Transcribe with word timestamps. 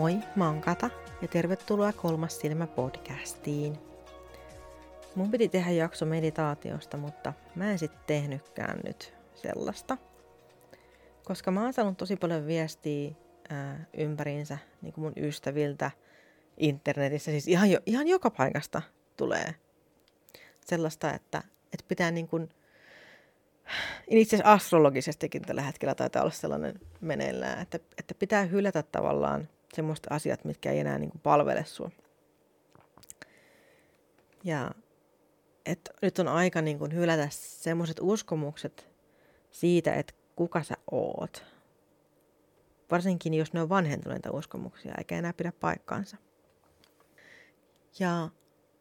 Moi, 0.00 0.18
mä 0.36 0.46
oon 0.46 0.60
Kata 0.60 0.90
ja 1.22 1.28
tervetuloa 1.28 1.92
Kolmas 1.92 2.38
silmä 2.38 2.66
podcastiin. 2.66 3.78
Mun 5.14 5.30
piti 5.30 5.48
tehdä 5.48 5.70
jakso 5.70 6.06
meditaatiosta, 6.06 6.96
mutta 6.96 7.32
mä 7.54 7.70
en 7.70 7.78
sitten 7.78 8.00
tehnytkään 8.06 8.80
nyt 8.84 9.14
sellaista. 9.34 9.96
Koska 11.24 11.50
mä 11.50 11.62
oon 11.62 11.72
saanut 11.72 11.96
tosi 11.96 12.16
paljon 12.16 12.46
viestiä 12.46 13.10
ää, 13.48 13.84
ympäriinsä 13.96 14.58
niin 14.82 14.92
kuin 14.92 15.02
mun 15.04 15.12
ystäviltä 15.16 15.90
internetissä, 16.56 17.30
siis 17.30 17.48
ihan, 17.48 17.70
jo, 17.70 17.80
ihan 17.86 18.08
joka 18.08 18.30
paikasta 18.30 18.82
tulee 19.16 19.54
sellaista, 20.66 21.14
että, 21.14 21.42
että 21.72 21.84
pitää 21.88 22.10
niin 22.10 22.28
kuin, 22.28 22.48
itse 24.08 24.36
asiassa 24.36 24.52
astrologisestikin 24.52 25.42
tällä 25.42 25.62
hetkellä 25.62 25.94
taitaa 25.94 26.22
olla 26.22 26.32
sellainen 26.32 26.80
meneillään, 27.00 27.62
että, 27.62 27.78
että 27.98 28.14
pitää 28.14 28.44
hylätä 28.44 28.82
tavallaan 28.82 29.48
semmoista 29.74 30.14
asiat, 30.14 30.44
mitkä 30.44 30.70
ei 30.70 30.78
enää 30.78 30.98
niin 30.98 31.10
kuin 31.10 31.20
palvele 31.20 31.64
sua. 31.64 31.90
Ja 34.44 34.70
että 35.66 35.90
nyt 36.02 36.18
on 36.18 36.28
aika 36.28 36.62
niin 36.62 36.78
kuin 36.78 36.94
hylätä 36.94 37.28
semmoiset 37.30 37.96
uskomukset 38.00 38.88
siitä, 39.50 39.94
että 39.94 40.14
kuka 40.36 40.62
sä 40.62 40.74
oot. 40.90 41.44
Varsinkin 42.90 43.34
jos 43.34 43.52
ne 43.52 43.62
on 43.62 43.68
vanhentuneita 43.68 44.30
uskomuksia, 44.30 44.94
eikä 44.98 45.18
enää 45.18 45.32
pidä 45.32 45.52
paikkaansa. 45.52 46.16
Ja 47.98 48.28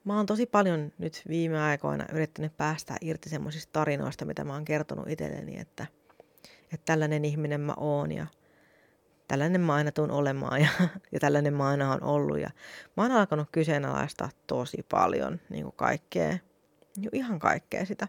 mä 0.04 0.18
oon 0.18 0.26
tosi 0.26 0.46
paljon 0.46 0.92
nyt 0.98 1.24
viime 1.28 1.62
aikoina 1.62 2.06
yrittänyt 2.14 2.58
päästä 2.58 2.96
irti 3.02 3.30
semmoisista 3.30 3.70
tarinoista, 3.74 4.26
mitä 4.26 4.44
mä 4.44 4.54
oon 4.54 4.66
kertonut 4.66 5.10
itselleni, 5.10 5.60
että, 5.60 5.88
että 6.64 6.86
tällainen 6.86 7.26
ihminen 7.26 7.62
mä 7.62 7.74
oon 7.78 8.12
ja 8.12 8.28
tällainen 9.30 9.62
mä 9.62 9.74
aina 9.74 9.92
tuun 9.92 10.12
olemaan 10.12 10.62
ja, 10.62 10.70
ja 11.12 11.20
tällainen 11.20 11.54
mä 11.54 11.68
aina 11.68 11.94
on 11.94 12.04
ollut. 12.04 12.40
Ja 12.40 12.50
mä 12.98 13.04
oon 13.04 13.12
alkanut 13.12 13.48
kyseenalaistaa 13.52 14.30
tosi 14.48 14.86
paljon 14.92 15.40
niin 15.50 15.64
kuin 15.64 15.76
kaikkea, 15.76 16.38
jo 16.98 17.10
ihan 17.14 17.40
kaikkea 17.40 17.86
sitä. 17.86 18.08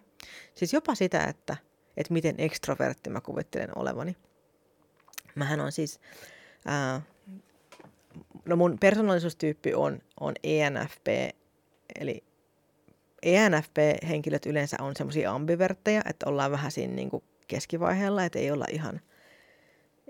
Siis 0.54 0.72
jopa 0.72 0.94
sitä, 0.94 1.24
että, 1.24 1.56
että 1.96 2.12
miten 2.12 2.34
ekstrovertti 2.38 3.10
mä 3.10 3.20
kuvittelen 3.20 3.78
olevani. 3.78 4.16
Mähän 5.34 5.60
on 5.60 5.72
siis, 5.72 6.00
ää, 6.66 7.02
no 8.44 8.56
mun 8.56 8.78
persoonallisuustyyppi 8.80 9.74
on, 9.74 9.98
on 10.20 10.34
ENFP, 10.42 11.06
eli 12.00 12.24
ENFP-henkilöt 13.22 14.46
yleensä 14.46 14.76
on 14.80 14.96
semmoisia 14.96 15.32
ambiverttejä, 15.32 16.02
että 16.10 16.26
ollaan 16.28 16.50
vähän 16.50 16.70
siinä 16.70 16.94
niin 16.94 17.10
kuin 17.10 17.25
keskivaiheella, 17.48 18.25
että 18.25 18.38
ei 18.38 18.50
olla 18.50 18.66
ihan, 18.70 19.00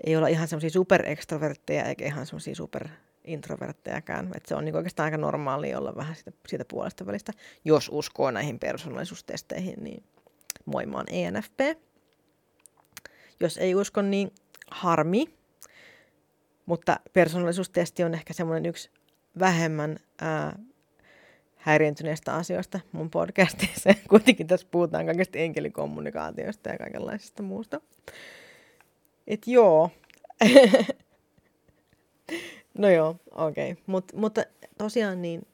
ei 0.05 0.15
olla 0.15 0.27
ihan 0.27 0.47
semmoisia 0.47 0.69
superekstrovertteja 0.69 1.85
eikä 1.85 2.05
ihan 2.05 2.25
semmoisia 2.25 2.55
super 2.55 2.87
introverttejakään. 3.23 4.31
Että 4.35 4.49
se 4.49 4.55
on 4.55 4.65
niin 4.65 4.75
oikeastaan 4.75 5.05
aika 5.05 5.17
normaali 5.17 5.75
olla 5.75 5.95
vähän 5.95 6.15
siitä, 6.15 6.31
siitä 6.47 6.65
puolesta 6.65 7.05
välistä. 7.05 7.33
Jos 7.65 7.89
uskoo 7.93 8.31
näihin 8.31 8.59
persoonallisuustesteihin, 8.59 9.83
niin 9.83 10.03
moi, 10.65 10.85
mä 10.85 10.97
oon 10.97 11.05
ENFP. 11.09 11.59
Jos 13.39 13.57
ei 13.57 13.75
usko, 13.75 14.01
niin 14.01 14.31
harmi. 14.71 15.25
Mutta 16.65 16.99
persoonallisuustesti 17.13 18.03
on 18.03 18.13
ehkä 18.13 18.33
semmoinen 18.33 18.65
yksi 18.65 18.89
vähemmän 19.39 19.97
ää, 20.21 20.59
häiriintyneistä 21.55 22.33
asioista 22.35 22.79
mun 22.91 23.09
podcastissa. 23.09 23.89
Kuitenkin 24.09 24.47
tässä 24.47 24.67
puhutaan 24.71 25.05
kaikesta 25.05 25.37
enkelikommunikaatiosta 25.37 26.69
ja 26.69 26.77
kaikenlaisesta 26.77 27.43
muusta. 27.43 27.81
Et 29.31 29.47
joo. 29.47 29.89
no 32.77 32.89
joo, 32.89 33.15
okei. 33.31 33.71
Okay. 33.71 33.83
Mut, 33.87 34.11
mutta 34.13 34.43
tosiaan 34.77 35.21
niin 35.21 35.47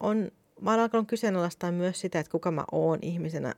on, 0.00 0.32
mä 0.60 0.70
oon 0.70 0.80
alkanut 0.80 1.08
kyseenalaistaa 1.08 1.72
myös 1.72 2.00
sitä, 2.00 2.20
että 2.20 2.30
kuka 2.30 2.50
mä 2.50 2.64
oon 2.72 2.98
ihmisenä 3.02 3.54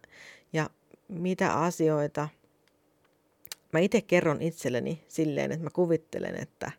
ja 0.52 0.70
mitä 1.08 1.52
asioita 1.52 2.28
mä 3.72 3.80
itse 3.80 4.00
kerron 4.00 4.42
itselleni 4.42 5.04
silleen, 5.08 5.52
että 5.52 5.64
mä 5.64 5.70
kuvittelen, 5.70 6.42
että 6.42 6.70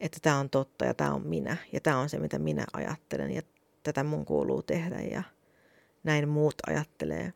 että 0.00 0.18
tämä 0.22 0.38
on 0.38 0.50
totta 0.50 0.84
ja 0.84 0.94
tämä 0.94 1.14
on 1.14 1.26
minä 1.26 1.56
ja 1.72 1.80
tämä 1.80 1.98
on 1.98 2.08
se, 2.08 2.18
mitä 2.18 2.38
minä 2.38 2.64
ajattelen 2.72 3.30
ja 3.30 3.42
tätä 3.82 4.04
mun 4.04 4.24
kuuluu 4.24 4.62
tehdä 4.62 5.00
ja 5.00 5.22
näin 6.04 6.28
muut 6.28 6.54
ajattelee. 6.66 7.32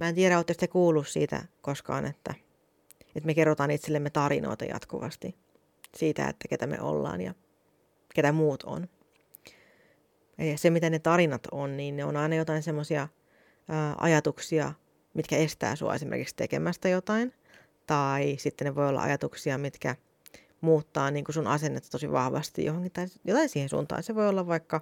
Mä 0.00 0.08
en 0.08 0.14
tiedä, 0.14 0.36
oletteko 0.36 0.60
te 0.60 0.68
kuullut 0.68 1.08
siitä 1.08 1.44
koskaan, 1.60 2.04
että, 2.04 2.34
että 3.16 3.26
me 3.26 3.34
kerrotaan 3.34 3.70
itsellemme 3.70 4.10
tarinoita 4.10 4.64
jatkuvasti 4.64 5.36
siitä, 5.96 6.28
että 6.28 6.48
ketä 6.48 6.66
me 6.66 6.80
ollaan 6.80 7.20
ja 7.20 7.34
ketä 8.14 8.32
muut 8.32 8.62
on. 8.62 8.88
Ja 10.38 10.58
se, 10.58 10.70
mitä 10.70 10.90
ne 10.90 10.98
tarinat 10.98 11.46
on, 11.52 11.76
niin 11.76 11.96
ne 11.96 12.04
on 12.04 12.16
aina 12.16 12.36
jotain 12.36 12.62
semmoisia 12.62 13.08
ajatuksia, 13.98 14.72
mitkä 15.14 15.36
estää 15.36 15.76
sua 15.76 15.94
esimerkiksi 15.94 16.36
tekemästä 16.36 16.88
jotain. 16.88 17.34
Tai 17.86 18.36
sitten 18.38 18.64
ne 18.64 18.74
voi 18.74 18.88
olla 18.88 19.02
ajatuksia, 19.02 19.58
mitkä 19.58 19.96
muuttaa 20.60 21.10
niin 21.10 21.24
kuin 21.24 21.34
sun 21.34 21.46
asennetta 21.46 21.90
tosi 21.90 22.12
vahvasti 22.12 22.64
johonkin 22.64 22.92
tai 22.92 23.06
jotain 23.24 23.48
siihen 23.48 23.68
suuntaan. 23.68 24.02
Se 24.02 24.14
voi 24.14 24.28
olla 24.28 24.46
vaikka, 24.46 24.80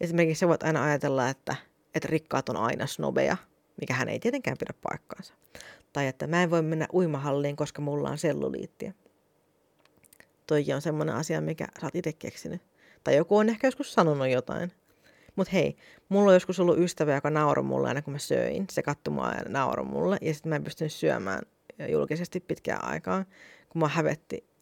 esimerkiksi 0.00 0.40
sä 0.40 0.48
voit 0.48 0.62
aina 0.62 0.84
ajatella, 0.84 1.28
että, 1.28 1.56
että 1.94 2.08
rikkaat 2.08 2.48
on 2.48 2.56
aina 2.56 2.86
snobeja, 2.86 3.36
mikä 3.80 3.94
hän 3.94 4.08
ei 4.08 4.20
tietenkään 4.20 4.56
pidä 4.58 4.74
paikkaansa. 4.82 5.34
Tai 5.92 6.06
että 6.06 6.26
mä 6.26 6.42
en 6.42 6.50
voi 6.50 6.62
mennä 6.62 6.86
uimahalliin, 6.92 7.56
koska 7.56 7.82
mulla 7.82 8.10
on 8.10 8.18
selluliittiä. 8.18 8.94
Toi 10.46 10.64
on 10.74 10.82
semmoinen 10.82 11.14
asia, 11.14 11.40
mikä 11.40 11.66
sä 11.80 11.86
oot 11.86 11.96
itse 11.96 12.12
keksinyt. 12.12 12.62
Tai 13.04 13.16
joku 13.16 13.36
on 13.36 13.48
ehkä 13.48 13.66
joskus 13.66 13.94
sanonut 13.94 14.28
jotain. 14.28 14.72
Mut 15.36 15.52
hei, 15.52 15.76
mulla 16.08 16.30
on 16.30 16.34
joskus 16.34 16.60
ollut 16.60 16.78
ystävä, 16.78 17.14
joka 17.14 17.30
nauroi 17.30 17.64
mulle 17.64 17.88
aina 17.88 18.02
kun 18.02 18.12
mä 18.12 18.18
söin. 18.18 18.66
Se 18.70 18.82
katsoi 18.82 19.14
mua 19.14 19.28
ja 19.30 19.42
nauroi 19.48 19.86
mulle. 19.86 20.18
Ja 20.22 20.34
sitten 20.34 20.50
mä 20.50 20.56
en 20.56 20.64
pystynyt 20.64 20.92
syömään 20.92 21.42
julkisesti 21.88 22.40
pitkään 22.40 22.84
aikaan, 22.84 23.26
kun 23.68 23.80
mä 23.80 23.88
hävetti 23.88 24.52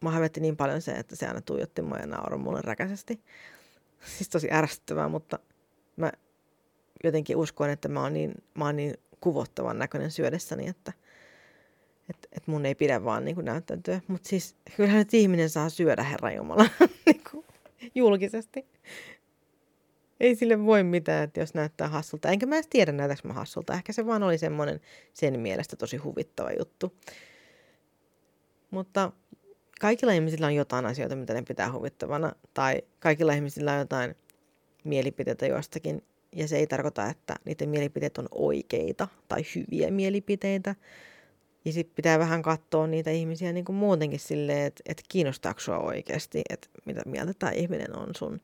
mä 0.00 0.10
hävetti 0.10 0.40
niin 0.40 0.56
paljon 0.56 0.82
se, 0.82 0.92
että 0.92 1.16
se 1.16 1.26
aina 1.26 1.40
tuijotti 1.40 1.82
mua 1.82 1.96
ja 1.96 2.06
nauroi 2.06 2.38
mulle 2.38 2.60
räkäisesti. 2.64 3.20
Siis 4.16 4.28
tosi 4.28 4.48
ärsyttävää, 4.52 5.08
mutta 5.08 5.38
mä 5.96 6.12
jotenkin 7.04 7.36
uskoin, 7.36 7.70
että 7.70 7.88
mä 7.88 8.02
oon 8.02 8.12
niin, 8.12 8.34
mä 8.54 8.64
oon 8.64 8.76
niin 8.76 8.94
kuvottavan 9.20 9.78
näköinen 9.78 10.10
syödessäni, 10.10 10.68
että 10.68 10.92
et, 12.10 12.28
et 12.32 12.46
mun 12.46 12.66
ei 12.66 12.74
pidä 12.74 13.04
vaan 13.04 13.24
niin 13.24 13.44
näyttäytyä. 13.44 14.00
Mutta 14.08 14.28
siis 14.28 14.56
kyllähän 14.76 14.98
nyt 14.98 15.14
ihminen 15.14 15.50
saa 15.50 15.68
syödä 15.68 16.02
Herra 16.02 16.32
Jumala 16.32 16.66
niin 17.06 17.22
julkisesti. 17.94 18.66
Ei 20.20 20.34
sille 20.34 20.64
voi 20.64 20.82
mitään, 20.82 21.24
että 21.24 21.40
jos 21.40 21.54
näyttää 21.54 21.88
hassulta. 21.88 22.28
Enkä 22.28 22.46
mä 22.46 22.54
edes 22.54 22.66
tiedä, 22.70 22.92
näytäks 22.92 23.24
mä 23.24 23.32
hassulta. 23.32 23.74
Ehkä 23.74 23.92
se 23.92 24.06
vaan 24.06 24.22
oli 24.22 24.38
semmoinen 24.38 24.80
sen 25.14 25.40
mielestä 25.40 25.76
tosi 25.76 25.96
huvittava 25.96 26.50
juttu. 26.58 26.96
Mutta 28.70 29.12
kaikilla 29.80 30.12
ihmisillä 30.12 30.46
on 30.46 30.54
jotain 30.54 30.86
asioita, 30.86 31.16
mitä 31.16 31.34
ne 31.34 31.42
pitää 31.42 31.72
huvittavana, 31.72 32.32
tai 32.54 32.82
kaikilla 32.98 33.32
ihmisillä 33.32 33.72
on 33.72 33.78
jotain 33.78 34.14
mielipiteitä 34.84 35.46
jostakin, 35.46 36.02
ja 36.32 36.48
se 36.48 36.56
ei 36.56 36.66
tarkoita, 36.66 37.06
että 37.06 37.36
niiden 37.44 37.68
mielipiteet 37.68 38.18
on 38.18 38.28
oikeita 38.30 39.08
tai 39.28 39.42
hyviä 39.54 39.90
mielipiteitä. 39.90 40.74
Ja 41.64 41.72
sitten 41.72 41.94
pitää 41.94 42.18
vähän 42.18 42.42
katsoa 42.42 42.86
niitä 42.86 43.10
ihmisiä 43.10 43.52
niin 43.52 43.64
kuin 43.64 43.76
muutenkin 43.76 44.20
silleen, 44.20 44.66
että, 44.66 44.82
että 44.86 45.02
kiinnostaako 45.08 45.60
sua 45.60 45.78
oikeasti, 45.78 46.42
että 46.50 46.68
mitä 46.84 47.02
mieltä 47.06 47.34
tämä 47.34 47.52
ihminen 47.52 47.96
on 47.96 48.14
sun 48.16 48.40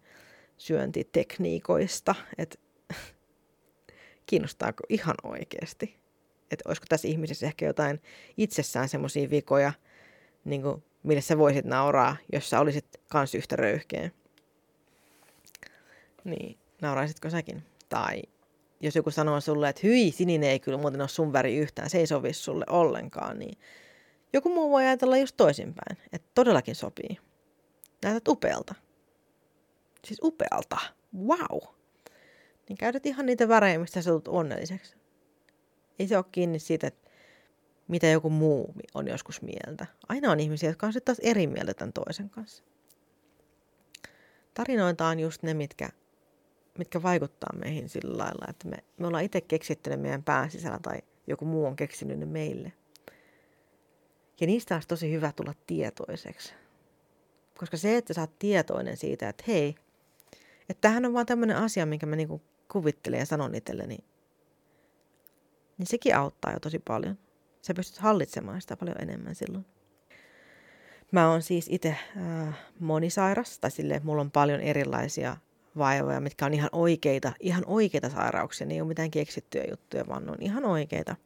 syöntitekniikoista, 0.59 2.15
että 2.39 2.59
kiinnostaako 4.27 4.83
ihan 4.89 5.15
oikeasti. 5.23 5.97
Että 6.51 6.69
olisiko 6.69 6.87
tässä 6.89 7.09
ihmisessä 7.09 7.47
ehkä 7.47 7.67
jotain 7.67 8.03
itsessään 8.37 8.89
semmoisia 8.89 9.31
vikoja, 9.31 9.73
niin 10.45 10.63
kuin 10.63 10.85
mille 11.03 11.21
sä 11.21 11.39
voisit 11.39 11.65
nauraa, 11.65 12.17
jos 12.33 12.51
sä 12.51 12.61
olisit 12.61 12.87
kans 13.09 13.35
yhtä 13.35 13.57
röyhkeä. 13.57 14.11
Niin, 16.25 16.59
nauraisitko 16.83 17.31
säkin? 17.31 17.76
Tai 17.89 18.23
jos 18.81 18.97
joku 18.97 19.11
sanoo 19.11 19.41
sulle, 19.41 19.69
että 19.69 19.81
hyi, 19.85 20.11
sininen 20.11 20.51
ei 20.51 20.61
kyllä 20.61 20.79
muuten 20.79 21.01
ole 21.01 21.09
sun 21.09 21.33
väri 21.33 21.57
yhtään, 21.57 21.91
se 21.91 21.99
ei 21.99 22.07
sovi 22.07 22.33
sulle 22.33 22.65
ollenkaan, 22.71 23.39
niin 23.39 23.59
joku 24.33 24.55
muu 24.55 24.71
voi 24.71 24.85
ajatella 24.85 25.17
just 25.17 25.37
toisinpäin, 25.37 25.99
että 26.13 26.31
todellakin 26.35 26.75
sopii. 26.75 27.19
Näytät 28.03 28.29
upealta. 28.29 28.75
Siis 30.05 30.21
upealta. 30.23 30.77
Wow. 31.19 31.63
Niin 32.69 32.77
käytät 32.77 33.07
ihan 33.07 33.27
niitä 33.27 33.49
värejä, 33.49 33.79
mistä 33.79 34.03
sä 34.03 34.11
tulet 34.11 34.29
onnelliseksi. 34.29 34.97
Ei 35.99 36.09
se 36.09 36.17
ole 36.17 36.25
kiinni 36.33 36.59
siitä, 36.59 36.87
että 36.87 37.11
mitä 37.89 38.07
joku 38.07 38.31
muu 38.31 38.75
on 38.95 39.09
joskus 39.09 39.43
mieltä. 39.43 39.87
Aina 40.09 40.31
on 40.31 40.41
ihmisiä, 40.41 40.71
jotka 40.71 40.87
on 40.87 40.93
sitten 40.93 41.15
taas 41.17 41.31
eri 41.31 41.47
mieltä 41.47 41.75
tämän 41.75 41.93
toisen 41.93 42.31
kanssa. 42.31 42.65
Tarinoita 44.55 45.07
on 45.07 45.21
just 45.21 45.43
ne, 45.43 45.55
mitkä, 45.55 45.89
mitkä 46.79 47.03
vaikuttaa 47.03 47.57
meihin 47.57 47.89
sillä 47.89 48.19
lailla, 48.19 48.47
että 48.49 48.69
me, 48.69 48.77
me 48.99 49.07
ollaan 49.07 49.25
itse 49.25 49.41
keksitty 49.41 49.91
ne 49.91 49.97
meidän 49.97 50.23
pään 50.23 50.51
sisällä 50.51 50.79
tai 50.83 50.99
joku 51.27 51.45
muu 51.45 51.67
on 51.67 51.77
keksinyt 51.77 52.19
ne 52.19 52.27
meille. 52.27 52.73
Ja 54.41 54.47
niistä 54.47 54.75
olisi 54.75 54.89
tosi 54.89 55.13
hyvä 55.13 55.33
tulla 55.33 55.55
tietoiseksi. 55.67 56.55
Koska 57.59 57.77
se, 57.77 57.97
että 57.97 58.15
sä 58.15 58.21
oot 58.21 58.39
tietoinen 58.39 58.97
siitä, 58.97 59.29
että 59.29 59.45
hei, 59.49 59.75
että 60.69 60.81
tämähän 60.81 61.05
on 61.05 61.13
vaan 61.13 61.27
tämmöinen 61.27 61.57
asia, 61.57 61.87
minkä 61.87 62.07
mä 62.07 62.17
niinku 62.17 62.43
kuvittelen 62.73 63.19
ja 63.19 63.27
sanon 63.27 63.55
itselleni, 63.55 63.99
niin 65.79 65.87
sekin 65.87 66.17
auttaa 66.17 66.53
jo 66.53 66.61
tosi 66.61 66.79
paljon. 66.79 67.19
Sä 67.63 67.75
pystyt 67.75 67.99
hallitsemaan 67.99 68.61
sitä 68.61 68.77
paljon 68.77 69.03
enemmän 69.03 69.35
silloin. 69.35 69.67
Mä 71.13 71.31
oon 71.31 71.43
siis 71.43 71.67
itse 71.71 71.89
äh, 71.89 72.59
monisairas, 72.81 73.59
tai 73.59 73.71
silleen, 73.71 74.05
mulla 74.05 74.23
on 74.23 74.31
paljon 74.31 74.61
erilaisia 74.61 75.37
vaivoja, 75.79 76.21
mitkä 76.21 76.47
on 76.47 76.55
ihan 76.55 76.71
oikeita, 76.73 77.33
ihan 77.41 77.65
oikeita 77.67 78.11
sairauksia. 78.11 78.67
Ne 78.67 78.75
ei 78.75 78.81
ole 78.81 78.89
mitään 78.89 79.11
keksittyjä 79.11 79.65
juttuja, 79.71 80.07
vaan 80.09 80.27
ne 80.27 80.33
on 80.33 80.39
ihan 80.41 80.65
oikeita. 80.65 81.17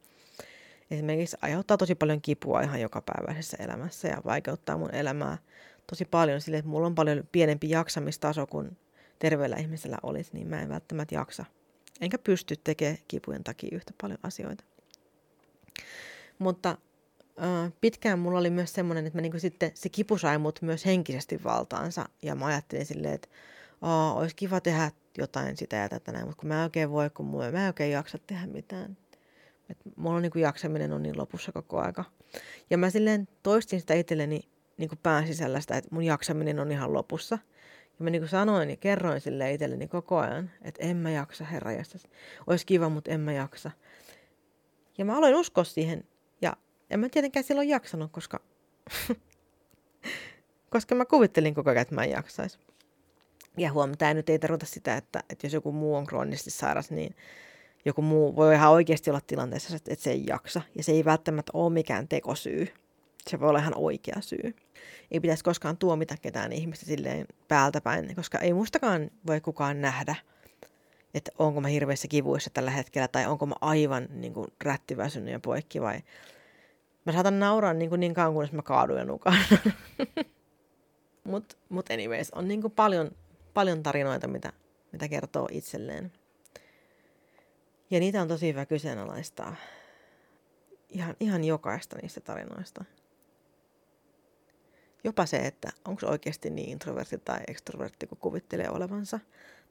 Esimerkiksi 0.91 1.37
aiheuttaa 1.41 1.77
tosi 1.77 1.95
paljon 1.95 2.21
kipua 2.21 2.61
ihan 2.61 2.81
jokapäiväisessä 2.81 3.57
elämässä 3.59 4.07
ja 4.07 4.21
vaikeuttaa 4.25 4.77
mun 4.77 4.95
elämää 4.95 5.37
tosi 5.89 6.05
paljon 6.05 6.41
sille, 6.41 6.57
että 6.57 6.69
mulla 6.69 6.87
on 6.87 6.95
paljon 6.95 7.23
pienempi 7.31 7.69
jaksamistaso 7.69 8.47
kuin 8.47 8.77
terveellä 9.19 9.55
ihmisellä 9.55 9.97
olisi, 10.03 10.31
niin 10.33 10.47
mä 10.47 10.61
en 10.61 10.69
välttämättä 10.69 11.15
jaksa. 11.15 11.45
Enkä 12.01 12.17
pysty 12.17 12.55
tekemään 12.63 12.97
kipujen 13.07 13.43
takia 13.43 13.69
yhtä 13.71 13.93
paljon 14.01 14.19
asioita. 14.23 14.63
Mutta 16.39 16.77
pitkään 17.81 18.19
mulla 18.19 18.39
oli 18.39 18.49
myös 18.49 18.73
semmoinen, 18.73 19.05
että 19.05 19.17
mä 19.17 19.21
niinku 19.21 19.39
sitten, 19.39 19.71
se 19.73 19.89
kipu 19.89 20.17
sai 20.17 20.37
mut 20.37 20.61
myös 20.61 20.85
henkisesti 20.85 21.43
valtaansa. 21.43 22.09
Ja 22.21 22.35
mä 22.35 22.45
ajattelin 22.45 22.85
silleen, 22.85 23.13
että 23.13 23.27
Aa, 23.81 24.13
olisi 24.13 24.35
kiva 24.35 24.61
tehdä 24.61 24.91
jotain 25.17 25.57
sitä 25.57 25.75
ja 25.75 25.89
tätä 25.89 26.11
näin, 26.11 26.25
mutta 26.25 26.39
kun 26.39 26.47
mä 26.47 26.55
en 26.55 26.63
oikein 26.63 26.91
voi, 26.91 27.09
kun 27.09 27.37
mä 27.37 27.47
en 27.47 27.67
oikein 27.67 27.91
jaksa 27.91 28.17
tehdä 28.27 28.45
mitään. 28.47 28.97
Et 29.69 29.77
mulla 29.95 30.15
on 30.15 30.21
niin 30.21 30.31
kuin 30.31 30.41
jaksaminen 30.41 30.93
on 30.93 31.03
niin 31.03 31.17
lopussa 31.17 31.51
koko 31.51 31.79
aika. 31.79 32.05
Ja 32.69 32.77
mä 32.77 32.89
silleen 32.89 33.27
toistin 33.43 33.79
sitä 33.79 33.93
itselleni 33.93 34.41
niin 34.77 34.89
kuin 34.89 34.99
pään 35.03 35.27
sisällä 35.27 35.61
sitä, 35.61 35.77
että 35.77 35.89
mun 35.91 36.03
jaksaminen 36.03 36.59
on 36.59 36.71
ihan 36.71 36.93
lopussa. 36.93 37.37
Ja 37.99 38.03
mä 38.03 38.09
niin 38.09 38.21
kuin 38.21 38.29
sanoin 38.29 38.69
ja 38.69 38.75
kerroin 38.75 39.21
sille 39.21 39.53
itselleni 39.53 39.87
koko 39.87 40.17
ajan, 40.17 40.51
että 40.61 40.83
en 40.83 40.97
mä 40.97 41.11
jaksa, 41.11 41.45
herra 41.45 41.71
jästäs. 41.71 42.07
Olisi 42.47 42.65
kiva, 42.65 42.89
mutta 42.89 43.11
en 43.11 43.19
mä 43.19 43.33
jaksa. 43.33 43.71
Ja 44.97 45.05
mä 45.05 45.17
aloin 45.17 45.35
uskoa 45.35 45.63
siihen. 45.63 46.03
Ja 46.41 46.53
en 46.89 46.99
mä 46.99 47.09
tietenkään 47.09 47.43
silloin 47.43 47.69
jaksanut, 47.69 48.11
koska, 48.11 48.39
koska 50.73 50.95
mä 50.95 51.05
kuvittelin 51.05 51.53
koko 51.53 51.69
ajan, 51.69 51.81
että 51.81 51.95
mä 51.95 52.03
en 52.03 52.09
jaksaisi. 52.09 52.59
Ja 53.57 53.71
huom, 53.71 53.91
tämä 53.97 54.13
nyt 54.13 54.29
ei 54.29 54.39
tarkoita 54.39 54.65
sitä, 54.65 54.97
että, 54.97 55.23
että 55.29 55.45
jos 55.47 55.53
joku 55.53 55.71
muu 55.71 55.95
on 55.95 56.05
kroonisesti 56.05 56.51
sairas, 56.51 56.91
niin 56.91 57.15
joku 57.85 58.01
muu 58.01 58.35
voi 58.35 58.53
ihan 58.55 58.71
oikeasti 58.71 59.09
olla 59.09 59.21
tilanteessa, 59.27 59.75
että, 59.75 59.95
se 59.95 60.11
ei 60.11 60.23
jaksa. 60.27 60.61
Ja 60.77 60.83
se 60.83 60.91
ei 60.91 61.05
välttämättä 61.05 61.51
ole 61.55 61.73
mikään 61.73 62.07
tekosyy. 62.07 62.67
Se 63.29 63.39
voi 63.39 63.49
olla 63.49 63.59
ihan 63.59 63.77
oikea 63.77 64.17
syy. 64.19 64.55
Ei 65.11 65.19
pitäisi 65.19 65.43
koskaan 65.43 65.77
tuomita 65.77 66.15
ketään 66.21 66.51
ihmistä 66.51 66.85
silleen 66.85 67.25
päältä 67.47 67.81
päin, 67.81 68.15
koska 68.15 68.39
ei 68.39 68.53
mustakaan 68.53 69.11
voi 69.27 69.41
kukaan 69.41 69.81
nähdä, 69.81 70.15
että 71.13 71.31
onko 71.39 71.61
mä 71.61 71.67
hirveissä 71.67 72.07
kivuissa 72.07 72.49
tällä 72.53 72.71
hetkellä 72.71 73.07
tai 73.07 73.25
onko 73.25 73.45
mä 73.45 73.55
aivan 73.61 74.07
niin 74.09 74.33
kuin, 74.33 74.47
rättiväsynyt 74.63 75.31
ja 75.31 75.39
poikki 75.39 75.81
vai 75.81 76.01
mä 77.05 77.11
saatan 77.11 77.39
nauraa 77.39 77.73
niin, 77.73 77.89
kuin 77.89 77.99
niin 77.99 78.13
kauan, 78.13 78.33
kunnes 78.33 78.51
mä 78.51 78.61
kaadun 78.61 78.97
ja 78.97 79.05
nukaan. 79.05 79.37
Mutta 81.23 81.57
mut 81.69 81.91
anyways, 81.91 82.31
on 82.31 82.47
niin 82.47 82.61
kuin 82.61 82.73
paljon 82.73 83.11
paljon 83.53 83.83
tarinoita, 83.83 84.27
mitä, 84.27 84.53
mitä 84.91 85.07
kertoo 85.07 85.47
itselleen. 85.51 86.11
Ja 87.89 87.99
niitä 87.99 88.21
on 88.21 88.27
tosi 88.27 88.47
hyvä 88.47 88.65
kyseenalaistaa. 88.65 89.55
Ihan, 90.89 91.15
ihan 91.19 91.43
jokaista 91.43 91.97
niistä 92.01 92.21
tarinoista. 92.21 92.85
Jopa 95.03 95.25
se, 95.25 95.37
että 95.37 95.69
onko 95.85 96.07
oikeasti 96.07 96.49
niin 96.49 96.69
introvertti 96.69 97.17
tai 97.17 97.39
ekstrovertti, 97.47 98.07
kun 98.07 98.17
kuvittelee 98.17 98.69
olevansa. 98.69 99.19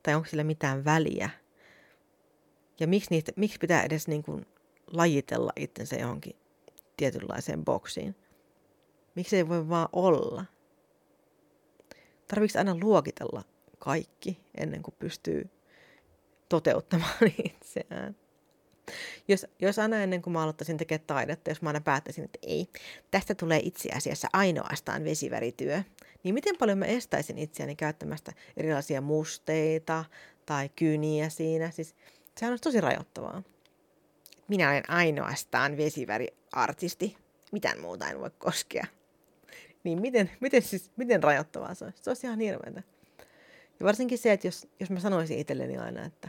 Tai 0.02 0.14
onko 0.14 0.28
sillä 0.28 0.44
mitään 0.44 0.84
väliä. 0.84 1.30
Ja 2.80 2.86
miksi, 2.86 3.10
niitä, 3.10 3.32
miksi 3.36 3.58
pitää 3.58 3.82
edes 3.82 4.08
niin 4.08 4.22
kuin 4.22 4.46
lajitella 4.86 5.52
itsensä 5.56 5.96
johonkin 5.96 6.36
tietynlaiseen 6.96 7.64
boksiin. 7.64 8.16
Miksi 9.14 9.36
ei 9.36 9.48
voi 9.48 9.68
vaan 9.68 9.88
olla? 9.92 10.44
Tarvitsetko 12.28 12.70
aina 12.70 12.84
luokitella 12.84 13.42
kaikki 13.80 14.40
ennen 14.56 14.82
kuin 14.82 14.94
pystyy 14.98 15.50
toteuttamaan 16.48 17.14
itseään. 17.44 18.16
Jos, 19.28 19.46
jos 19.58 19.78
aina 19.78 20.02
ennen 20.02 20.22
kuin 20.22 20.32
mä 20.32 20.42
aloittaisin 20.42 20.76
tekemään 20.76 21.06
taidetta, 21.06 21.50
jos 21.50 21.62
mä 21.62 21.68
aina 21.68 21.80
päättäisin, 21.80 22.24
että 22.24 22.38
ei, 22.42 22.68
tästä 23.10 23.34
tulee 23.34 23.60
itse 23.62 23.88
asiassa 23.96 24.28
ainoastaan 24.32 25.04
vesivärityö, 25.04 25.82
niin 26.22 26.34
miten 26.34 26.56
paljon 26.58 26.78
mä 26.78 26.84
estäisin 26.84 27.38
itseäni 27.38 27.76
käyttämästä 27.76 28.32
erilaisia 28.56 29.00
musteita 29.00 30.04
tai 30.46 30.68
kyniä 30.68 31.28
siinä. 31.28 31.70
Siis 31.70 31.94
sehän 32.36 32.52
olisi 32.52 32.62
tosi 32.62 32.80
rajoittavaa. 32.80 33.42
Minä 34.48 34.70
olen 34.70 34.90
ainoastaan 34.90 35.76
vesiväriartisti. 35.76 37.16
Mitään 37.52 37.80
muuta 37.80 38.08
en 38.08 38.20
voi 38.20 38.30
koskea. 38.38 38.86
Niin 39.84 40.00
miten, 40.00 40.30
miten, 40.40 40.62
siis, 40.62 40.90
miten 40.96 41.22
rajoittavaa 41.22 41.74
se 41.74 41.84
olisi? 41.84 41.98
Se 42.02 42.10
olisi 42.10 42.26
ihan 42.26 42.40
hirveätä. 42.40 42.82
Ja 43.80 43.86
varsinkin 43.86 44.18
se, 44.18 44.32
että 44.32 44.46
jos, 44.46 44.68
jos 44.80 44.90
mä 44.90 45.00
sanoisin 45.00 45.38
itselleni 45.38 45.78
aina, 45.78 46.04
että 46.04 46.28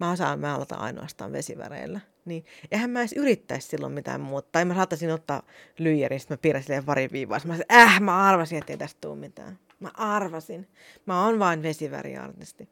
mä 0.00 0.10
osaan 0.10 0.40
maalata 0.40 0.74
ainoastaan 0.74 1.32
vesiväreillä, 1.32 2.00
niin 2.24 2.44
eihän 2.70 2.90
mä 2.90 3.00
edes 3.00 3.12
yrittäisi 3.12 3.68
silloin 3.68 3.92
mitään 3.92 4.20
muuta. 4.20 4.48
Tai 4.52 4.64
mä 4.64 4.74
saattaisin 4.74 5.10
ottaa 5.10 5.42
lyijärin, 5.78 6.20
sitten 6.20 6.34
mä 6.34 6.42
piirrän 6.42 6.62
silleen 6.62 6.86
variviivaa. 6.86 7.40
Mä 7.44 7.54
sanoin, 7.54 7.72
äh, 7.72 8.00
mä 8.00 8.28
arvasin, 8.28 8.58
että 8.58 8.72
ei 8.72 8.76
tästä 8.76 9.00
tule 9.00 9.16
mitään. 9.16 9.58
Mä 9.80 9.90
arvasin. 9.94 10.68
Mä 11.06 11.24
oon 11.24 11.38
vain 11.38 11.62
vesiväriartisti. 11.62 12.68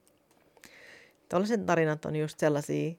Tuollaiset 1.29 1.67
tarinat 1.67 2.05
on 2.05 2.17
just 2.17 2.38
sellaisia, 2.38 2.95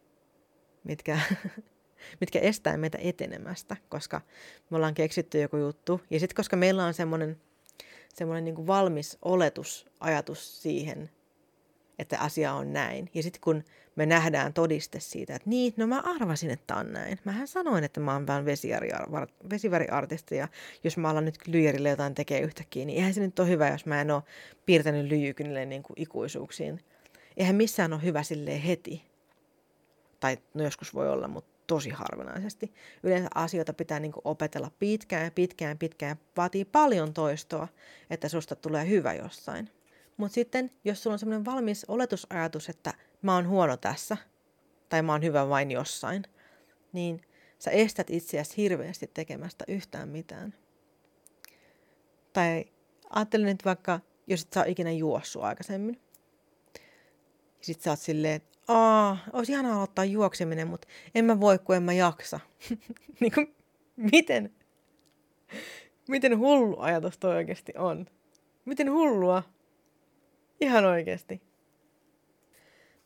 mitkä, 0.83 1.19
mitkä 2.21 2.39
estää 2.39 2.77
meitä 2.77 2.97
etenemästä, 3.01 3.77
koska 3.89 4.21
me 4.69 4.75
ollaan 4.77 4.93
keksitty 4.93 5.41
joku 5.41 5.57
juttu. 5.57 6.01
Ja 6.09 6.19
sitten 6.19 6.35
koska 6.35 6.55
meillä 6.55 6.85
on 6.85 6.93
semmoinen 6.93 7.41
semmoinen 8.15 8.43
niin 8.43 8.55
kuin 8.55 8.67
valmis 8.67 9.17
oletus, 9.21 9.87
ajatus 9.99 10.61
siihen, 10.61 11.09
että 11.99 12.19
asia 12.19 12.53
on 12.53 12.73
näin. 12.73 13.09
Ja 13.13 13.23
sitten 13.23 13.41
kun 13.41 13.63
me 13.95 14.05
nähdään 14.05 14.53
todiste 14.53 14.99
siitä, 14.99 15.35
että 15.35 15.49
niin, 15.49 15.73
no 15.77 15.87
mä 15.87 16.03
arvasin, 16.05 16.51
että 16.51 16.75
on 16.75 16.93
näin. 16.93 17.19
Mähän 17.23 17.47
sanoin, 17.47 17.83
että 17.83 17.99
mä 17.99 18.13
oon 18.13 18.27
vaan 18.27 18.45
vesiväriartisti 19.49 20.35
ja 20.35 20.47
jos 20.83 20.97
mä 20.97 21.09
alan 21.09 21.25
nyt 21.25 21.47
lyijärille 21.47 21.89
jotain 21.89 22.15
tekee 22.15 22.39
yhtäkkiä, 22.39 22.85
niin 22.85 22.97
eihän 22.97 23.13
se 23.13 23.21
nyt 23.21 23.39
ole 23.39 23.47
hyvä, 23.47 23.69
jos 23.69 23.85
mä 23.85 24.01
en 24.01 24.11
ole 24.11 24.23
piirtänyt 24.65 25.05
lyijykynille 25.05 25.65
niin 25.65 25.83
kuin 25.83 26.01
ikuisuuksiin. 26.01 26.79
Eihän 27.37 27.55
missään 27.55 27.93
ole 27.93 28.03
hyvä 28.03 28.23
silleen 28.23 28.61
heti. 28.61 29.03
Tai 30.19 30.37
no 30.53 30.63
joskus 30.63 30.93
voi 30.93 31.09
olla, 31.09 31.27
mutta 31.27 31.54
tosi 31.67 31.89
harvinaisesti. 31.89 32.73
Yleensä 33.03 33.29
asioita 33.35 33.73
pitää 33.73 33.99
niin 33.99 34.13
opetella 34.23 34.71
pitkään 34.79 35.31
pitkään 35.31 35.77
pitkään. 35.77 36.17
Vaatii 36.37 36.65
paljon 36.65 37.13
toistoa, 37.13 37.67
että 38.09 38.29
susta 38.29 38.55
tulee 38.55 38.87
hyvä 38.87 39.13
jossain. 39.13 39.69
Mutta 40.17 40.35
sitten, 40.35 40.71
jos 40.83 41.03
sulla 41.03 41.13
on 41.13 41.19
semmoinen 41.19 41.45
valmis 41.45 41.85
oletusajatus, 41.87 42.69
että 42.69 42.93
mä 43.21 43.35
oon 43.35 43.47
huono 43.47 43.77
tässä, 43.77 44.17
tai 44.89 45.01
mä 45.01 45.11
oon 45.11 45.23
hyvä 45.23 45.49
vain 45.49 45.71
jossain, 45.71 46.23
niin 46.93 47.21
sä 47.59 47.71
estät 47.71 48.09
itseäsi 48.09 48.57
hirveästi 48.57 49.11
tekemästä 49.13 49.65
yhtään 49.67 50.09
mitään. 50.09 50.53
Tai 52.33 52.65
ajattelen 53.09 53.45
nyt 53.45 53.65
vaikka, 53.65 53.99
jos 54.27 54.41
et 54.41 54.53
sä 54.53 54.59
ole 54.59 54.69
ikinä 54.69 54.91
juossut 54.91 55.43
aikaisemmin, 55.43 56.01
sit 57.61 57.81
sä 57.81 57.89
oot 57.89 57.99
silleen, 57.99 58.35
että 58.35 58.54
Aa, 58.67 59.17
olisi 59.33 59.51
ihan 59.51 59.65
aloittaa 59.65 60.05
juokseminen, 60.05 60.67
mutta 60.67 60.87
en 61.15 61.25
mä 61.25 61.39
voi, 61.39 61.59
kun 61.59 61.75
en 61.75 61.83
mä 61.83 61.93
jaksa. 61.93 62.39
niin 63.19 63.31
kuin, 63.33 63.55
miten? 63.95 64.53
Miten 66.07 66.39
hullu 66.39 66.79
ajatus 66.79 67.17
toi 67.17 67.35
oikeasti 67.35 67.73
on? 67.77 68.05
Miten 68.65 68.91
hullua? 68.91 69.43
Ihan 70.61 70.85
oikeasti. 70.85 71.41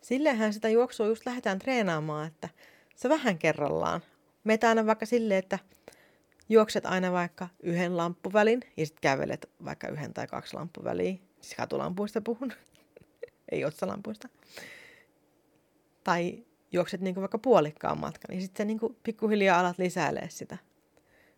Sillehän 0.02 0.54
sitä 0.54 0.70
juoksua 0.70 1.06
just 1.06 1.26
lähdetään 1.26 1.60
treenaamaan, 1.60 2.28
että 2.28 2.50
se 2.96 3.10
vähän 3.10 3.38
kerrallaan. 3.38 4.02
Meitä 4.44 4.70
aina 4.70 4.86
vaikka 4.86 5.06
silleen, 5.06 5.40
että 5.40 5.60
juokset 6.50 6.86
aina 6.86 7.12
vaikka 7.12 7.48
yhden 7.64 7.98
lamppuvälin 7.98 8.62
ja 8.78 8.86
sitten 8.86 9.02
kävelet 9.02 9.50
vaikka 9.66 9.88
yhden 9.88 10.14
tai 10.14 10.28
kaksi 10.28 10.54
lamppuväliä. 10.54 11.16
Siis 11.42 11.56
katulampuista 11.56 12.22
puhun, 12.22 12.54
ei 13.52 13.66
otsalampuista 13.66 14.30
tai 16.04 16.46
juokset 16.72 17.02
niin 17.02 17.14
kuin 17.14 17.22
vaikka 17.22 17.38
puolikkaan 17.38 18.00
matkan, 18.00 18.30
niin 18.30 18.42
sitten 18.42 18.68
niin 18.68 18.80
pikkuhiljaa 19.04 19.60
alat 19.60 19.78
lisäilee 19.78 20.30
sitä, 20.30 20.58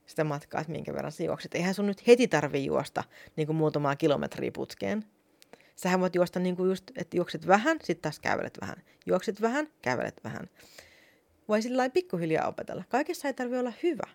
sitä 0.05 0.23
matkaa, 0.23 0.61
että 0.61 0.71
minkä 0.71 0.93
verran 0.93 1.11
sä 1.11 1.23
juokset. 1.23 1.55
Eihän 1.55 1.73
sun 1.73 1.87
nyt 1.87 2.07
heti 2.07 2.27
tarvi 2.27 2.65
juosta 2.65 3.03
niin 3.35 3.45
kuin 3.45 3.55
muutamaa 3.55 3.95
kilometriä 3.95 4.51
putkeen. 4.51 5.05
Sähän 5.75 5.99
voit 5.99 6.15
juosta 6.15 6.39
niin 6.39 6.55
kuin 6.55 6.69
just, 6.69 6.91
että 6.95 7.17
juokset 7.17 7.47
vähän, 7.47 7.77
sitten 7.83 8.01
taas 8.01 8.19
kävelet 8.19 8.57
vähän. 8.61 8.77
Juokset 9.05 9.41
vähän, 9.41 9.67
kävelet 9.81 10.21
vähän. 10.23 10.49
Voi 11.47 11.61
sillä 11.61 11.89
pikkuhiljaa 11.89 12.47
opetella. 12.47 12.83
Kaikessa 12.89 13.27
ei 13.27 13.33
tarvi 13.33 13.57
olla 13.57 13.73
hyvä. 13.83 14.07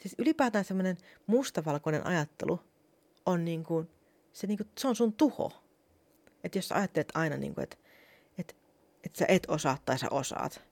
Siis 0.00 0.14
ylipäätään 0.18 0.64
semmoinen 0.64 0.96
mustavalkoinen 1.26 2.06
ajattelu 2.06 2.60
on 3.26 3.44
niin 3.44 3.64
kuin, 3.64 3.88
se, 4.32 4.46
niin 4.46 4.58
kuin, 4.58 4.68
se 4.78 4.88
on 4.88 4.96
sun 4.96 5.12
tuho. 5.12 5.52
Että 6.44 6.58
jos 6.58 6.68
sä 6.68 6.74
ajattelet 6.74 7.12
aina, 7.14 7.36
niin 7.36 7.54
kuin, 7.54 7.62
että, 7.62 7.76
että 9.06 9.18
sä 9.18 9.24
et 9.28 9.46
osaa 9.48 9.78
tai 9.84 9.98
sä 9.98 10.06
osaat, 10.10 10.62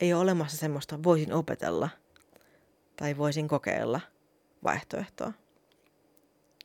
ei 0.00 0.12
ole 0.12 0.22
olemassa 0.22 0.56
semmoista 0.56 1.02
voisin 1.02 1.32
opetella 1.32 1.88
tai 2.96 3.16
voisin 3.16 3.48
kokeilla 3.48 4.00
vaihtoehtoa. 4.64 5.32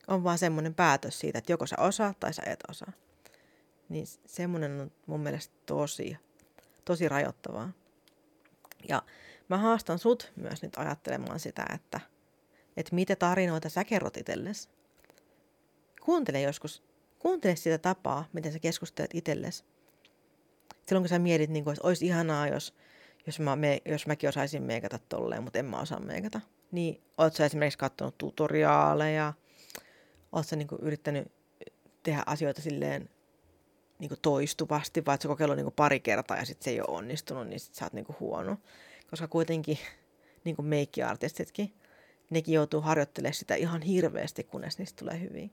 On 0.07 0.23
vaan 0.23 0.37
semmoinen 0.37 0.75
päätös 0.75 1.19
siitä, 1.19 1.37
että 1.37 1.51
joko 1.51 1.67
sä 1.67 1.75
osaat 1.79 2.19
tai 2.19 2.33
sä 2.33 2.41
et 2.45 2.59
osaa. 2.69 2.91
Niin 3.89 4.07
semmoinen 4.25 4.81
on 4.81 4.91
mun 5.05 5.19
mielestä 5.19 5.55
tosi, 5.65 6.17
tosi 6.85 7.09
rajoittavaa. 7.09 7.71
Ja 8.89 9.03
mä 9.49 9.57
haastan 9.57 9.99
sut 9.99 10.31
myös 10.35 10.61
nyt 10.61 10.77
ajattelemaan 10.77 11.39
sitä, 11.39 11.65
että, 11.75 11.99
että 12.77 12.95
mitä 12.95 13.15
tarinoita 13.15 13.69
sä 13.69 13.83
kerrot 13.83 14.17
itsellesi. 14.17 14.69
Kuuntele 16.01 16.41
joskus, 16.41 16.83
kuuntele 17.19 17.55
sitä 17.55 17.77
tapaa, 17.77 18.25
miten 18.33 18.53
sä 18.53 18.59
keskustelet 18.59 19.11
itsellesi. 19.13 19.63
Silloin 20.87 21.03
kun 21.03 21.09
sä 21.09 21.19
mietit, 21.19 21.49
niin 21.49 21.63
kuin, 21.63 21.73
että 21.73 21.87
olisi 21.87 22.05
ihanaa, 22.05 22.47
jos, 22.47 22.73
jos, 23.25 23.39
mä, 23.39 23.55
me, 23.55 23.81
jos 23.85 24.07
mäkin 24.07 24.29
osaisin 24.29 24.63
meikata 24.63 24.99
tolleen, 25.09 25.43
mutta 25.43 25.59
en 25.59 25.65
mä 25.65 25.79
osaa 25.79 25.99
meikata. 25.99 26.41
Niin 26.71 27.01
oot 27.17 27.33
sä 27.33 27.45
esimerkiksi 27.45 27.79
katsonut 27.79 28.17
tutoriaaleja, 28.17 29.33
oot 30.31 30.47
sä 30.47 30.55
niin 30.55 30.67
kuin, 30.67 30.81
yrittänyt 30.81 31.31
tehdä 32.03 32.23
asioita 32.25 32.61
silleen 32.61 33.09
niin 33.99 34.09
kuin 34.09 34.19
toistuvasti, 34.21 35.05
vai 35.05 35.13
oot 35.13 35.21
sä 35.21 35.27
kokeillut 35.27 35.57
niin 35.57 35.65
kuin 35.65 35.75
pari 35.75 35.99
kertaa 35.99 36.37
ja 36.37 36.45
sitten 36.45 36.63
se 36.63 36.71
ei 36.71 36.81
ole 36.81 36.97
onnistunut, 36.97 37.47
niin 37.47 37.59
sit 37.59 37.75
sä 37.75 37.85
oot 37.85 37.93
niin 37.93 38.05
kuin 38.05 38.17
huono. 38.19 38.57
Koska 39.09 39.27
kuitenkin 39.27 39.77
niin 40.43 40.55
kuin 40.55 40.65
meikkiartistitkin, 40.65 41.73
nekin 42.29 42.53
joutuu 42.53 42.81
harjoittelemaan 42.81 43.33
sitä 43.33 43.55
ihan 43.55 43.81
hirveästi, 43.81 44.43
kunnes 44.43 44.77
niistä 44.77 44.99
tulee 44.99 45.19
hyviä. 45.19 45.49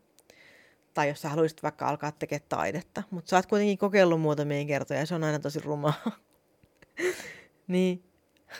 Tai 0.95 1.09
jos 1.09 1.23
sä 1.23 1.29
haluaisit 1.29 1.63
vaikka 1.63 1.89
alkaa 1.89 2.13
tekemään 2.13 2.47
taidetta, 2.49 3.03
mutta 3.11 3.29
sä 3.29 3.37
oot 3.37 3.47
kuitenkin 3.47 3.79
kokeillut 3.79 4.21
muutamia 4.21 4.65
kertoja 4.65 5.01
ja 5.01 5.07
se 5.07 5.15
on 5.15 5.25
aina 5.25 5.39
tosi 5.39 5.61
rumaa. 5.61 5.95
niin 7.69 8.05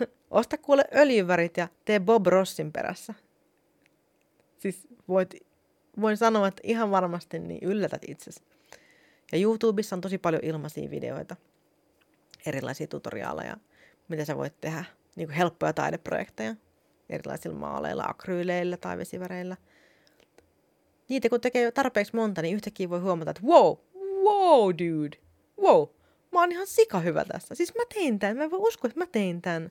osta 0.31 0.59
kuule 0.59 0.85
öljyvärit 0.95 1.57
ja 1.57 1.69
tee 1.85 2.01
Bob 2.01 2.27
Rossin 2.27 2.73
perässä. 2.73 3.15
Siis 4.59 4.89
voit, 5.09 5.35
voin 6.01 6.17
sanoa, 6.17 6.49
että 6.49 6.63
ihan 6.65 6.91
varmasti 6.91 7.39
niin 7.39 7.63
yllätät 7.63 8.03
itsesi. 8.09 8.41
Ja 9.33 9.39
YouTubessa 9.39 9.97
on 9.97 10.01
tosi 10.01 10.19
paljon 10.19 10.45
ilmaisia 10.45 10.91
videoita, 10.91 11.37
erilaisia 12.47 12.87
tutoriaaleja, 12.87 13.57
mitä 14.09 14.25
sä 14.25 14.37
voit 14.37 14.61
tehdä, 14.61 14.85
niin 15.17 15.29
kuin 15.29 15.37
helppoja 15.37 15.73
taideprojekteja 15.73 16.55
erilaisilla 17.09 17.59
maaleilla, 17.59 18.05
akryyleillä 18.09 18.77
tai 18.77 18.99
vesiväreillä. 18.99 19.57
Niitä 21.09 21.29
kun 21.29 21.41
tekee 21.41 21.71
tarpeeksi 21.71 22.17
monta, 22.17 22.43
niin 22.43 22.55
yhtäkkiä 22.55 22.91
voi 22.91 23.01
huomata, 23.01 23.31
että 23.31 23.43
wow, 23.43 23.77
wow 24.25 24.71
dude, 24.71 25.17
wow, 25.63 25.89
mä 26.33 26.41
oon 26.41 26.53
ihan 26.53 26.67
sika 26.67 27.01
hyvä 27.01 27.25
tässä. 27.25 27.55
Siis 27.55 27.75
mä 27.75 27.85
tein 27.95 28.19
tämän, 28.19 28.37
mä 28.37 28.45
en 28.45 28.51
voi 28.51 28.61
uskoa, 28.63 28.89
että 28.89 29.01
mä 29.01 29.07
tein 29.13 29.43
tämän. 29.43 29.71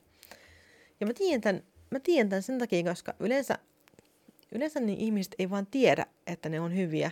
Ja 0.99 1.07
mä 1.07 1.13
tiedän 1.13 1.41
tämän, 1.41 1.63
mä 1.91 1.99
tiedän 1.99 2.29
tämän 2.29 2.43
sen 2.43 2.59
takia, 2.59 2.83
koska 2.83 3.13
yleensä, 3.19 3.57
yleensä 4.51 4.79
niin 4.79 4.99
ihmiset 4.99 5.35
ei 5.39 5.49
vaan 5.49 5.65
tiedä, 5.65 6.05
että 6.27 6.49
ne 6.49 6.59
on 6.59 6.75
hyviä, 6.75 7.11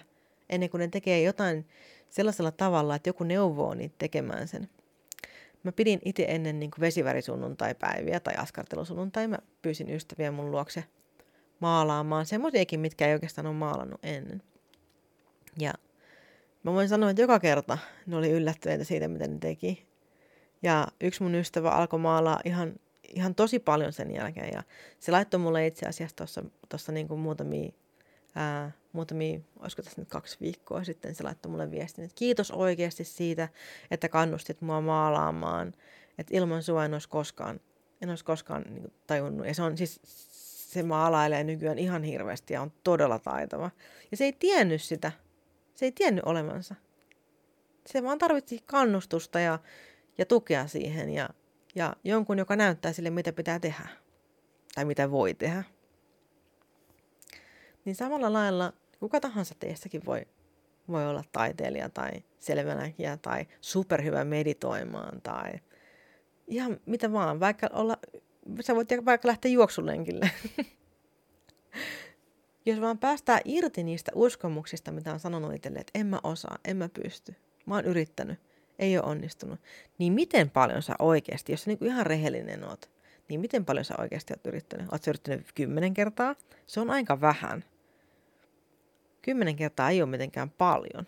ennen 0.49 0.69
kuin 0.69 0.79
ne 0.79 0.87
tekee 0.87 1.21
jotain 1.21 1.65
sellaisella 2.09 2.51
tavalla, 2.51 2.95
että 2.95 3.09
joku 3.09 3.23
neuvoo 3.23 3.73
niitä 3.73 3.95
tekemään 3.97 4.47
sen. 4.47 4.69
Mä 5.63 5.71
pidin 5.71 5.99
itse 6.05 6.25
ennen 6.27 6.59
niin 6.59 6.71
vesivärisunnuntai-päiviä 6.79 8.19
tai 8.19 8.33
askartelusunnuntai. 8.37 9.27
Mä 9.27 9.37
pyysin 9.61 9.89
ystäviä 9.89 10.31
mun 10.31 10.51
luokse 10.51 10.83
maalaamaan 11.61 12.25
semmoisiakin, 12.25 12.79
mitkä 12.79 13.07
ei 13.07 13.13
oikeastaan 13.13 13.47
ole 13.47 13.55
maalannut 13.55 13.99
ennen. 14.03 14.43
Ja 15.59 15.73
mä 16.63 16.73
voin 16.73 16.89
sanoa, 16.89 17.09
että 17.09 17.21
joka 17.21 17.39
kerta 17.39 17.77
ne 18.07 18.15
oli 18.15 18.31
yllättyneitä 18.31 18.83
siitä, 18.83 19.07
mitä 19.07 19.27
ne 19.27 19.37
teki. 19.39 19.87
Ja 20.63 20.87
yksi 21.01 21.23
mun 21.23 21.35
ystävä 21.35 21.69
alkoi 21.69 21.99
maalaa 21.99 22.39
ihan, 22.45 22.73
ihan 23.07 23.35
tosi 23.35 23.59
paljon 23.59 23.93
sen 23.93 24.15
jälkeen. 24.15 24.49
Ja 24.53 24.63
se 24.99 25.11
laittoi 25.11 25.39
mulle 25.39 25.67
itse 25.67 25.85
asiassa 25.85 26.25
tuossa 26.69 26.91
niin 26.91 27.19
muutamia 27.19 27.71
ää, 28.35 28.71
muutamia, 28.93 29.39
olisiko 29.59 29.81
tässä 29.81 30.01
nyt 30.01 30.09
kaksi 30.09 30.37
viikkoa 30.41 30.83
sitten, 30.83 31.15
se 31.15 31.23
laittoi 31.23 31.51
mulle 31.51 31.71
viestin, 31.71 32.05
että 32.05 32.15
kiitos 32.15 32.51
oikeasti 32.51 33.03
siitä, 33.03 33.49
että 33.91 34.09
kannustit 34.09 34.61
mua 34.61 34.81
maalaamaan, 34.81 35.73
että 36.17 36.37
ilman 36.37 36.63
sua 36.63 36.85
en 36.85 36.93
olisi 36.93 37.09
koskaan, 37.09 37.59
en 38.01 38.09
olisi 38.09 38.25
koskaan 38.25 38.63
niin 38.69 38.81
kuin, 38.81 38.93
tajunnut. 39.07 39.47
Ja 39.47 39.53
se 39.53 39.63
on 39.63 39.77
siis, 39.77 40.01
se 40.71 40.83
maalailee 40.83 41.43
nykyään 41.43 41.79
ihan 41.79 42.03
hirveästi 42.03 42.53
ja 42.53 42.61
on 42.61 42.71
todella 42.83 43.19
taitava. 43.19 43.71
Ja 44.11 44.17
se 44.17 44.23
ei 44.23 44.33
tiennyt 44.33 44.81
sitä, 44.81 45.11
se 45.75 45.85
ei 45.85 45.91
tiennyt 45.91 46.25
olevansa. 46.25 46.75
Se 47.85 48.03
vaan 48.03 48.17
tarvitsi 48.17 48.59
kannustusta 48.65 49.39
ja, 49.39 49.59
ja 50.17 50.25
tukea 50.25 50.67
siihen 50.67 51.09
ja, 51.09 51.29
ja 51.75 51.95
jonkun, 52.03 52.37
joka 52.37 52.55
näyttää 52.55 52.93
sille, 52.93 53.09
mitä 53.09 53.33
pitää 53.33 53.59
tehdä 53.59 53.87
tai 54.75 54.85
mitä 54.85 55.11
voi 55.11 55.33
tehdä. 55.33 55.63
Niin 57.85 57.95
samalla 57.95 58.33
lailla 58.33 58.73
kuka 58.99 59.19
tahansa 59.19 59.55
teistäkin 59.59 60.01
voi, 60.05 60.25
voi 60.87 61.07
olla 61.07 61.23
taiteilija 61.31 61.89
tai 61.89 62.11
selvänäkijä 62.39 63.17
tai 63.17 63.45
superhyvä 63.61 64.23
meditoimaan 64.23 65.21
tai 65.21 65.51
ihan 66.47 66.79
mitä 66.85 67.11
vaan. 67.11 67.39
Vaikka 67.39 67.69
olla, 67.73 67.97
sä 68.61 68.75
voit 68.75 68.89
vaikka 69.05 69.27
lähteä 69.27 69.51
juoksulenkille. 69.51 70.31
Jos 72.65 72.81
vaan 72.81 72.97
päästään 72.97 73.41
irti 73.45 73.83
niistä 73.83 74.11
uskomuksista, 74.15 74.91
mitä 74.91 75.13
on 75.13 75.19
sanonut 75.19 75.53
itselle, 75.53 75.79
että 75.79 75.99
en 75.99 76.07
mä 76.07 76.19
osaa, 76.23 76.57
en 76.65 76.77
mä 76.77 76.89
pysty, 76.89 77.35
mä 77.65 77.75
oon 77.75 77.85
yrittänyt, 77.85 78.39
ei 78.79 78.97
ole 78.97 79.05
onnistunut, 79.05 79.59
niin 79.97 80.13
miten 80.13 80.49
paljon 80.49 80.81
sä 80.81 80.95
oikeasti, 80.99 81.53
jos 81.53 81.63
sä 81.63 81.71
niin 81.71 81.85
ihan 81.85 82.05
rehellinen 82.05 82.63
oot, 82.63 82.89
niin 83.29 83.41
miten 83.41 83.65
paljon 83.65 83.85
sä 83.85 83.95
oikeasti 83.97 84.33
oot 84.33 84.47
yrittänyt? 84.47 84.87
Oot 84.91 85.03
sä 85.03 85.11
yrittänyt 85.11 85.47
kymmenen 85.55 85.93
kertaa? 85.93 86.35
Se 86.67 86.79
on 86.79 86.89
aika 86.89 87.21
vähän. 87.21 87.63
Kymmenen 89.21 89.55
kertaa 89.55 89.89
ei 89.89 90.01
ole 90.01 90.09
mitenkään 90.09 90.49
paljon. 90.49 91.05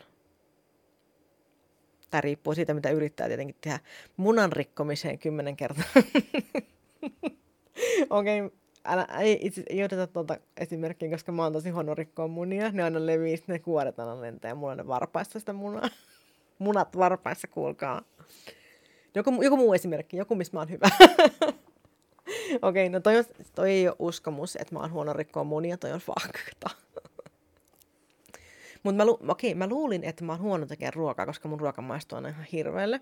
Tämä 2.10 2.22
riippuu 2.22 2.56
siitä, 2.56 2.74
mitä 2.74 2.90
yrittää 2.90 3.28
tietenkin 3.28 3.56
tehdä 3.62 3.80
munan 4.18 4.52
rikkomiseen 4.52 5.20
kymmenen 5.20 5.56
kertaa. 5.56 5.86
Okei, 8.10 8.42
okay, 8.42 8.58
älä, 8.86 9.08
ei, 9.20 9.40
itse, 9.42 9.64
ei 9.70 9.84
oteta 9.84 10.08
tuota 10.08 10.38
esimerkkiä, 10.58 11.10
koska 11.10 11.32
mä 11.32 11.44
oon 11.44 11.54
tosi 11.54 11.70
huono 11.70 11.96
rikkoa 11.96 12.28
munia. 12.28 12.72
Ne 12.72 12.84
aina 12.84 13.06
levii, 13.06 13.44
ne 13.48 13.60
kuoret 13.60 14.00
aina 14.00 14.22
lentää 14.22 14.50
ja 14.50 14.56
mulla 14.56 14.72
on 14.72 14.78
ne 14.78 14.88
varpaissa 14.88 15.40
sitä 15.40 15.54
munaa. 15.54 15.90
Munat 16.60 16.98
varpaissa, 16.98 17.48
kuulkaa. 17.48 18.02
Joku, 19.16 19.42
joku 19.42 19.58
muu 19.58 19.74
esimerkki, 19.74 20.18
joku 20.18 20.36
missä 20.36 20.54
mä 20.54 20.60
oon 20.60 20.70
hyvä. 20.70 20.88
Okei, 22.62 22.88
okay, 22.88 22.90
no 22.90 23.00
toi, 23.00 23.18
on, 23.18 23.26
toi 23.56 23.72
ei 23.72 23.88
ole 23.88 23.96
uskomus, 24.00 24.56
että 24.56 24.76
mä 24.76 24.80
oon 24.80 24.92
huono 24.92 25.14
rikkoa 25.14 25.44
munia, 25.44 25.78
toi 25.78 25.92
on 25.92 26.00
fakta. 26.00 26.70
Mutta 28.84 28.98
mä, 28.98 29.06
lu- 29.06 29.20
okei, 29.28 29.56
mä 29.56 29.68
luulin, 29.68 30.04
että 30.04 30.24
mä 30.24 30.32
oon 30.32 30.42
huono 30.42 30.66
tekemään 30.66 30.94
ruokaa, 30.94 31.26
koska 31.26 31.48
mun 31.48 31.60
ruoka 31.60 31.82
maistuu 31.82 32.16
aina 32.16 32.30
ihan 32.30 32.46
hirveelle. 32.52 33.02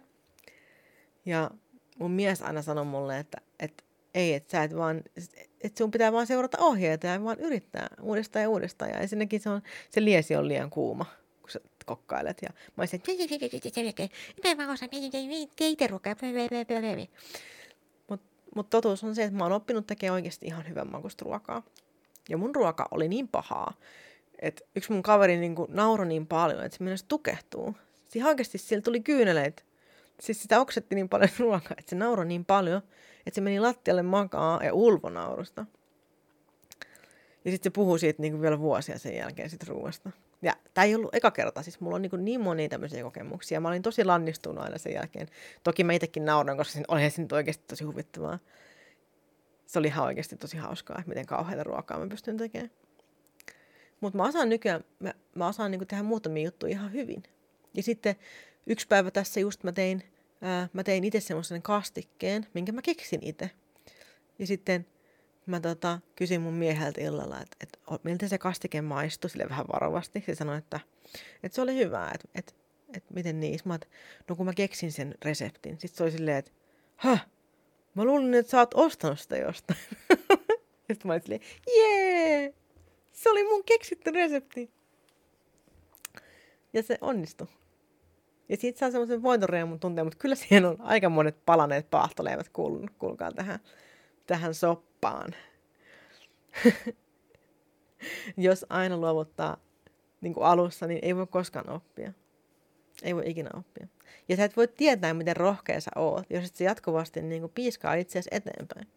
Ja 1.25 1.51
mun 2.00 2.12
mies 2.12 2.41
aina 2.41 2.62
sanoi 2.62 2.86
mulle, 2.86 3.20
että, 3.20 3.38
että 3.60 3.84
ei, 4.13 4.34
että 4.34 4.51
sä 4.51 4.63
et 4.63 4.75
vaan, 4.75 5.03
että 5.62 5.77
sun 5.77 5.91
pitää 5.91 6.12
vaan 6.12 6.27
seurata 6.27 6.58
ohjeita 6.62 7.08
ja 7.08 7.24
vaan 7.24 7.39
yrittää 7.39 7.88
uudestaan 8.01 8.44
ja 8.44 8.50
uudestaan. 8.50 8.91
Ja 8.91 9.00
ensinnäkin 9.00 9.41
se, 9.41 9.50
on, 9.50 9.62
se 9.89 10.03
liesi 10.03 10.36
on 10.36 10.48
liian 10.48 10.70
kuuma, 10.70 11.06
kun 11.41 11.50
sä 11.50 11.60
kokkailet. 11.86 12.38
Ja 12.41 12.50
mä 12.50 12.82
olisin, 12.82 12.98
että 12.98 13.12
mä 14.56 14.58
vaan 14.58 14.74
osaan 14.74 14.89
keitä 14.89 15.88
ruokaa. 15.88 16.15
Mutta 18.08 18.27
mut 18.56 18.70
totuus 18.70 19.03
on 19.03 19.15
se, 19.15 19.24
että 19.24 19.38
mä 19.38 19.44
oon 19.44 19.53
oppinut 19.53 19.88
tekemään 19.88 20.13
oikeasti 20.13 20.46
ihan 20.46 20.70
hyvän 20.70 20.91
makusta 20.91 21.25
ruokaa. 21.25 21.63
Ja 22.30 22.38
mun 22.38 22.56
ruoka 22.56 22.88
oli 22.91 23.08
niin 23.08 23.27
pahaa, 23.27 23.74
että 24.39 24.65
yksi 24.75 24.91
mun 24.91 25.03
kaveri 25.03 25.38
niin 25.38 25.56
nauroi 25.68 26.08
niin 26.08 26.27
paljon, 26.27 26.63
että 26.65 26.77
se 26.77 26.84
mennessä 26.84 27.06
tukehtuu. 27.10 27.75
Siis 28.10 28.25
oikeasti 28.25 28.58
sillä 28.58 28.82
tuli 28.82 29.00
kyyneleet. 29.00 29.71
Siis 30.22 30.42
sitä 30.42 30.60
oksetti 30.60 30.96
niin 30.96 31.10
paljon 31.10 31.30
ruokaa, 31.40 31.75
että 31.78 31.90
se 31.90 31.96
nauroi 31.96 32.25
niin 32.25 32.46
paljon, 32.46 32.82
että 33.25 33.36
se 33.36 33.42
meni 33.42 33.60
lattialle 33.60 34.04
makaa 34.04 34.63
ja 34.63 34.74
ulvo 34.74 35.10
naurusta. 35.10 35.66
Ja 37.46 37.51
sitten 37.51 37.72
se 37.72 37.74
puhuu 37.74 37.98
siitä 37.98 38.22
niin 38.22 38.34
kuin 38.34 38.42
vielä 38.42 38.60
vuosia 38.60 39.00
sen 39.00 39.16
jälkeen 39.16 39.50
siitä 39.50 39.66
ruoasta. 39.70 40.12
Ja 40.42 40.54
tämä 40.74 40.86
ei 40.86 40.96
ollut 40.96 41.16
eka 41.16 41.32
kerta, 41.32 41.62
siis 41.62 41.80
mulla 41.80 41.96
on 41.96 42.01
niin, 42.01 42.25
niin 42.25 42.42
monia 42.42 42.70
tämmöisiä 42.70 43.04
kokemuksia. 43.04 43.60
Mä 43.60 43.68
olin 43.68 43.82
tosi 43.82 44.06
lannistunut 44.06 44.63
aina 44.63 44.78
sen 44.78 44.94
jälkeen. 44.94 45.28
Toki 45.63 45.84
mä 45.84 45.94
itsekin 45.94 46.25
nauran, 46.25 46.58
koska 46.58 46.74
sen, 46.74 46.86
olihan 46.88 47.12
se 47.12 47.22
nyt 47.22 47.32
oikeasti 47.32 47.63
tosi 47.68 47.84
huvittavaa. 47.84 48.40
Se 49.66 49.80
oli 49.80 49.88
ihan 49.88 50.06
oikeasti 50.06 50.38
tosi 50.38 50.58
hauskaa, 50.58 50.96
että 51.00 51.10
miten 51.10 51.25
kauheita 51.25 51.63
ruokaa 51.63 52.00
mä 52.00 52.08
pystyn 52.08 52.38
tekemään. 52.38 52.72
Mutta 54.01 54.18
mä 54.18 54.24
osaan 54.24 54.50
nykyään, 54.50 54.84
mä, 55.00 55.13
mä 55.36 55.48
osaan 55.48 55.72
niinku 55.72 55.86
tehdä 55.86 56.04
muutamia 56.04 56.44
juttuja 56.44 56.72
ihan 56.72 56.94
hyvin. 56.94 57.24
Ja 57.74 57.84
sitten 57.84 58.16
yksi 58.68 58.88
päivä 58.88 59.12
tässä 59.12 59.40
just 59.40 59.63
mä 59.63 59.72
tein, 59.72 60.11
ää, 60.41 60.69
mä 60.74 60.83
tein 60.83 61.03
itse 61.03 61.19
semmoisen 61.19 61.62
kastikkeen, 61.62 62.48
minkä 62.53 62.71
mä 62.71 62.81
keksin 62.81 63.19
itse. 63.24 63.50
Ja 64.39 64.48
sitten 64.48 64.86
mä 65.45 65.60
tota, 65.60 66.00
kysyin 66.15 66.41
mun 66.41 66.53
mieheltä 66.53 67.01
illalla, 67.01 67.41
että, 67.41 67.57
että 67.62 67.79
miltä 68.03 68.27
se 68.27 68.38
kastike 68.38 68.81
maistui, 68.81 69.29
sille 69.29 69.50
vähän 69.50 69.67
varovasti. 69.74 70.24
Se 70.25 70.36
sanoi, 70.36 70.57
että, 70.57 70.79
että 71.43 71.55
se 71.55 71.62
oli 71.62 71.75
hyvää, 71.75 72.12
että, 72.15 72.27
että, 72.36 72.53
että 72.93 73.13
miten 73.13 73.39
niin. 73.39 73.60
Mä 73.65 73.75
että, 73.75 73.88
no 74.29 74.36
kun 74.36 74.45
mä 74.45 74.53
keksin 74.53 74.91
sen 74.91 75.15
reseptin, 75.25 75.79
sitten 75.79 75.98
se 75.98 76.03
oli 76.03 76.12
silleen, 76.12 76.38
että 76.38 76.51
häh, 76.95 77.27
mä 77.95 78.05
luulin, 78.05 78.33
että 78.33 78.50
sä 78.50 78.60
oot 78.60 78.74
ostanut 78.74 79.19
sitä 79.19 79.38
jostain. 79.38 79.79
sitten 80.88 81.07
mä 81.07 81.13
olin 81.13 81.21
silleen, 81.21 81.41
jee, 81.67 82.53
se 83.12 83.29
oli 83.29 83.43
mun 83.43 83.63
keksitty 83.63 84.12
resepti. 84.12 84.69
Ja 86.74 86.83
se 86.83 86.98
onnistui. 87.01 87.48
Ja 88.51 88.58
siitä 88.58 88.79
saa 88.79 88.91
semmoisen 88.91 89.24
voitonriemun 89.24 89.79
tunteen, 89.79 90.05
mutta 90.05 90.20
kyllä 90.20 90.36
siihen 90.36 90.65
on 90.65 90.81
aika 90.81 91.10
monet 91.10 91.46
palaneet 91.46 91.89
paahtoleivät 91.89 92.50
kuulunut, 92.50 92.91
kuulkaa 93.00 93.31
tähän, 93.31 93.60
tähän 94.27 94.53
soppaan. 94.53 95.36
Jos 98.38 98.65
aina 98.70 98.98
luovuttaa 98.98 99.58
niin 100.22 100.34
kuin 100.34 100.46
alussa, 100.46 100.88
niin 100.88 101.00
ei 101.01 101.15
voi 101.15 101.27
koskaan 101.27 101.70
oppia. 101.70 102.13
Ei 103.03 103.15
voi 103.15 103.24
ikinä 103.25 103.50
oppia. 103.53 103.88
Ja 104.29 104.36
sä 104.36 104.43
et 104.43 104.58
voi 104.58 104.67
tietää, 104.67 105.13
miten 105.13 105.38
rohkea 105.38 105.81
sä 105.81 105.91
oot, 105.96 106.25
jos 106.29 106.46
et 106.46 106.55
sä 106.55 106.63
jatkuvasti 106.63 107.22
niin 107.22 107.41
kuin 107.41 107.51
piiskaa 107.55 107.93
itseäsi 107.93 108.29
eteenpäin. 108.31 108.88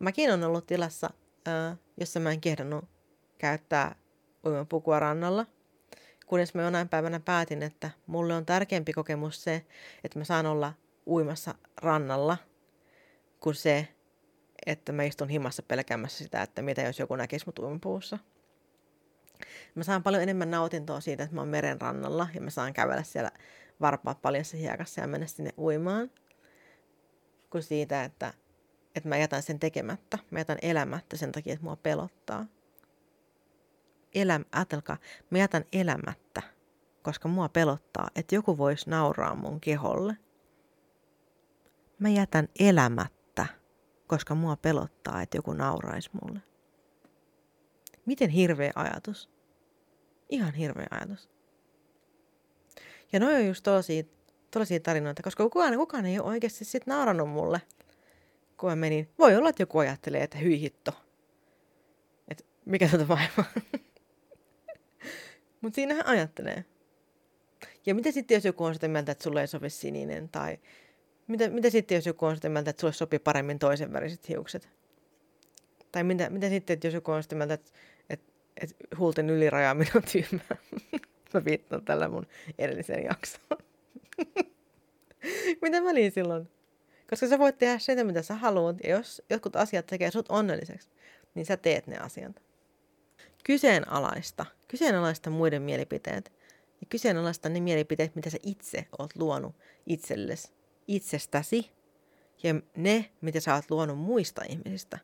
Mäkin 0.00 0.32
on 0.32 0.44
ollut 0.44 0.66
tilassa, 0.66 1.10
ää, 1.46 1.76
jossa 2.00 2.20
mä 2.20 2.30
en 2.30 2.40
kehdannut 2.40 2.84
käyttää 3.38 3.94
uimapukua 4.46 5.00
rannalla– 5.00 5.46
kunnes 6.26 6.54
mä 6.54 6.62
jonain 6.62 6.88
päivänä 6.88 7.20
päätin, 7.20 7.62
että 7.62 7.90
mulle 8.06 8.34
on 8.34 8.46
tärkeämpi 8.46 8.92
kokemus 8.92 9.44
se, 9.44 9.66
että 10.04 10.18
mä 10.18 10.24
saan 10.24 10.46
olla 10.46 10.72
uimassa 11.06 11.54
rannalla, 11.76 12.36
kuin 13.40 13.54
se, 13.54 13.88
että 14.66 14.92
mä 14.92 15.02
istun 15.02 15.28
himassa 15.28 15.62
pelkäämässä 15.62 16.24
sitä, 16.24 16.42
että 16.42 16.62
mitä 16.62 16.82
jos 16.82 16.98
joku 16.98 17.16
näkisi 17.16 17.46
mut 17.46 17.58
uimapuussa. 17.58 18.18
Mä 19.74 19.84
saan 19.84 20.02
paljon 20.02 20.22
enemmän 20.22 20.50
nautintoa 20.50 21.00
siitä, 21.00 21.22
että 21.22 21.34
mä 21.34 21.40
oon 21.40 21.48
meren 21.48 21.80
rannalla 21.80 22.28
ja 22.34 22.40
mä 22.40 22.50
saan 22.50 22.72
kävellä 22.72 23.02
siellä 23.02 23.30
varpaat 23.80 24.22
paljassa 24.22 24.56
hiekassa 24.56 25.00
ja 25.00 25.06
mennä 25.06 25.26
sinne 25.26 25.50
uimaan, 25.58 26.10
kuin 27.50 27.62
siitä, 27.62 28.04
että, 28.04 28.34
että 28.96 29.08
mä 29.08 29.16
jätän 29.16 29.42
sen 29.42 29.60
tekemättä. 29.60 30.18
Mä 30.30 30.40
jätän 30.40 30.58
elämättä 30.62 31.16
sen 31.16 31.32
takia, 31.32 31.52
että 31.52 31.64
mua 31.64 31.76
pelottaa 31.76 32.46
eläm, 34.14 34.44
ajatelkaa, 34.52 34.96
mä 35.30 35.38
jätän 35.38 35.64
elämättä, 35.72 36.42
koska 37.02 37.28
mua 37.28 37.48
pelottaa, 37.48 38.08
että 38.14 38.34
joku 38.34 38.58
voisi 38.58 38.90
nauraa 38.90 39.34
mun 39.34 39.60
keholle. 39.60 40.16
Mä 41.98 42.08
jätän 42.08 42.48
elämättä, 42.58 43.46
koska 44.06 44.34
mua 44.34 44.56
pelottaa, 44.56 45.22
että 45.22 45.38
joku 45.38 45.52
nauraisi 45.52 46.10
mulle. 46.22 46.40
Miten 48.06 48.30
hirveä 48.30 48.72
ajatus. 48.74 49.30
Ihan 50.28 50.54
hirveä 50.54 50.86
ajatus. 50.90 51.30
Ja 53.12 53.20
noin 53.20 53.36
on 53.36 53.46
just 53.46 53.62
tosi, 53.64 54.10
tosi 54.50 54.80
tarinoita, 54.80 55.22
koska 55.22 55.44
kukaan, 55.44 55.76
kukaan 55.76 56.06
ei 56.06 56.18
ole 56.18 56.28
oikeasti 56.28 56.64
sit 56.64 56.86
naurannut 56.86 57.30
mulle, 57.30 57.62
kun 58.56 58.70
mä 58.70 58.76
menin. 58.76 59.08
Voi 59.18 59.36
olla, 59.36 59.48
että 59.48 59.62
joku 59.62 59.78
ajattelee, 59.78 60.22
että 60.22 60.38
hyi 60.38 60.60
hitto. 60.60 60.92
Että 62.28 62.44
mikä 62.64 62.88
tätä 62.88 63.08
vaivaa. 63.08 63.44
Mutta 65.62 65.74
siinähän 65.74 66.06
ajattelee. 66.06 66.64
Ja 67.86 67.94
mitä 67.94 68.12
sitten, 68.12 68.34
jos 68.34 68.44
joku 68.44 68.64
on 68.64 68.74
sitä 68.74 68.88
mieltä, 68.88 69.12
että 69.12 69.24
sulle 69.24 69.40
ei 69.40 69.46
sovi 69.46 69.70
sininen? 69.70 70.28
Tai 70.28 70.58
mitä, 71.26 71.48
mitä 71.48 71.70
sitten, 71.70 71.94
jos 71.94 72.06
joku 72.06 72.26
on 72.26 72.36
sitä 72.36 72.48
mieltä, 72.48 72.70
että 72.70 72.80
sulle 72.80 72.92
sopii 72.92 73.18
paremmin 73.18 73.58
toisen 73.58 73.92
väriset 73.92 74.28
hiukset? 74.28 74.68
Tai 75.92 76.04
mitä, 76.04 76.30
mitä 76.30 76.48
sitten, 76.48 76.74
että 76.74 76.86
jos 76.86 76.94
joku 76.94 77.10
on 77.10 77.22
sitä 77.22 77.34
mieltä, 77.34 77.54
että, 77.54 77.70
että, 78.10 78.32
että 78.56 78.74
huulten 78.98 79.30
ylirajaaminen 79.30 79.92
on 79.96 80.02
tyhmää? 80.12 80.56
Mä 81.34 81.44
viittaan 81.44 81.84
tällä 81.84 82.08
mun 82.08 82.26
edelliseen 82.58 83.04
jaksoon. 83.04 83.58
mitä 85.62 85.84
väliä 85.84 86.10
silloin? 86.10 86.48
Koska 87.10 87.28
sä 87.28 87.38
voit 87.38 87.58
tehdä 87.58 87.78
sitä, 87.78 88.04
mitä 88.04 88.22
sä 88.22 88.34
haluat, 88.34 88.76
ja 88.84 88.90
jos 88.90 89.22
jotkut 89.30 89.56
asiat 89.56 89.86
tekee 89.86 90.10
sut 90.10 90.26
onnelliseksi, 90.28 90.88
niin 91.34 91.46
sä 91.46 91.56
teet 91.56 91.86
ne 91.86 91.98
asiat 91.98 92.42
kyseenalaista, 93.44 94.46
kyseenalaista 94.68 95.30
muiden 95.30 95.62
mielipiteet 95.62 96.32
ja 96.80 96.86
kyseenalaista 96.88 97.48
ne 97.48 97.60
mielipiteet, 97.60 98.14
mitä 98.16 98.30
sä 98.30 98.38
itse 98.42 98.86
oot 98.98 99.16
luonut 99.16 99.56
itsellesi, 99.86 100.52
itsestäsi 100.88 101.70
ja 102.42 102.54
ne, 102.76 103.10
mitä 103.20 103.40
sä 103.40 103.54
oot 103.54 103.70
luonut 103.70 103.98
muista 103.98 104.42
ihmisistä. 104.48 104.98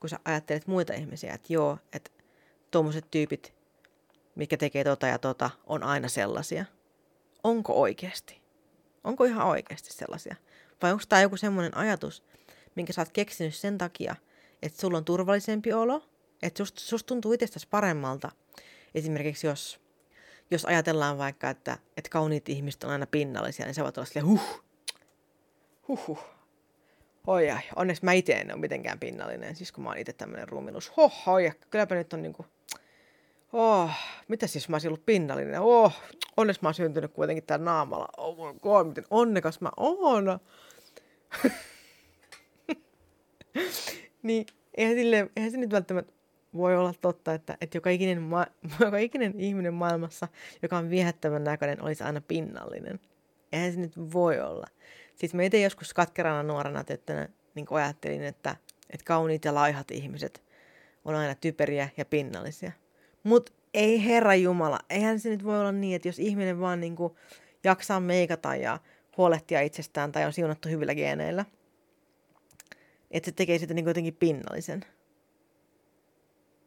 Kun 0.00 0.10
sä 0.10 0.18
ajattelet 0.24 0.66
muita 0.66 0.94
ihmisiä, 0.94 1.34
että 1.34 1.52
joo, 1.52 1.78
että 1.92 2.10
tuommoiset 2.70 3.10
tyypit, 3.10 3.54
mikä 4.34 4.56
tekee 4.56 4.84
tota 4.84 5.06
ja 5.06 5.18
tota, 5.18 5.50
on 5.66 5.82
aina 5.82 6.08
sellaisia. 6.08 6.64
Onko 7.44 7.80
oikeasti? 7.80 8.42
Onko 9.04 9.24
ihan 9.24 9.46
oikeasti 9.46 9.92
sellaisia? 9.92 10.36
Vai 10.82 10.92
onko 10.92 11.04
tämä 11.08 11.22
joku 11.22 11.36
semmoinen 11.36 11.76
ajatus, 11.76 12.24
minkä 12.74 12.92
sä 12.92 13.00
oot 13.00 13.12
keksinyt 13.12 13.54
sen 13.54 13.78
takia, 13.78 14.16
että 14.62 14.80
sulla 14.80 14.98
on 14.98 15.04
turvallisempi 15.04 15.72
olo– 15.72 16.02
että 16.42 16.58
susta 16.58 16.80
sust 16.80 17.06
tuntuu 17.06 17.32
itsestäsi 17.32 17.68
paremmalta. 17.70 18.30
Esimerkiksi 18.94 19.46
jos, 19.46 19.80
jos 20.50 20.64
ajatellaan 20.64 21.18
vaikka, 21.18 21.50
että, 21.50 21.78
että 21.96 22.10
kauniit 22.10 22.48
ihmiset 22.48 22.84
on 22.84 22.90
aina 22.90 23.06
pinnallisia, 23.06 23.66
niin 23.66 23.74
se 23.74 23.84
voit 23.84 23.98
olla 23.98 24.06
silleen, 24.06 24.26
huh, 24.26 24.62
huh, 25.88 26.06
huh. 26.06 26.36
Oi 27.26 27.50
ai, 27.50 27.62
onneksi 27.76 28.04
mä 28.04 28.12
itse 28.12 28.32
en 28.32 28.52
ole 28.52 28.60
mitenkään 28.60 29.00
pinnallinen, 29.00 29.56
siis 29.56 29.72
kun 29.72 29.84
mä 29.84 29.90
oon 29.90 29.98
itse 29.98 30.12
tämmönen 30.12 30.48
ruumiilus. 30.48 30.96
Hoh, 30.96 31.28
oi, 31.28 31.52
kylläpä 31.70 31.94
nyt 31.94 32.12
on 32.12 32.22
niinku, 32.22 32.46
oh, 33.52 33.90
mitä 34.28 34.46
siis 34.46 34.68
mä 34.68 34.74
olisin 34.74 34.88
ollut 34.88 35.06
pinnallinen? 35.06 35.60
Oh, 35.60 35.92
onneksi 36.36 36.62
mä 36.62 36.68
oon 36.68 36.74
syntynyt 36.74 37.12
kuitenkin 37.12 37.44
täällä 37.44 37.64
naamalla. 37.64 38.08
Oh 38.16 38.52
my 38.52 38.58
god, 38.60 38.86
miten 38.86 39.04
onnekas 39.10 39.60
mä 39.60 39.70
oon. 39.76 40.40
niin, 44.22 44.46
eihän, 44.74 44.94
sille, 44.94 45.30
eihän 45.36 45.50
se 45.50 45.56
nyt 45.56 45.70
välttämättä 45.70 46.12
voi 46.56 46.76
olla 46.76 46.94
totta, 47.00 47.34
että, 47.34 47.56
että 47.60 47.76
joka, 47.76 47.90
ikinen 47.90 48.22
ma- 48.22 48.46
joka 48.80 48.98
ikinen 48.98 49.40
ihminen 49.40 49.74
maailmassa, 49.74 50.28
joka 50.62 50.76
on 50.76 50.90
viehättävän 50.90 51.44
näköinen, 51.44 51.82
olisi 51.82 52.04
aina 52.04 52.20
pinnallinen. 52.20 53.00
Eihän 53.52 53.72
se 53.72 53.80
nyt 53.80 54.12
voi 54.12 54.40
olla. 54.40 54.66
Siis 55.14 55.34
me 55.34 55.46
itse 55.46 55.60
joskus 55.60 55.94
katkerana 55.94 56.42
nuorena 56.42 56.84
tyttönä 56.84 57.28
niin 57.54 57.66
ajattelin, 57.70 58.22
että, 58.22 58.56
että 58.90 59.04
kauniit 59.04 59.44
ja 59.44 59.54
laihat 59.54 59.90
ihmiset 59.90 60.42
on 61.04 61.14
aina 61.14 61.34
typeriä 61.34 61.88
ja 61.96 62.04
pinnallisia. 62.04 62.72
Mutta 63.22 63.52
ei 63.74 64.04
herra 64.04 64.34
Jumala, 64.34 64.78
eihän 64.90 65.20
se 65.20 65.28
nyt 65.28 65.44
voi 65.44 65.60
olla 65.60 65.72
niin, 65.72 65.96
että 65.96 66.08
jos 66.08 66.18
ihminen 66.18 66.60
vaan 66.60 66.80
niin 66.80 66.96
kuin 66.96 67.14
jaksaa 67.64 68.00
meikata 68.00 68.56
ja 68.56 68.78
huolehtia 69.16 69.60
itsestään 69.60 70.12
tai 70.12 70.24
on 70.24 70.32
siunattu 70.32 70.68
hyvillä 70.68 70.94
geeneillä, 70.94 71.44
että 73.10 73.30
se 73.30 73.32
tekee 73.32 73.58
sitä 73.58 73.74
niin 73.74 73.86
jotenkin 73.86 74.14
pinnallisen– 74.14 74.84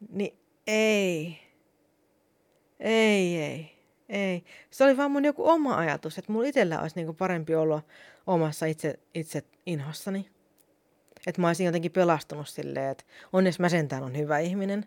niin 0.08 0.38
ei. 0.66 1.38
Ei, 2.80 3.42
ei, 3.42 3.70
ei. 4.08 4.44
Se 4.70 4.84
oli 4.84 4.96
vaan 4.96 5.10
mun 5.10 5.24
joku 5.24 5.48
oma 5.48 5.76
ajatus, 5.76 6.18
että 6.18 6.32
mulla 6.32 6.48
itsellä 6.48 6.80
olisi 6.80 6.96
niinku 6.96 7.12
parempi 7.12 7.54
olla 7.54 7.82
omassa 8.26 8.66
itse, 8.66 8.98
itse 9.14 9.42
inhossani. 9.66 10.30
Että 11.26 11.40
mä 11.40 11.46
olisin 11.46 11.66
jotenkin 11.66 11.92
pelastunut 11.92 12.48
silleen, 12.48 12.90
että 12.90 13.04
onneksi 13.32 13.60
mä 13.60 13.68
sentään 13.68 14.02
on 14.02 14.16
hyvä 14.16 14.38
ihminen, 14.38 14.84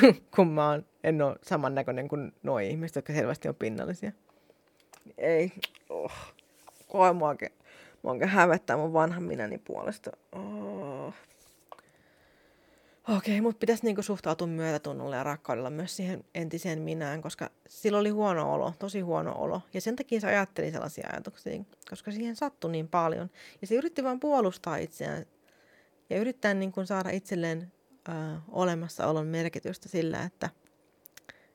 kun 0.36 0.48
mä 0.48 0.70
oon, 0.70 0.86
en 1.04 1.22
ole 1.22 1.36
samannäköinen 1.42 2.08
kuin 2.08 2.32
nuo 2.42 2.58
ihmiset, 2.58 2.96
jotka 2.96 3.12
selvästi 3.12 3.48
on 3.48 3.54
pinnallisia. 3.54 4.12
Ei. 5.18 5.52
Oh. 5.88 6.12
Koe 6.88 7.12
mua 7.12 7.34
mua 8.02 8.26
hävettää 8.26 8.76
mun 8.76 8.92
vanhan 8.92 9.22
minäni 9.22 9.58
puolesta. 9.58 10.10
Oh. 10.32 11.14
Okei, 13.08 13.40
mutta 13.40 13.58
pitäisi 13.58 13.84
niinku 13.84 14.02
suhtautua 14.02 14.46
myötätunnolla 14.46 15.16
ja 15.16 15.22
rakkaudella 15.22 15.70
myös 15.70 15.96
siihen 15.96 16.24
entiseen 16.34 16.82
minään, 16.82 17.22
koska 17.22 17.50
sillä 17.68 17.98
oli 17.98 18.10
huono 18.10 18.52
olo, 18.54 18.72
tosi 18.78 19.00
huono 19.00 19.34
olo. 19.38 19.60
Ja 19.74 19.80
sen 19.80 19.96
takia 19.96 20.20
se 20.20 20.26
ajatteli 20.26 20.70
sellaisia 20.70 21.08
ajatuksia, 21.12 21.64
koska 21.90 22.12
siihen 22.12 22.36
sattui 22.36 22.70
niin 22.70 22.88
paljon. 22.88 23.30
Ja 23.60 23.66
se 23.66 23.74
yritti 23.74 24.04
vain 24.04 24.20
puolustaa 24.20 24.76
itseään 24.76 25.26
ja 26.10 26.18
yrittää 26.18 26.54
niinku 26.54 26.86
saada 26.86 27.10
itselleen 27.10 27.72
ö, 28.08 28.12
olemassaolon 28.48 29.26
merkitystä 29.26 29.88
sillä, 29.88 30.22
että 30.22 30.50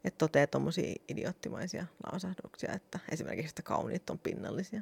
et 0.04 0.18
toteaa 0.18 0.48
tuommoisia 0.48 0.96
idioottimaisia 1.08 1.86
lausahduksia, 2.12 2.74
että 2.74 3.00
esimerkiksi, 3.12 3.52
että 3.52 3.62
kauniit 3.62 4.10
on 4.10 4.20
pinnallisia. 4.20 4.82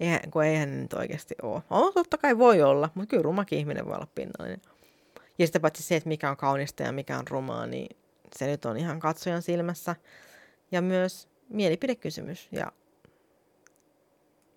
Eihän, 0.00 0.20
kun 0.30 0.44
eihän 0.44 0.70
ne 0.70 0.82
nyt 0.82 0.92
oikeasti 0.92 1.34
ole. 1.42 1.62
Oh, 1.70 1.94
totta 1.94 2.18
kai 2.18 2.38
voi 2.38 2.62
olla, 2.62 2.90
mutta 2.94 3.10
kyllä 3.10 3.22
rumakin 3.22 3.58
ihminen 3.58 3.86
voi 3.86 3.94
olla 3.94 4.08
pinnallinen. 4.14 4.60
Ja 5.38 5.46
sitä 5.46 5.60
paitsi 5.60 5.82
se, 5.82 5.96
että 5.96 6.08
mikä 6.08 6.30
on 6.30 6.36
kaunista 6.36 6.82
ja 6.82 6.92
mikä 6.92 7.18
on 7.18 7.28
rumaa, 7.28 7.66
niin 7.66 7.96
se 8.36 8.46
nyt 8.46 8.64
on 8.64 8.76
ihan 8.76 9.00
katsojan 9.00 9.42
silmässä. 9.42 9.96
Ja 10.72 10.82
myös 10.82 11.28
mielipidekysymys. 11.48 12.48
Ja 12.52 12.72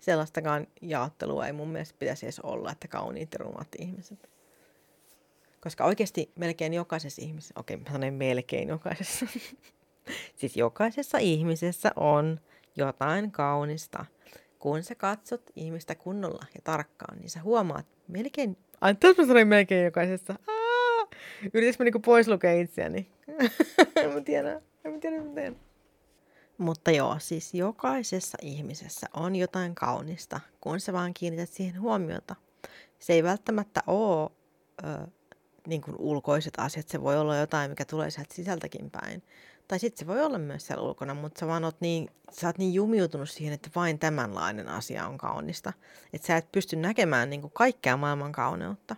sellaistakaan 0.00 0.66
jaottelua 0.80 1.46
ei 1.46 1.52
mun 1.52 1.68
mielestä 1.68 1.98
pitäisi 1.98 2.26
edes 2.26 2.40
olla, 2.40 2.72
että 2.72 2.88
kauniit 2.88 3.28
ja 3.32 3.38
rumat 3.38 3.68
ihmiset. 3.78 4.30
Koska 5.60 5.84
oikeasti 5.84 6.32
melkein 6.36 6.74
jokaisessa 6.74 7.22
ihmisessä, 7.22 7.54
okei 7.56 7.76
mä 7.76 7.84
sanon 7.92 8.14
melkein 8.14 8.68
jokaisessa, 8.68 9.26
siis 10.38 10.56
jokaisessa 10.56 11.18
ihmisessä 11.18 11.92
on 11.96 12.40
jotain 12.76 13.30
kaunista. 13.30 14.06
Kun 14.58 14.82
sä 14.82 14.94
katsot 14.94 15.50
ihmistä 15.56 15.94
kunnolla 15.94 16.44
ja 16.54 16.60
tarkkaan, 16.64 17.18
niin 17.18 17.30
sä 17.30 17.42
huomaat 17.42 17.86
melkein, 18.08 18.56
ai 18.80 18.94
tässä 18.94 19.22
mä 19.22 19.28
sanoin 19.28 19.48
melkein 19.48 19.84
jokaisessa, 19.84 20.34
Yritätkö 21.54 21.82
mä 21.82 21.84
niinku 21.84 22.00
pois 22.00 22.28
lukea 22.28 22.52
itseäni? 22.52 23.10
en 24.02 24.12
mä 24.12 24.20
tiedä, 24.20 24.60
en 24.84 24.92
mä 24.92 24.98
tiedä 24.98 25.22
miten. 25.22 25.56
Mutta 26.58 26.90
joo, 26.90 27.16
siis 27.18 27.54
jokaisessa 27.54 28.38
ihmisessä 28.42 29.06
on 29.14 29.36
jotain 29.36 29.74
kaunista, 29.74 30.40
kun 30.60 30.80
sä 30.80 30.92
vaan 30.92 31.14
kiinnität 31.14 31.48
siihen 31.48 31.80
huomiota. 31.80 32.36
Se 32.98 33.12
ei 33.12 33.22
välttämättä 33.22 33.80
ole 33.86 34.30
ö, 34.84 35.06
niin 35.66 35.82
kuin 35.82 35.96
ulkoiset 35.98 36.54
asiat, 36.58 36.88
se 36.88 37.02
voi 37.02 37.18
olla 37.18 37.36
jotain, 37.36 37.70
mikä 37.70 37.84
tulee 37.84 38.10
sieltä 38.10 38.34
sisältäkin 38.34 38.90
päin. 38.90 39.22
Tai 39.68 39.78
sitten 39.78 39.98
se 39.98 40.06
voi 40.06 40.24
olla 40.24 40.38
myös 40.38 40.66
siellä 40.66 40.84
ulkona, 40.84 41.14
mutta 41.14 41.40
sä 41.40 41.46
vaan 41.46 41.64
oot 41.64 41.80
niin, 41.80 42.10
sä 42.32 42.46
oot 42.46 42.58
niin 42.58 42.74
jumiutunut 42.74 43.30
siihen, 43.30 43.54
että 43.54 43.70
vain 43.74 43.98
tämänlainen 43.98 44.68
asia 44.68 45.06
on 45.06 45.18
kaunista. 45.18 45.72
Että 46.12 46.26
sä 46.26 46.36
et 46.36 46.52
pysty 46.52 46.76
näkemään 46.76 47.30
niin 47.30 47.40
kuin 47.40 47.52
kaikkea 47.54 47.96
maailman 47.96 48.32
kauneutta. 48.32 48.96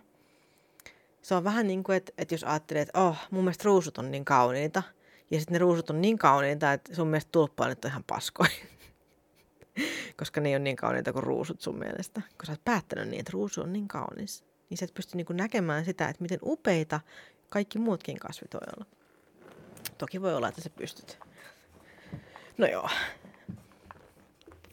Se 1.25 1.35
on 1.35 1.43
vähän 1.43 1.67
niin 1.67 1.83
kuin, 1.83 1.97
että, 1.97 2.11
että 2.17 2.33
jos 2.33 2.43
ajattelee, 2.43 2.81
että 2.81 2.99
oh, 2.99 3.17
mun 3.31 3.43
mielestä 3.43 3.63
ruusut 3.63 3.97
on 3.97 4.11
niin 4.11 4.25
kauniita, 4.25 4.83
ja 5.31 5.39
sitten 5.39 5.53
ne 5.53 5.59
ruusut 5.59 5.89
on 5.89 6.01
niin 6.01 6.17
kauniita, 6.17 6.73
että 6.73 6.95
sun 6.95 7.07
mielestä 7.07 7.31
tulppaa 7.31 7.67
nyt 7.67 7.85
on 7.85 7.91
ihan 7.91 8.03
paskoja. 8.03 8.49
Koska 10.19 10.41
ne 10.41 10.49
ei 10.49 10.55
ole 10.55 10.63
niin 10.63 10.75
kauniita 10.75 11.13
kuin 11.13 11.23
ruusut 11.23 11.61
sun 11.61 11.79
mielestä. 11.79 12.21
Koska 12.21 12.45
sä 12.45 12.51
oot 12.51 12.65
päättänyt 12.65 13.07
niin, 13.07 13.19
että 13.19 13.31
ruusu 13.33 13.61
on 13.61 13.73
niin 13.73 13.87
kaunis. 13.87 14.45
Niin 14.69 14.77
sä 14.77 14.85
et 14.85 14.93
pysty 14.93 15.17
niin 15.17 15.25
näkemään 15.29 15.85
sitä, 15.85 16.09
että 16.09 16.21
miten 16.21 16.39
upeita 16.43 16.99
kaikki 17.49 17.79
muutkin 17.79 18.19
kasvit 18.19 18.53
voi 18.53 18.61
olla. 18.77 18.85
Toki 19.97 20.21
voi 20.21 20.35
olla, 20.35 20.47
että 20.47 20.61
sä 20.61 20.69
pystyt. 20.69 21.19
No 22.57 22.67
joo. 22.67 22.89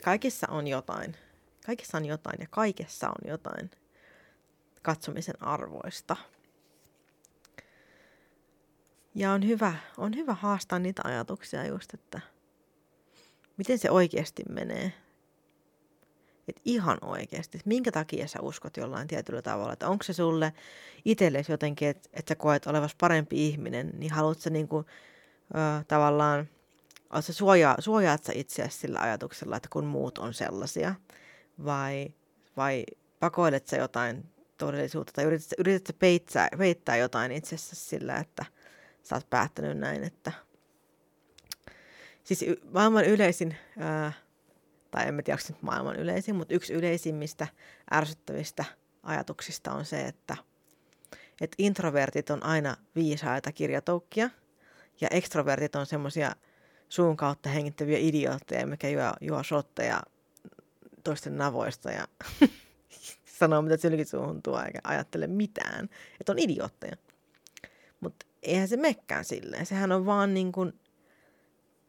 Kaikissa 0.05 0.47
on 0.51 0.67
jotain. 0.67 1.17
Kaikissa 1.67 1.99
on 1.99 2.05
jotain 2.05 2.37
ja 2.41 2.47
kaikessa 2.51 3.09
on 3.09 3.31
jotain 3.31 3.71
katsomisen 4.83 5.43
arvoista. 5.43 6.17
Ja 9.15 9.33
on 9.33 9.47
hyvä, 9.47 9.75
on 9.97 10.17
hyvä 10.17 10.35
haastaa 10.35 10.79
niitä 10.79 11.03
ajatuksia 11.05 11.67
just, 11.67 11.95
että 11.95 12.21
miten 13.57 13.79
se 13.79 13.91
oikeasti 13.91 14.43
menee. 14.49 14.93
Et 16.49 16.61
ihan 16.65 16.99
oikeasti, 17.03 17.59
että 17.59 17.69
minkä 17.69 17.93
takia 17.93 18.29
sä 18.29 18.39
uskot 18.43 18.77
jollain 18.77 19.09
tietyllä 19.09 19.43
tavalla. 19.43 19.73
Että 19.73 19.89
onko 19.89 20.05
se 20.05 20.13
sulle 20.13 20.53
itsellesi 21.05 21.53
jotenkin, 21.53 21.89
että, 21.89 22.09
että 22.13 22.31
sä 22.31 22.35
koet 22.35 22.67
olevas 22.67 22.95
parempi 23.01 23.49
ihminen, 23.49 23.91
niin 23.99 24.13
haluat 24.13 24.41
sä 24.41 24.51
niinku, 24.51 24.85
ö, 25.55 25.85
tavallaan, 25.89 26.49
sä 27.21 27.33
suojaa, 27.33 27.77
suojaat 27.79 28.25
sä 28.25 28.33
itseäsi 28.37 28.79
sillä 28.79 28.99
ajatuksella, 29.01 29.57
että 29.57 29.69
kun 29.73 29.85
muut 29.85 30.19
on 30.19 30.35
sellaisia, 30.35 30.95
vai, 31.65 32.15
vai 32.57 32.85
pakoilet 33.21 33.67
sä 33.67 33.77
jotain 33.77 34.25
todellisuutta, 34.59 35.13
tai 35.13 35.25
yrität, 35.25 35.53
yrität 35.59 35.87
sä 35.87 35.93
peittää, 35.93 36.49
peittää 36.59 36.97
jotain 36.97 37.33
itsessä 37.33 37.77
sillä, 37.77 38.17
että– 38.17 38.45
sä 39.03 39.15
oot 39.15 39.31
päättänyt 39.31 39.79
näin, 39.79 40.05
että 40.05 40.33
siis 42.25 42.45
maailman 42.73 43.05
yleisin, 43.05 43.57
ää, 43.79 44.13
tai 44.91 45.09
en 45.09 45.25
tiedä, 45.25 45.39
onko 45.49 45.59
maailman 45.63 45.97
yleisin, 45.97 46.37
mutta 46.37 46.55
yksi 46.55 46.73
yleisimmistä 46.73 47.47
ärsyttävistä 47.93 48.65
ajatuksista 49.03 49.73
on 49.73 49.85
se, 49.85 50.01
että, 50.01 50.37
että 51.41 51.55
introvertit 51.59 52.31
on 52.31 52.45
aina 52.45 52.77
viisaita 52.95 53.53
kirjatoukkia 53.53 54.31
ja 55.01 55.09
ekstrovertit 55.11 55.77
on 55.77 55.87
semmoisia 55.87 56.33
suun 56.89 57.17
kautta 57.17 57.49
hengittäviä 57.49 57.99
idiootteja, 57.99 58.67
mikä 58.67 58.89
juo, 58.89 59.13
juo 59.21 59.43
shotteja 59.43 60.03
toisten 61.05 61.37
navoista 61.37 61.91
ja 61.91 62.09
sanoo, 63.39 63.63
mitä 63.63 63.77
sylki 63.77 64.05
suuhun 64.05 64.43
tuo, 64.43 64.63
eikä 64.63 64.79
ajattele 64.85 65.27
mitään. 65.27 65.89
Että 66.21 66.33
on 66.33 66.39
idiootteja. 66.39 66.97
Mutta 68.01 68.27
eihän 68.43 68.69
se 68.69 68.77
mekkään 68.77 69.25
silleen. 69.25 69.67
Sehän 69.67 69.93
on 69.93 70.07
vaan 70.07 70.35
niin 70.35 70.53
kuin, 70.53 70.73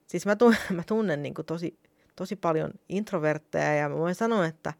siis 0.08 0.26
mä 0.26 0.36
tunnen, 0.36 0.62
mä 0.76 0.84
tunnen 0.88 1.24
niin 1.24 1.34
kuin 1.34 1.46
tosi, 1.46 1.80
tosi 2.16 2.36
paljon 2.36 2.72
introvertteja 2.90 3.76
ja 3.76 3.90
mä 3.90 3.96
voin 3.96 4.16
sanoa, 4.16 4.46
että 4.46 4.74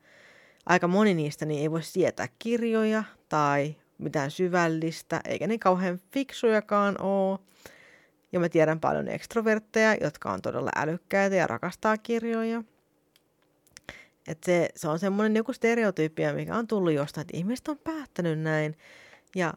aika 0.66 0.88
moni 0.88 1.14
niistä 1.14 1.46
niin 1.46 1.62
ei 1.62 1.72
voi 1.72 1.84
sietää 1.84 2.28
kirjoja 2.40 3.04
tai 3.30 3.76
mitään 3.98 4.32
syvällistä, 4.32 5.22
eikä 5.26 5.48
ne 5.48 5.58
kauhean 5.58 6.00
fiksujakaan 6.12 7.02
ole. 7.02 7.40
Ja 8.32 8.40
mä 8.40 8.50
tiedän 8.50 8.80
paljon 8.80 9.08
ekstrovertteja, 9.08 9.96
jotka 10.02 10.32
on 10.32 10.42
todella 10.42 10.72
älykkäitä 10.76 11.36
ja 11.36 11.48
rakastaa 11.48 11.98
kirjoja. 11.98 12.64
Et 14.28 14.44
se, 14.44 14.70
se 14.76 14.88
on 14.88 15.00
semmoinen 15.00 15.36
joku 15.36 15.54
stereotypia, 15.54 16.34
mikä 16.34 16.56
on 16.56 16.68
tullut 16.68 16.94
jostain, 16.94 17.22
että 17.22 17.38
ihmiset 17.38 17.68
on 17.68 17.78
päättänyt 17.78 18.40
näin. 18.40 18.78
Ja 19.36 19.54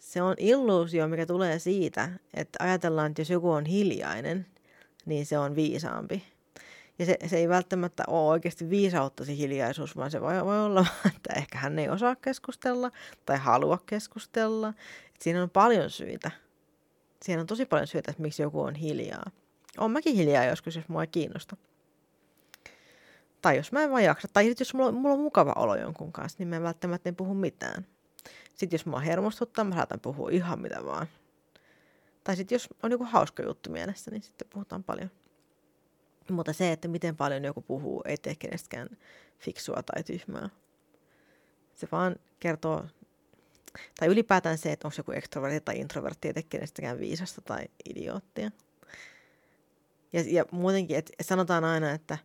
se 0.00 0.22
on 0.22 0.34
illuusio, 0.38 1.08
mikä 1.08 1.26
tulee 1.26 1.58
siitä, 1.58 2.10
että 2.34 2.64
ajatellaan, 2.64 3.10
että 3.10 3.20
jos 3.20 3.30
joku 3.30 3.50
on 3.50 3.66
hiljainen, 3.66 4.46
niin 5.06 5.26
se 5.26 5.38
on 5.38 5.56
viisaampi. 5.56 6.24
Ja 6.98 7.06
se, 7.06 7.18
se 7.26 7.36
ei 7.36 7.48
välttämättä 7.48 8.04
ole 8.06 8.30
oikeasti 8.30 8.70
viisautta 8.70 9.24
se 9.24 9.36
hiljaisuus, 9.36 9.96
vaan 9.96 10.10
se 10.10 10.20
voi, 10.20 10.44
voi 10.44 10.64
olla, 10.64 10.86
että 11.16 11.32
ehkä 11.36 11.58
hän 11.58 11.78
ei 11.78 11.88
osaa 11.88 12.16
keskustella 12.16 12.90
tai 13.26 13.38
halua 13.38 13.78
keskustella. 13.86 14.68
Et 15.14 15.22
siinä 15.22 15.42
on 15.42 15.50
paljon 15.50 15.90
syitä. 15.90 16.30
Siinä 17.22 17.40
on 17.40 17.46
tosi 17.46 17.66
paljon 17.66 17.86
syitä, 17.86 18.10
että 18.10 18.22
miksi 18.22 18.42
joku 18.42 18.60
on 18.60 18.74
hiljaa. 18.74 19.30
Olen 19.78 19.90
mäkin 19.90 20.16
hiljaa 20.16 20.44
joskus, 20.44 20.76
jos 20.76 20.88
mua 20.88 21.02
ei 21.02 21.06
kiinnosta. 21.06 21.56
Tai 23.42 23.56
jos 23.56 23.72
mä 23.72 23.82
en 23.82 23.90
vaan 23.90 24.04
jaksa. 24.04 24.28
Tai 24.32 24.54
jos 24.58 24.74
mulla, 24.74 24.92
mulla 24.92 25.14
on 25.14 25.20
mukava 25.20 25.52
olo 25.56 25.76
jonkun 25.76 26.12
kanssa, 26.12 26.36
niin 26.38 26.48
mä 26.48 26.56
en 26.56 26.62
välttämättä 26.62 27.08
en 27.08 27.16
puhu 27.16 27.34
mitään. 27.34 27.86
Sitten 28.60 28.78
jos 28.78 28.86
mua 28.86 29.00
hermostuttaa, 29.00 29.64
mä 29.64 29.74
saatan 29.74 30.00
puhua 30.00 30.30
ihan 30.30 30.60
mitä 30.60 30.84
vaan. 30.84 31.06
Tai 32.24 32.36
sitten 32.36 32.54
jos 32.54 32.68
on 32.82 32.90
joku 32.90 33.04
hauska 33.04 33.42
juttu 33.42 33.70
mielessä, 33.70 34.10
niin 34.10 34.22
sitten 34.22 34.48
puhutaan 34.50 34.84
paljon. 34.84 35.10
Mutta 36.30 36.52
se, 36.52 36.72
että 36.72 36.88
miten 36.88 37.16
paljon 37.16 37.44
joku 37.44 37.60
puhuu, 37.60 38.02
ei 38.04 38.16
tee 38.16 38.34
kenestäkään 38.34 38.88
fiksua 39.38 39.82
tai 39.82 40.02
tyhmää. 40.02 40.50
Se 41.74 41.88
vaan 41.92 42.16
kertoo, 42.40 42.84
tai 44.00 44.08
ylipäätään 44.08 44.58
se, 44.58 44.72
että 44.72 44.88
onko 44.88 44.94
joku 44.98 45.12
ekstrovertti 45.12 45.60
tai 45.60 45.78
introvertti, 45.78 46.28
ei 46.28 46.34
tee 46.34 46.42
kenestäkään 46.42 46.98
viisasta 46.98 47.40
tai 47.40 47.64
idioottia. 47.90 48.50
Ja, 50.12 50.24
ja 50.26 50.44
muutenkin, 50.50 50.96
että 50.96 51.12
sanotaan 51.22 51.64
aina, 51.64 51.90
että 51.90 52.18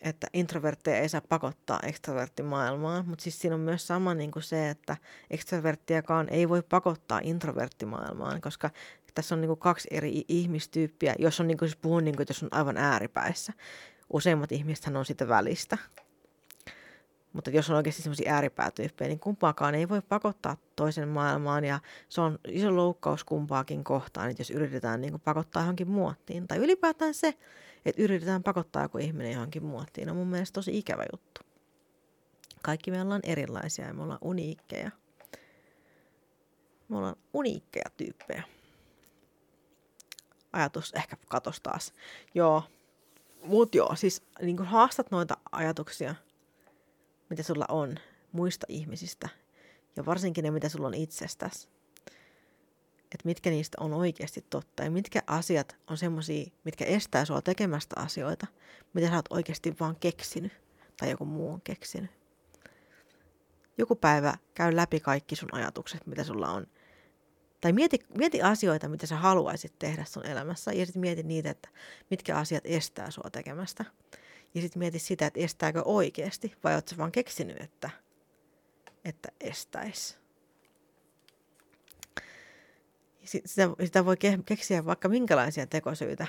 että 0.00 0.26
introvertteja 0.32 0.96
ei 0.96 1.08
saa 1.08 1.20
pakottaa 1.20 1.80
ekstroverttimaailmaan, 1.82 3.08
mutta 3.08 3.22
siis 3.22 3.40
siinä 3.40 3.54
on 3.54 3.60
myös 3.60 3.86
sama 3.86 4.14
niin 4.14 4.30
kuin 4.30 4.42
se, 4.42 4.70
että 4.70 4.96
ekstroverttiakaan 5.30 6.28
ei 6.28 6.48
voi 6.48 6.62
pakottaa 6.62 7.20
introverttimaailmaan, 7.22 8.40
koska 8.40 8.70
tässä 9.14 9.34
on 9.34 9.40
niin 9.40 9.48
kuin 9.48 9.58
kaksi 9.58 9.88
eri 9.90 10.24
ihmistyyppiä, 10.28 11.14
jos 11.18 11.40
on 11.40 11.46
niin 11.46 11.58
kuin, 11.58 11.68
siis 11.68 11.80
puhun 11.82 12.04
niin 12.04 12.16
kuin, 12.16 12.26
jos 12.28 12.42
on 12.42 12.48
aivan 12.52 12.76
ääripäissä. 12.76 13.52
Useimmat 14.12 14.52
ihmiset 14.52 14.96
on 14.96 15.04
sitä 15.04 15.28
välistä. 15.28 15.78
Mutta 17.32 17.50
jos 17.50 17.70
on 17.70 17.76
oikeasti 17.76 18.02
sellaisia 18.02 18.34
ääripäätyyppejä, 18.34 19.08
niin 19.08 19.20
kumpaakaan 19.20 19.74
ei 19.74 19.88
voi 19.88 20.02
pakottaa 20.02 20.56
toisen 20.76 21.08
maailmaan 21.08 21.64
ja 21.64 21.80
se 22.08 22.20
on 22.20 22.38
iso 22.48 22.76
loukkaus 22.76 23.24
kumpaakin 23.24 23.84
kohtaan, 23.84 24.30
että 24.30 24.40
jos 24.40 24.50
yritetään 24.50 25.00
niin 25.00 25.12
kuin 25.12 25.22
pakottaa 25.24 25.62
johonkin 25.62 25.90
muottiin. 25.90 26.48
Tai 26.48 26.58
ylipäätään 26.58 27.14
se, 27.14 27.34
että 27.86 28.02
yritetään 28.02 28.42
pakottaa 28.42 28.82
joku 28.82 28.98
ihminen 28.98 29.32
johonkin 29.32 29.64
muottiin, 29.64 30.10
on 30.10 30.16
mun 30.16 30.26
mielestä 30.26 30.54
tosi 30.54 30.78
ikävä 30.78 31.04
juttu. 31.12 31.40
Kaikki 32.62 32.90
me 32.90 33.02
ollaan 33.02 33.20
erilaisia 33.24 33.86
ja 33.86 33.94
me 33.94 34.02
ollaan 34.02 34.18
uniikkeja. 34.22 34.90
Me 36.88 36.96
ollaan 36.96 37.16
uniikkeja 37.32 37.90
tyyppejä. 37.96 38.42
Ajatus 40.52 40.92
ehkä 40.92 41.16
katos 41.28 41.60
taas. 41.60 41.94
Joo, 42.34 42.62
mut 43.44 43.74
joo, 43.74 43.96
siis 43.96 44.22
niin 44.42 44.56
kun 44.56 44.66
haastat 44.66 45.10
noita 45.10 45.36
ajatuksia, 45.52 46.14
mitä 47.30 47.42
sulla 47.42 47.64
on 47.68 47.96
muista 48.32 48.66
ihmisistä, 48.68 49.28
ja 49.96 50.06
varsinkin 50.06 50.44
ne, 50.44 50.50
mitä 50.50 50.68
sulla 50.68 50.86
on 50.86 50.94
itsestäsi 50.94 51.68
että 53.12 53.24
mitkä 53.24 53.50
niistä 53.50 53.76
on 53.80 53.92
oikeasti 53.92 54.44
totta 54.50 54.84
ja 54.84 54.90
mitkä 54.90 55.22
asiat 55.26 55.76
on 55.86 55.98
semmoisia, 55.98 56.50
mitkä 56.64 56.84
estää 56.84 57.24
sua 57.24 57.42
tekemästä 57.42 58.00
asioita, 58.00 58.46
mitä 58.92 59.08
sä 59.08 59.14
oot 59.14 59.32
oikeasti 59.32 59.76
vaan 59.80 59.96
keksinyt 59.96 60.52
tai 60.96 61.10
joku 61.10 61.24
muu 61.24 61.52
on 61.52 61.60
keksinyt. 61.60 62.10
Joku 63.78 63.96
päivä 63.96 64.34
käy 64.54 64.76
läpi 64.76 65.00
kaikki 65.00 65.36
sun 65.36 65.48
ajatukset, 65.52 66.06
mitä 66.06 66.24
sulla 66.24 66.50
on. 66.50 66.66
Tai 67.60 67.72
mieti, 67.72 67.98
mieti 68.18 68.42
asioita, 68.42 68.88
mitä 68.88 69.06
sä 69.06 69.16
haluaisit 69.16 69.78
tehdä 69.78 70.04
sun 70.04 70.26
elämässä 70.26 70.72
ja 70.72 70.86
sitten 70.86 71.00
mieti 71.00 71.22
niitä, 71.22 71.50
että 71.50 71.68
mitkä 72.10 72.36
asiat 72.36 72.64
estää 72.66 73.10
sua 73.10 73.30
tekemästä. 73.32 73.84
Ja 74.54 74.60
sitten 74.60 74.80
mieti 74.80 74.98
sitä, 74.98 75.26
että 75.26 75.40
estääkö 75.40 75.82
oikeasti, 75.84 76.54
vai 76.64 76.74
ootko 76.74 76.94
vaan 76.98 77.12
keksinyt, 77.12 77.60
että, 77.60 77.90
että 79.04 79.28
estäisi. 79.40 80.19
Sitä, 83.30 83.68
sitä 83.84 84.04
voi 84.04 84.16
keksiä 84.44 84.84
vaikka 84.84 85.08
minkälaisia 85.08 85.66
tekosyitä 85.66 86.26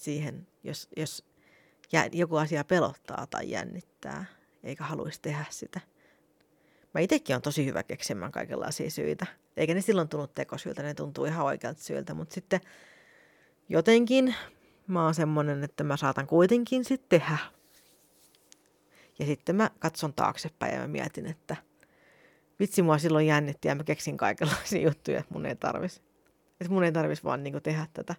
siihen, 0.00 0.46
jos, 0.64 0.88
jos 0.96 1.24
joku 2.12 2.36
asia 2.36 2.64
pelottaa 2.64 3.26
tai 3.26 3.50
jännittää, 3.50 4.24
eikä 4.62 4.84
haluaisi 4.84 5.22
tehdä 5.22 5.44
sitä. 5.50 5.80
Mä 6.94 7.00
itsekin 7.00 7.36
on 7.36 7.42
tosi 7.42 7.66
hyvä 7.66 7.82
keksimään 7.82 8.32
kaikenlaisia 8.32 8.90
syitä. 8.90 9.26
Eikä 9.56 9.74
ne 9.74 9.80
silloin 9.80 10.08
tunnu 10.08 10.26
tekosyiltä, 10.26 10.82
ne 10.82 10.94
tuntuu 10.94 11.24
ihan 11.24 11.46
oikealta 11.46 11.82
syiltä, 11.82 12.14
mutta 12.14 12.34
sitten 12.34 12.60
jotenkin 13.68 14.34
mä 14.86 15.04
oon 15.04 15.14
semmonen, 15.14 15.64
että 15.64 15.84
mä 15.84 15.96
saatan 15.96 16.26
kuitenkin 16.26 16.84
sitten 16.84 17.20
tehdä. 17.20 17.38
Ja 19.18 19.26
sitten 19.26 19.56
mä 19.56 19.70
katson 19.78 20.14
taaksepäin 20.14 20.74
ja 20.74 20.80
mä 20.80 20.88
mietin, 20.88 21.26
että 21.26 21.56
vitsi 22.60 22.82
mua 22.82 22.98
silloin 22.98 23.26
jännitti 23.26 23.68
ja 23.68 23.74
mä 23.74 23.84
keksin 23.84 24.16
kaikenlaisia 24.16 24.82
juttuja, 24.88 25.18
että 25.18 25.34
mun 25.34 25.46
ei 25.46 25.56
tarvis, 25.56 26.02
että 26.62 26.72
mun 26.72 26.84
ei 26.84 26.92
tarvis 26.92 27.24
vaan 27.24 27.42
niinku 27.42 27.60
tehdä 27.60 27.86
tätä 27.92 28.14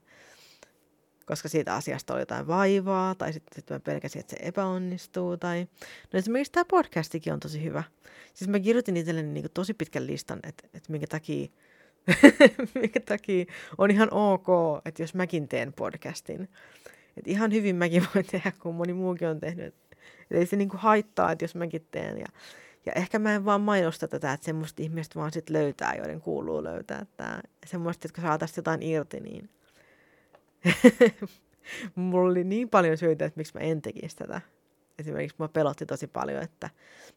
koska 1.25 1.49
siitä 1.49 1.75
asiasta 1.75 2.13
oli 2.13 2.21
jotain 2.21 2.47
vaivaa, 2.47 3.15
tai 3.15 3.33
sitten 3.33 3.55
sit 3.55 3.69
mä 3.69 3.79
pelkäsin, 3.79 4.19
että 4.19 4.35
se 4.35 4.45
epäonnistuu, 4.47 5.37
tai... 5.37 5.67
No 6.13 6.19
esimerkiksi 6.19 6.51
tämä 6.51 6.65
podcastikin 6.65 7.33
on 7.33 7.39
tosi 7.39 7.63
hyvä. 7.63 7.83
Siis 8.33 8.49
mä 8.49 8.59
kirjoitin 8.59 8.97
itselleni 8.97 9.29
niin 9.29 9.45
tosi 9.53 9.73
pitkän 9.73 10.07
listan, 10.07 10.39
että, 10.43 10.67
että 10.73 10.91
minkä 10.91 11.07
takia, 11.07 11.47
minkä 12.81 12.99
takia 12.99 13.45
on 13.77 13.91
ihan 13.91 14.13
ok, 14.13 14.47
että 14.85 15.03
jos 15.03 15.13
mäkin 15.13 15.47
teen 15.47 15.73
podcastin. 15.73 16.49
Että 17.17 17.31
ihan 17.31 17.53
hyvin 17.53 17.75
mäkin 17.75 18.07
voin 18.15 18.25
tehdä, 18.25 18.51
kun 18.59 18.75
moni 18.75 18.93
muukin 18.93 19.27
on 19.27 19.39
tehnyt. 19.39 19.65
Että 19.65 19.87
ei 20.31 20.45
se 20.45 20.55
niinku 20.55 20.77
haittaa, 20.77 21.31
että 21.31 21.43
jos 21.43 21.55
mäkin 21.55 21.87
teen. 21.91 22.17
Ja, 22.17 22.25
ja 22.85 22.93
ehkä 22.95 23.19
mä 23.19 23.35
en 23.35 23.45
vaan 23.45 23.61
mainosta 23.61 24.07
tätä, 24.07 24.33
että 24.33 24.45
semmoista 24.45 24.83
ihmistä 24.83 25.19
vaan 25.19 25.31
sit 25.31 25.49
löytää, 25.49 25.95
joiden 25.95 26.21
kuuluu 26.21 26.63
löytää. 26.63 26.99
Että 27.01 27.41
semmoista, 27.65 28.07
että 28.07 28.21
kun 28.21 28.29
saataisiin 28.29 28.57
jotain 28.57 28.83
irti, 28.83 29.19
niin– 29.19 29.49
mulla 31.95 32.29
oli 32.31 32.43
niin 32.43 32.69
paljon 32.69 32.97
syitä, 32.97 33.25
että 33.25 33.37
miksi 33.37 33.53
mä 33.53 33.59
en 33.59 33.81
tekisi 33.81 34.15
tätä. 34.15 34.41
Esimerkiksi 34.99 35.35
mä 35.39 35.47
pelotti 35.47 35.85
tosi 35.85 36.07
paljon, 36.07 36.43
että 36.43 36.69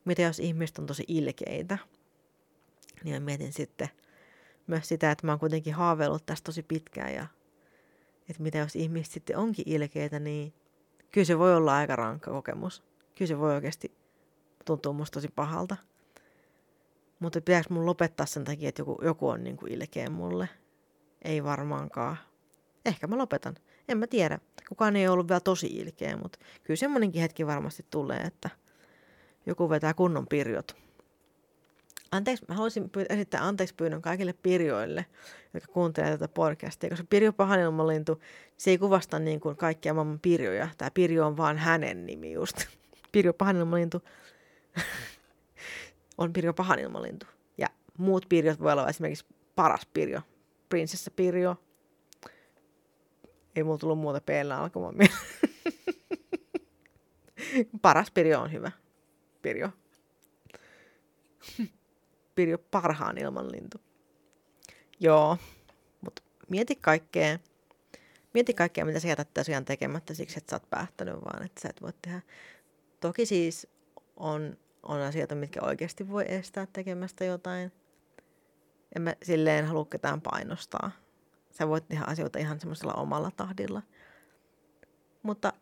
mitä 0.05 0.23
jos 0.23 0.39
ihmiset 0.39 0.79
on 0.79 0.87
tosi 0.87 1.05
ilkeitä. 1.09 1.79
Niin 3.05 3.23
mä 3.23 3.25
mietin 3.25 3.53
sitten 3.53 3.89
myös 4.67 4.89
sitä, 4.89 5.11
että 5.11 5.27
mä 5.27 5.33
oon 5.33 5.39
kuitenkin 5.39 5.75
haaveillut 5.75 6.27
tästä 6.27 6.45
tosi 6.45 6.63
pitkään 6.63 7.15
ja 7.15 7.27
että 8.29 8.43
mitä 8.43 8.59
jos 8.59 8.77
ihmiset 8.77 9.13
sitten 9.13 9.37
onkin 9.37 9.69
ilkeitä, 9.69 10.19
niin 10.19 10.55
kyllä 11.13 11.25
se 11.25 11.39
voi 11.39 11.57
olla 11.57 11.77
aika 11.77 11.97
rankka 11.97 12.31
kokemus. 12.31 12.83
Kyllä 13.19 13.29
se 13.29 13.39
voi 13.39 13.55
oikeasti 13.55 13.97
tuntua 14.67 14.93
musta 14.93 15.15
tosi 15.15 15.29
pahalta. 15.35 15.77
Mutta 17.19 17.41
pitääkö 17.41 17.67
mun 17.71 17.87
lopettaa 17.87 18.27
sen 18.27 18.45
takia, 18.45 18.69
että 18.69 18.81
joku, 18.81 18.99
joku 19.03 19.29
on 19.29 19.45
niin 19.45 19.57
kuin 19.57 19.73
ilkeä 19.73 20.11
mulle? 20.11 20.49
Ei 21.23 21.45
varmaankaan 21.45 22.17
ehkä 22.87 23.07
mä 23.07 23.19
lopetan. 23.19 23.55
En 23.89 23.99
mä 23.99 24.07
tiedä. 24.07 24.39
Kukaan 24.69 24.97
ei 24.97 25.09
ollut 25.09 25.29
vielä 25.29 25.41
tosi 25.41 25.67
ilkeä, 25.67 26.17
mutta 26.17 26.39
kyllä 26.65 26.79
semmoinenkin 26.79 27.23
hetki 27.23 27.47
varmasti 27.47 27.87
tulee, 27.91 28.21
että 28.21 28.51
joku 29.47 29.71
vetää 29.71 29.95
kunnon 29.95 30.27
pirjot. 30.27 30.77
Anteeksi, 32.13 32.45
mä 32.49 32.55
haluaisin 32.55 32.91
esittää 33.09 33.47
anteeksi 33.47 33.75
pyynnön 33.75 34.03
kaikille 34.03 34.35
pirjoille, 34.43 35.07
jotka 35.55 35.73
kuuntelevat 35.73 36.21
tätä 36.21 36.35
podcastia, 36.35 36.91
koska 36.91 37.07
Pirjo 37.11 37.33
Pahanilmalintu, 37.33 38.23
se 38.57 38.71
ei 38.71 38.79
kuvasta 38.79 39.19
niin 39.19 39.41
kuin 39.41 39.57
kaikkia 39.57 39.95
maailman 39.95 40.21
pirjoja. 40.21 40.69
Tämä 40.79 40.91
Pirjo 40.91 41.27
on 41.27 41.37
vaan 41.37 41.59
hänen 41.59 42.07
nimi 42.07 42.33
just. 42.33 42.57
Pirjo 43.13 43.35
Pahanilmalintu 43.35 44.03
on 46.19 46.33
Pirjo 46.33 46.53
Pahanilmalintu. 46.53 47.27
Ja 47.59 47.67
muut 47.99 48.27
pirjot 48.29 48.61
voi 48.61 48.73
olla 48.73 48.89
esimerkiksi 48.89 49.27
paras 49.55 49.87
pirjo, 49.95 50.21
prinsessa 50.69 51.11
pirjo, 51.11 51.57
ei 53.57 53.63
mulla 53.63 53.79
tullut 53.79 53.99
muuta 53.99 54.21
p 54.21 54.29
alkamaan 54.59 54.95
Paras 57.83 58.11
Pirjo 58.11 58.41
on 58.41 58.53
hyvä. 58.53 58.71
Pirjo. 59.43 59.71
Pirjo 62.35 62.59
parhaan 62.59 63.19
ilmanlintu. 63.19 63.81
Joo, 65.01 65.39
mutta 66.01 66.23
mieti 66.49 66.77
kaikkea. 66.77 67.39
Mieti 68.35 68.55
kaikkea, 68.55 68.85
mitä 68.85 69.01
sä 69.01 69.09
jätät 69.09 69.35
tosiaan 69.35 69.65
tekemättä 69.65 70.15
siksi, 70.15 70.39
että 70.39 70.51
sä 70.51 70.57
oot 70.57 70.71
päättänyt 70.71 71.15
vaan, 71.15 71.43
että 71.45 71.61
sä 71.61 71.69
et 71.69 71.83
voi 71.83 71.93
tehdä. 72.03 72.23
Toki 73.01 73.27
siis 73.27 73.67
on, 74.17 74.57
on 74.89 75.01
asioita, 75.01 75.35
mitkä 75.35 75.61
oikeasti 75.63 76.09
voi 76.09 76.25
estää 76.29 76.67
tekemästä 76.73 77.25
jotain. 77.25 77.73
En 78.97 79.03
mä 79.03 79.15
silleen 79.23 79.67
halua 79.67 79.85
ketään 79.85 80.21
painostaa 80.21 80.91
Sä 81.59 81.69
voit 81.69 81.89
tehdä 81.89 82.05
asioita 82.07 82.39
ihan 82.39 82.61
semmoisella 82.61 82.95
omalla 82.95 83.31
tahdilla. 83.31 83.83
Mutta, 85.23 85.53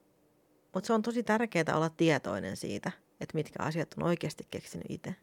mutta 0.75 0.87
se 0.87 0.93
on 0.93 1.03
tosi 1.03 1.23
tärkeää 1.23 1.75
olla 1.75 1.91
tietoinen 1.91 2.57
siitä, 2.57 2.93
että 3.21 3.35
mitkä 3.35 3.63
asiat 3.63 3.95
on 3.97 4.03
oikeasti 4.03 4.47
keksinyt 4.51 4.87
itse. 4.89 5.15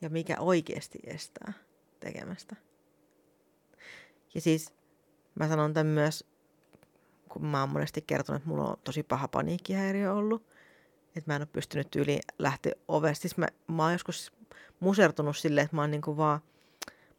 Ja 0.00 0.10
mikä 0.10 0.36
oikeasti 0.40 0.98
estää 1.04 1.52
tekemästä. 2.00 2.56
Ja 4.34 4.40
siis 4.40 4.74
mä 5.34 5.48
sanon 5.48 5.74
tämän 5.74 5.86
myös, 5.86 6.24
kun 7.28 7.44
mä 7.44 7.60
oon 7.60 7.68
monesti 7.68 8.02
kertonut, 8.02 8.42
että 8.42 8.48
mulla 8.48 8.70
on 8.70 8.76
tosi 8.84 9.02
paha 9.02 9.28
paniikkihäiriö 9.28 10.14
ollut. 10.14 10.55
Että 11.16 11.30
mä 11.30 11.36
en 11.36 11.42
ole 11.42 11.48
pystynyt 11.52 11.96
yli 11.96 12.20
lähteä 12.38 12.72
ovesta. 12.88 13.22
Siis 13.22 13.36
mä, 13.36 13.46
mä 13.68 13.82
oon 13.82 13.92
joskus 13.92 14.32
musertunut 14.80 15.36
silleen, 15.36 15.64
että 15.64 15.76
mä 15.76 15.82
oon 15.82 15.90
niinku 15.90 16.16
vaan– 16.16 16.40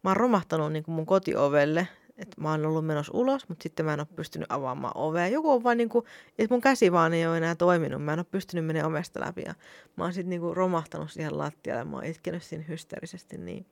mä 0.04 0.10
oon 0.10 0.16
romahtanut 0.16 0.72
niin 0.72 0.84
kuin 0.84 0.94
mun 0.94 1.06
kotiovelle, 1.06 1.88
että 2.18 2.40
mä 2.40 2.50
oon 2.50 2.66
ollut 2.66 2.86
menossa 2.86 3.12
ulos, 3.14 3.48
mutta 3.48 3.62
sitten 3.62 3.86
mä 3.86 3.94
en 3.94 4.00
ole 4.00 4.08
pystynyt 4.16 4.52
avaamaan 4.52 4.96
ovea. 4.96 5.28
Joku 5.28 5.50
on 5.50 5.62
vaan 5.62 5.76
niin 5.76 5.88
kuin, 5.88 6.04
että 6.38 6.54
mun 6.54 6.60
käsi 6.60 6.92
vaan 6.92 7.14
ei 7.14 7.26
ole 7.26 7.36
enää 7.36 7.54
toiminut. 7.54 8.04
Mä 8.04 8.12
en 8.12 8.18
ole 8.18 8.26
pystynyt 8.30 8.66
menemään 8.66 8.90
ovesta 8.90 9.20
läpi 9.20 9.42
ja 9.46 9.54
mä 9.96 10.04
oon 10.04 10.12
sitten 10.12 10.30
niin 10.30 10.40
kuin 10.40 10.56
romahtanut 10.56 11.10
siihen 11.10 11.38
lattialle. 11.38 11.84
Mä 11.84 11.96
oon 11.96 12.04
itkenyt 12.04 12.42
siinä 12.42 12.64
hysteerisesti 12.68 13.38
niin. 13.38 13.66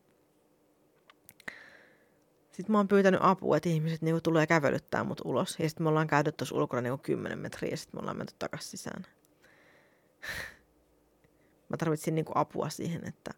Sitten 2.53 2.73
mä 2.73 2.79
oon 2.79 2.89
pyytänyt 2.89 3.21
apua, 3.23 3.57
että 3.57 3.69
ihmiset 3.69 4.03
niinku 4.03 4.21
tulee 4.21 4.47
kävelyttää 4.47 5.05
mut 5.05 5.21
ulos. 5.25 5.57
Ja 5.59 5.69
sitten 5.69 5.85
me 5.85 5.89
ollaan 5.89 6.07
käyty 6.07 6.33
tuossa 6.33 6.57
ulkona 6.57 6.83
niinku 6.83 6.99
10 6.99 7.39
metriä 7.39 7.71
ja 7.71 7.77
sitten 7.77 7.97
me 7.97 8.01
ollaan 8.01 8.17
menty 8.17 8.35
takaisin 8.39 8.71
sisään. 8.71 9.07
Mä 11.69 11.77
tarvitsin 11.77 12.15
niinku 12.15 12.33
apua 12.35 12.69
siihen, 12.69 13.09
että, 13.09 13.31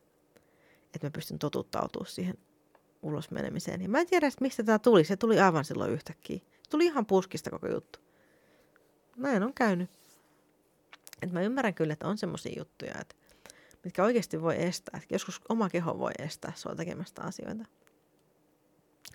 että 0.94 1.07
mä 1.07 1.11
pystyn 1.11 1.38
totuttautumaan 1.38 2.11
siihen 2.11 2.38
ulos 3.03 3.31
menemiseen. 3.31 3.83
Ja 3.83 3.88
mä 3.88 4.01
en 4.01 4.07
tiedä, 4.07 4.31
mistä 4.40 4.62
tämä 4.62 4.79
tuli. 4.79 5.05
Se 5.05 5.16
tuli 5.16 5.40
aivan 5.40 5.64
silloin 5.64 5.92
yhtäkkiä. 5.92 6.38
Se 6.38 6.70
tuli 6.70 6.87
ihan 6.87 7.07
puskista 7.07 7.51
koko 7.51 7.68
juttu. 7.68 7.98
Näin 9.16 9.42
on 9.42 9.55
käynyt. 9.55 9.90
Et 11.22 11.33
mä 11.33 11.42
ymmärrän 11.42 11.74
kyllä, 11.74 11.92
että 11.92 12.09
on 12.09 12.18
semmoisia 12.18 12.59
juttuja, 12.59 12.94
että 13.01 13.14
mitkä 13.85 14.05
oikeasti 14.05 14.42
voi 14.42 14.62
estää. 14.62 15.01
Että 15.03 15.14
joskus 15.14 15.40
oma 15.48 15.68
keho 15.68 15.98
voi 15.98 16.12
estää 16.18 16.53
sua 16.57 16.74
tekemästä 16.74 17.22
asioita. 17.22 17.64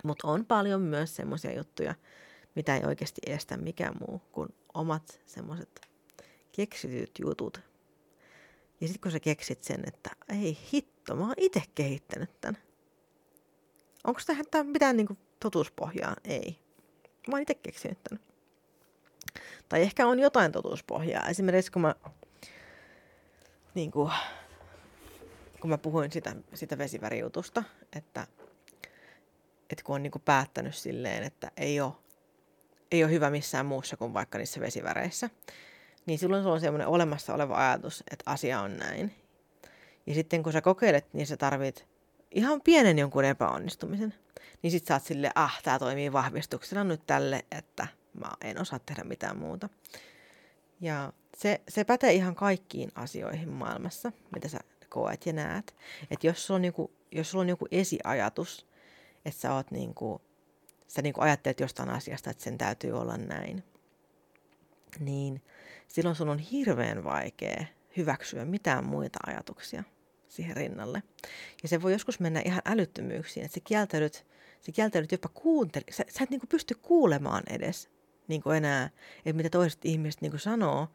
Mutta 0.04 0.28
on 0.28 0.46
paljon 0.46 0.82
myös 0.82 1.16
semmoisia 1.16 1.58
juttuja, 1.58 1.96
mitä 2.56 2.76
ei 2.76 2.86
oikeasti 2.86 3.22
estä 3.28 3.58
mikään 3.58 3.96
muu 4.00 4.22
kuin 4.32 4.50
omat 4.74 5.22
semmoiset 5.26 5.93
keksityt 6.56 7.12
jutut. 7.20 7.62
Ja 8.82 8.88
sitten 8.88 9.02
kun 9.02 9.12
sä 9.12 9.20
keksit 9.20 9.64
sen, 9.64 9.84
että 9.88 10.10
ei 10.30 10.58
hitto, 10.74 11.16
mä 11.16 11.26
oon 11.26 11.34
itse 11.38 11.64
kehittänyt 11.76 12.42
tämän 12.42 12.58
Onko 14.04 14.22
tähän 14.26 14.68
mitään 14.68 14.98
niin 14.98 15.18
totuuspohjaa? 15.40 16.16
Ei. 16.24 16.60
Mä 17.28 17.36
oon 17.36 17.42
itse 17.42 17.54
keksinyt 17.54 17.98
tämän. 18.04 18.24
Tai 19.70 19.82
ehkä 19.82 20.08
on 20.08 20.20
jotain 20.20 20.52
totuuspohjaa. 20.52 21.28
Esimerkiksi 21.28 21.72
kun 21.72 21.82
mä, 21.82 21.96
niin 23.76 23.92
kuin, 23.92 24.12
kun 25.60 25.70
mä 25.70 25.78
puhuin 25.78 26.12
sitä, 26.12 26.36
sitä 26.54 26.78
vesivärijutusta, 26.78 27.64
että, 27.96 28.28
että 29.70 29.84
kun 29.84 29.96
on 29.96 30.04
niin 30.04 30.12
kuin 30.12 30.22
päättänyt 30.22 30.76
silleen, 30.76 31.24
että 31.24 31.52
ei 31.58 31.82
ole, 31.82 31.94
ei 32.92 33.04
ole 33.04 33.12
hyvä 33.12 33.30
missään 33.30 33.66
muussa 33.66 33.98
kuin 33.98 34.14
vaikka 34.14 34.38
niissä 34.38 34.60
vesiväreissä, 34.60 35.30
niin 36.06 36.20
silloin 36.20 36.44
sulla 36.44 36.56
on 36.56 36.62
semmoinen 36.62 36.88
olemassa 36.88 37.34
oleva 37.34 37.68
ajatus, 37.68 38.04
että 38.12 38.32
asia 38.32 38.62
on 38.62 38.78
näin. 38.78 39.16
Ja 40.08 40.14
sitten 40.14 40.44
kun 40.44 40.54
sä 40.54 40.62
kokeilet, 40.62 41.14
niin 41.14 41.28
sä 41.28 41.38
tarvit 41.38 41.88
ihan 42.32 42.62
pienen 42.62 43.00
jonkun 43.00 43.26
epäonnistumisen, 43.26 44.14
niin 44.62 44.72
sit 44.72 44.86
sä 44.86 44.94
oot 44.94 45.04
sille, 45.04 45.32
ah, 45.36 45.62
tää 45.64 45.80
toimii 45.80 46.14
vahvistuksena 46.14 46.84
nyt 46.84 47.02
tälle, 47.08 47.46
että 47.52 47.88
mä 48.14 48.30
en 48.42 48.62
osaa 48.62 48.80
tehdä 48.80 49.04
mitään 49.04 49.38
muuta. 49.38 49.70
Ja 50.82 51.14
se, 51.38 51.62
se 51.70 51.84
pätee 51.84 52.14
ihan 52.14 52.36
kaikkiin 52.36 52.92
asioihin 52.96 53.50
maailmassa, 53.50 54.12
mitä 54.36 54.48
sä 54.48 54.60
koet 54.90 55.26
ja 55.26 55.34
näet. 55.34 55.76
Että 56.12 56.28
jos 56.28 56.52
on 56.52 56.62
jos 57.12 57.32
sulla 57.32 57.42
on 57.42 57.50
joku 57.50 57.68
esiajatus, 57.72 58.68
että 59.26 59.42
sä 59.42 59.54
oot 59.54 59.72
niinku, 59.72 60.22
sä 60.88 61.02
niinku 61.02 61.22
ajattelet 61.22 61.60
jostain 61.60 61.90
asiasta, 61.90 62.30
että 62.30 62.44
sen 62.44 62.58
täytyy 62.58 62.92
olla 62.92 63.18
näin, 63.18 63.64
niin 65.00 65.42
silloin 65.88 66.16
sun 66.16 66.30
on 66.30 66.40
hirveän 66.40 67.04
vaikea 67.04 67.66
hyväksyä 67.98 68.46
mitään 68.46 68.86
muita 68.86 69.20
ajatuksia 69.28 69.84
siihen 70.28 70.56
rinnalle. 70.56 71.04
Ja 71.64 71.70
se 71.70 71.82
voi 71.82 71.92
joskus 71.92 72.20
mennä 72.20 72.42
ihan 72.46 72.62
älyttömyyksiin, 72.66 73.46
että 73.46 73.56
sä 73.56 73.62
kieltäydyt, 73.64 74.26
sä 74.62 74.72
kieltäydyt 74.72 75.12
jopa 75.12 75.30
kuuntele, 75.30 75.86
sä, 75.92 76.04
sä 76.10 76.24
et 76.24 76.30
niin 76.30 76.42
pysty 76.50 76.76
kuulemaan 76.82 77.44
edes 77.50 77.90
niin 78.28 78.42
enää, 78.58 78.90
että 79.18 79.34
mitä 79.34 79.50
toiset 79.50 79.86
ihmiset 79.86 80.22
niin 80.22 80.40
sanoo, 80.40 80.88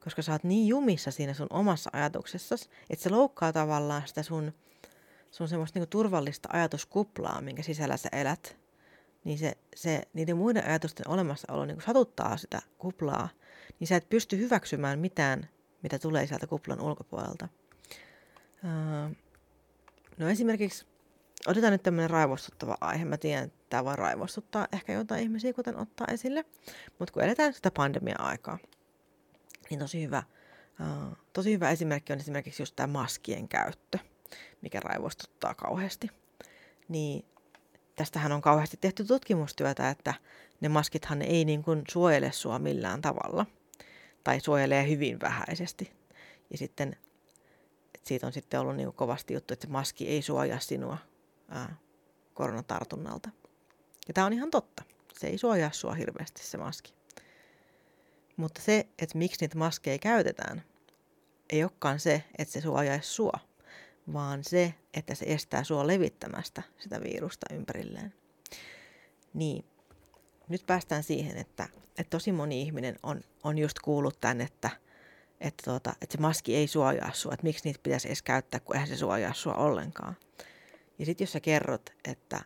koska 0.00 0.22
sä 0.22 0.32
oot 0.32 0.44
niin 0.44 0.68
jumissa 0.68 1.10
siinä 1.10 1.34
sun 1.34 1.46
omassa 1.50 1.90
ajatuksessasi, 1.92 2.68
että 2.90 3.02
se 3.02 3.10
loukkaa 3.10 3.52
tavallaan 3.52 4.02
sitä 4.06 4.22
sun, 4.22 4.52
sun 5.30 5.48
semmoista 5.48 5.78
niin 5.78 5.88
turvallista 5.88 6.48
ajatuskuplaa, 6.52 7.40
minkä 7.40 7.62
sisällä 7.62 7.96
sä 7.96 8.08
elät. 8.12 8.56
Niin 9.24 9.38
se, 9.38 9.52
se 9.76 10.02
niiden 10.12 10.36
muiden 10.36 10.66
ajatusten 10.66 11.08
olemassaolo 11.08 11.64
niin 11.64 11.82
satuttaa 11.86 12.36
sitä 12.36 12.62
kuplaa, 12.78 13.28
niin 13.80 13.88
sä 13.88 13.96
et 13.96 14.08
pysty 14.08 14.38
hyväksymään 14.38 14.98
mitään, 14.98 15.48
mitä 15.82 15.98
tulee 15.98 16.26
sieltä 16.26 16.46
kuplan 16.46 16.80
ulkopuolelta. 16.80 17.48
no 20.18 20.28
esimerkiksi, 20.28 20.86
otetaan 21.46 21.72
nyt 21.72 21.82
tämmöinen 21.82 22.10
raivostuttava 22.10 22.76
aihe. 22.80 23.04
Mä 23.04 23.16
tiedän, 23.16 23.44
että 23.44 23.58
tämä 23.68 23.84
voi 23.84 23.96
raivostuttaa 23.96 24.68
ehkä 24.72 24.92
jotain 24.92 25.22
ihmisiä, 25.22 25.52
kuten 25.52 25.78
ottaa 25.78 26.06
esille. 26.10 26.44
Mutta 26.98 27.12
kun 27.12 27.22
eletään 27.22 27.52
sitä 27.52 27.70
pandemia-aikaa, 27.70 28.58
niin 29.70 29.80
tosi 29.80 30.02
hyvä, 30.02 30.22
uh, 30.80 31.16
tosi 31.32 31.52
hyvä 31.52 31.70
esimerkki 31.70 32.12
on 32.12 32.18
esimerkiksi 32.18 32.62
just 32.62 32.76
tämä 32.76 32.86
maskien 32.86 33.48
käyttö, 33.48 33.98
mikä 34.62 34.80
raivostuttaa 34.80 35.54
kauheasti. 35.54 36.10
Niin 36.88 37.24
tästähän 37.96 38.32
on 38.32 38.40
kauheasti 38.40 38.76
tehty 38.80 39.04
tutkimustyötä, 39.04 39.90
että 39.90 40.14
ne 40.60 40.68
maskithan 40.68 41.22
ei 41.22 41.44
niin 41.44 41.62
kuin 41.62 41.82
suojele 41.90 42.32
sua 42.32 42.58
millään 42.58 43.02
tavalla. 43.02 43.46
Tai 44.24 44.40
suojelee 44.40 44.88
hyvin 44.88 45.20
vähäisesti. 45.20 45.92
Ja 46.50 46.58
sitten 46.58 46.96
siitä 48.02 48.26
on 48.26 48.32
sitten 48.32 48.60
ollut 48.60 48.76
niin 48.76 48.92
kovasti 48.92 49.34
juttu, 49.34 49.54
että 49.54 49.66
se 49.66 49.72
maski 49.72 50.08
ei 50.08 50.22
suojaa 50.22 50.58
sinua 50.58 50.98
ää, 51.48 51.76
koronatartunnalta. 52.34 53.30
Ja 54.08 54.14
tämä 54.14 54.26
on 54.26 54.32
ihan 54.32 54.50
totta. 54.50 54.82
Se 55.18 55.26
ei 55.26 55.38
suojaa 55.38 55.72
sua 55.72 55.94
hirveästi 55.94 56.42
se 56.42 56.58
maski. 56.58 56.94
Mutta 58.36 58.60
se, 58.60 58.86
että 58.98 59.18
miksi 59.18 59.40
niitä 59.40 59.58
maskeja 59.58 59.98
käytetään, 59.98 60.62
ei 61.50 61.62
olekaan 61.62 62.00
se, 62.00 62.24
että 62.38 62.52
se 62.52 62.60
suojaisi 62.60 63.08
sua, 63.08 63.38
vaan 64.12 64.44
se, 64.44 64.74
että 64.94 65.14
se 65.14 65.24
estää 65.28 65.64
sua 65.64 65.86
levittämästä 65.86 66.62
sitä 66.78 67.00
virusta 67.00 67.46
ympärilleen. 67.54 68.14
Niin, 69.34 69.64
nyt 70.48 70.66
päästään 70.66 71.02
siihen, 71.02 71.38
että, 71.38 71.68
että 71.98 72.10
tosi 72.10 72.32
moni 72.32 72.62
ihminen 72.62 72.96
on, 73.02 73.20
on 73.44 73.58
just 73.58 73.78
kuullut 73.78 74.20
tämän, 74.20 74.40
että, 74.40 74.70
että, 75.40 75.62
tota, 75.64 75.92
että 76.02 76.12
se 76.12 76.20
maski 76.20 76.56
ei 76.56 76.66
suojaa 76.66 77.12
sua, 77.12 77.34
että 77.34 77.44
miksi 77.44 77.64
niitä 77.64 77.80
pitäisi 77.82 78.08
edes 78.08 78.22
käyttää, 78.22 78.60
kun 78.60 78.76
eihän 78.76 78.88
se 78.88 78.96
suojaa 78.96 79.34
sua 79.34 79.54
ollenkaan. 79.54 80.16
Ja 80.98 81.06
sitten 81.06 81.24
jos 81.24 81.32
sä 81.32 81.40
kerrot, 81.40 81.90
että, 82.04 82.40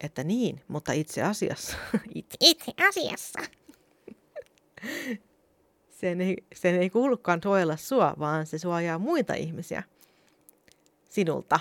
että 0.00 0.24
niin, 0.24 0.60
mutta 0.68 0.92
itse 0.92 1.22
asiassa, 1.22 1.76
itse, 2.14 2.36
itse 2.40 2.72
asiassa, 2.88 3.38
sen 6.00 6.20
ei, 6.20 6.36
sen 6.54 6.74
ei 6.74 6.90
kuulukaan 6.90 7.40
suojella 7.42 7.76
sua, 7.76 8.14
vaan 8.18 8.46
se 8.46 8.58
suojaa 8.58 8.98
muita 8.98 9.34
ihmisiä 9.34 9.82
sinulta. 11.08 11.60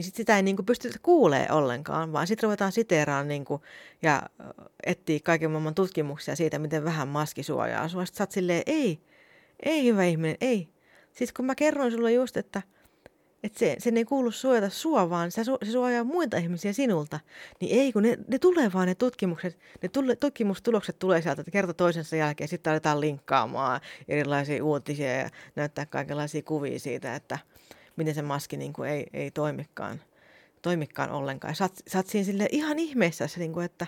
Niin 0.00 0.04
sit 0.04 0.14
sitä 0.14 0.36
ei 0.36 0.42
niinku 0.42 0.62
pystytä 0.62 0.98
kuulee 1.02 1.46
ollenkaan, 1.50 2.12
vaan 2.12 2.26
sitten 2.26 2.46
ruvetaan 2.46 2.72
siteeraan 2.72 3.28
niinku, 3.28 3.60
ja 4.02 4.22
etsiä 4.86 5.18
kaiken 5.24 5.50
maailman 5.50 5.74
tutkimuksia 5.74 6.36
siitä, 6.36 6.58
miten 6.58 6.84
vähän 6.84 7.08
maski 7.08 7.42
suojaa 7.42 7.88
sua. 7.88 8.04
Sitten 8.04 8.18
sä 8.18 8.22
oot 8.22 8.32
silleen, 8.32 8.62
ei, 8.66 9.00
ei 9.62 9.84
hyvä 9.84 10.04
ihminen, 10.04 10.36
ei. 10.40 10.68
Siis 11.12 11.32
kun 11.32 11.44
mä 11.44 11.54
kerroin 11.54 11.92
sulle 11.92 12.12
just, 12.12 12.36
että– 12.36 12.62
että 13.42 13.58
se, 13.58 13.76
sen 13.78 13.96
ei 13.96 14.04
kuulu 14.04 14.30
suojata 14.30 14.70
sua, 14.70 15.10
vaan 15.10 15.30
se, 15.30 15.44
se 15.44 15.70
suojaa 15.72 16.04
muita 16.04 16.36
ihmisiä 16.36 16.72
sinulta. 16.72 17.20
Niin 17.60 17.80
ei, 17.80 17.92
kun 17.92 18.02
ne, 18.02 18.18
ne 18.28 18.38
tulee 18.38 18.72
vaan 18.72 18.88
ne 18.88 18.94
tutkimukset, 18.94 19.58
ne 19.82 19.88
tule, 19.88 20.16
tutkimustulokset 20.16 20.98
tulee 20.98 21.22
sieltä 21.22 21.44
kerta 21.52 21.74
toisensa 21.74 22.16
jälkeen. 22.16 22.48
Sitten 22.48 22.70
aletaan 22.70 23.00
linkkaamaan 23.00 23.80
erilaisia 24.08 24.64
uutisia 24.64 25.16
ja 25.16 25.30
näyttää 25.56 25.86
kaikenlaisia 25.86 26.42
kuvia 26.42 26.78
siitä, 26.78 27.14
että 27.14 27.38
miten 28.00 28.14
se 28.14 28.22
maski 28.22 28.56
niin 28.56 28.72
kuin 28.72 28.90
ei, 28.90 29.06
ei 29.12 29.30
toimikaan, 29.30 30.00
toimikaan 30.62 31.10
ollenkaan. 31.10 31.54
Sä 31.54 31.68
sä 31.88 31.98
oot 31.98 32.06
siinä 32.06 32.24
sille 32.24 32.48
ihan 32.52 32.78
ihmeessä, 32.78 33.28
niin 33.36 33.52
kuin, 33.52 33.64
että 33.64 33.86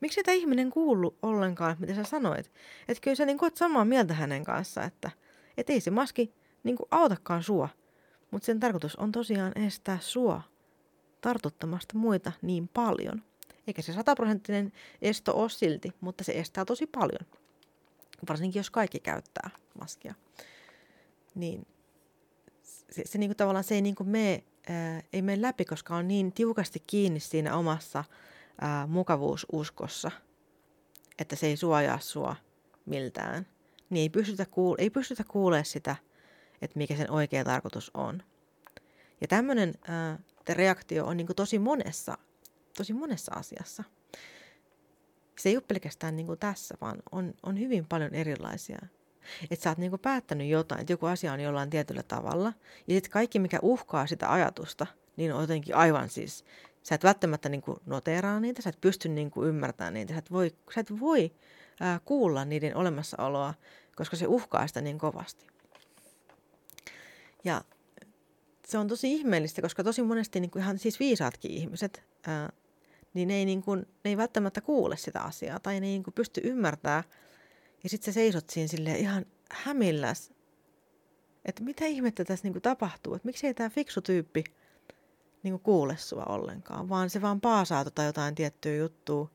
miksi 0.00 0.14
sitä 0.14 0.32
ihminen 0.32 0.70
kuullut 0.70 1.16
ollenkaan, 1.22 1.76
mitä 1.78 1.94
sä 1.94 2.04
sanoit. 2.04 2.52
Että 2.88 3.00
kyllä 3.00 3.14
sä 3.14 3.26
niin 3.26 3.38
kuin, 3.38 3.46
oot 3.46 3.56
samaa 3.56 3.84
mieltä 3.84 4.14
hänen 4.14 4.44
kanssaan, 4.44 4.86
että 4.86 5.10
et 5.56 5.70
ei 5.70 5.80
se 5.80 5.90
maski 5.90 6.32
niin 6.64 6.76
kuin, 6.76 6.88
autakaan 6.90 7.42
sua 7.42 7.68
mutta 8.34 8.46
sen 8.46 8.60
tarkoitus 8.60 8.96
on 8.96 9.12
tosiaan 9.12 9.52
estää 9.58 9.98
sua 10.00 10.42
tartuttamasta 11.20 11.98
muita 11.98 12.32
niin 12.42 12.68
paljon. 12.68 13.22
Eikä 13.66 13.82
se 13.82 13.92
sataprosenttinen 13.92 14.72
esto 15.02 15.36
ole 15.40 15.48
silti, 15.48 15.92
mutta 16.00 16.24
se 16.24 16.32
estää 16.32 16.64
tosi 16.64 16.86
paljon. 16.86 17.26
Varsinkin 18.28 18.60
jos 18.60 18.70
kaikki 18.70 19.00
käyttää 19.00 19.50
maskia. 19.80 20.14
Niin 21.34 21.66
se, 22.94 23.02
se 23.06 23.18
niinku 23.18 23.34
tavallaan 23.34 23.64
se 23.64 23.74
ei 23.74 23.82
niinku 23.82 24.04
mene, 24.04 24.44
ää, 24.68 25.02
ei 25.12 25.22
mene 25.22 25.42
läpi, 25.42 25.64
koska 25.64 25.96
on 25.96 26.08
niin 26.08 26.32
tiukasti 26.32 26.82
kiinni 26.86 27.20
siinä 27.20 27.56
omassa 27.56 28.04
ää, 28.60 28.86
mukavuususkossa, 28.86 30.10
että 31.18 31.36
se 31.36 31.46
ei 31.46 31.56
suojaa 31.56 31.98
sua 31.98 32.36
miltään. 32.86 33.46
Niin 33.90 34.02
ei 34.02 34.08
pystytä, 34.08 34.46
kuule- 34.46 34.76
ei 34.78 34.90
pystytä 34.90 35.24
kuulemaan 35.28 35.64
sitä– 35.64 35.96
että 36.64 36.78
mikä 36.78 36.96
sen 36.96 37.10
oikea 37.10 37.44
tarkoitus 37.44 37.90
on. 37.94 38.22
Ja 39.20 39.28
tämmöinen 39.28 39.74
reaktio 40.48 41.06
on 41.06 41.16
niin 41.16 41.26
kuin 41.26 41.36
tosi 41.36 41.58
monessa, 41.58 42.18
tosi 42.76 42.92
monessa 42.92 43.32
asiassa. 43.34 43.84
Se 45.38 45.48
ei 45.48 45.56
ole 45.56 45.64
pelkästään 45.68 46.16
niin 46.16 46.26
kuin 46.26 46.38
tässä, 46.38 46.74
vaan 46.80 47.02
on, 47.12 47.34
on 47.42 47.58
hyvin 47.58 47.86
paljon 47.86 48.14
erilaisia. 48.14 48.78
Että 49.50 49.62
sä 49.62 49.70
oot 49.70 49.78
niin 49.78 49.90
kuin 49.90 50.00
päättänyt 50.00 50.48
jotain, 50.48 50.80
että 50.80 50.92
joku 50.92 51.06
asia 51.06 51.32
on 51.32 51.40
jollain 51.40 51.70
tietyllä 51.70 52.02
tavalla, 52.02 52.52
ja 52.86 52.94
sitten 52.94 53.10
kaikki, 53.10 53.38
mikä 53.38 53.58
uhkaa 53.62 54.06
sitä 54.06 54.32
ajatusta, 54.32 54.86
niin 55.16 55.32
on 55.32 55.40
jotenkin 55.40 55.76
aivan 55.76 56.08
siis, 56.08 56.44
sä 56.82 56.94
et 56.94 57.04
välttämättä 57.04 57.48
niin 57.48 57.62
kuin 57.62 57.76
noteraa 57.86 58.40
niitä, 58.40 58.62
sä 58.62 58.70
et 58.70 58.80
pysty 58.80 59.08
niin 59.08 59.30
kuin 59.30 59.48
ymmärtämään 59.48 59.94
niitä, 59.94 60.12
sä 60.12 60.18
et 60.18 60.32
voi, 60.32 60.54
sä 60.74 60.80
et 60.80 61.00
voi 61.00 61.32
ää, 61.80 62.00
kuulla 62.04 62.44
niiden 62.44 62.76
olemassaoloa, 62.76 63.54
koska 63.96 64.16
se 64.16 64.26
uhkaa 64.26 64.66
sitä 64.66 64.80
niin 64.80 64.98
kovasti. 64.98 65.46
Ja 67.44 67.64
se 68.66 68.78
on 68.78 68.88
tosi 68.88 69.12
ihmeellistä, 69.12 69.62
koska 69.62 69.84
tosi 69.84 70.02
monesti 70.02 70.40
niin 70.40 70.50
kuin 70.50 70.62
ihan 70.62 70.78
siis 70.78 71.00
viisaatkin 71.00 71.50
ihmiset, 71.50 72.02
ää, 72.26 72.52
niin 73.14 73.28
ne 73.28 73.34
ei, 73.34 73.44
niin 73.44 73.62
kuin, 73.62 73.80
ne 74.04 74.10
ei 74.10 74.16
välttämättä 74.16 74.60
kuule 74.60 74.96
sitä 74.96 75.20
asiaa 75.20 75.60
tai 75.60 75.80
ne 75.80 75.86
ei 75.86 75.92
niin 75.92 76.02
kuin 76.02 76.14
pysty 76.14 76.40
ymmärtämään. 76.44 77.04
Ja 77.84 77.90
sitten 77.90 78.12
sä 78.12 78.14
seisot 78.14 78.50
siinä 78.50 78.68
sille 78.68 78.98
ihan 78.98 79.26
hämilläs, 79.50 80.32
että 81.44 81.62
mitä 81.62 81.86
ihmettä 81.86 82.24
tässä 82.24 82.44
niin 82.44 82.52
kuin 82.52 82.62
tapahtuu, 82.62 83.14
että 83.14 83.26
miksei 83.26 83.54
tämä 83.54 83.70
fiksu 83.70 84.00
tyyppi 84.00 84.44
niin 85.42 85.52
kuin 85.52 85.62
kuule 85.62 85.96
sua 85.96 86.24
ollenkaan, 86.24 86.88
vaan 86.88 87.10
se 87.10 87.22
vaan 87.22 87.40
paasaa 87.40 87.84
tota 87.84 88.02
jotain 88.02 88.34
tiettyä 88.34 88.74
juttua, 88.74 89.30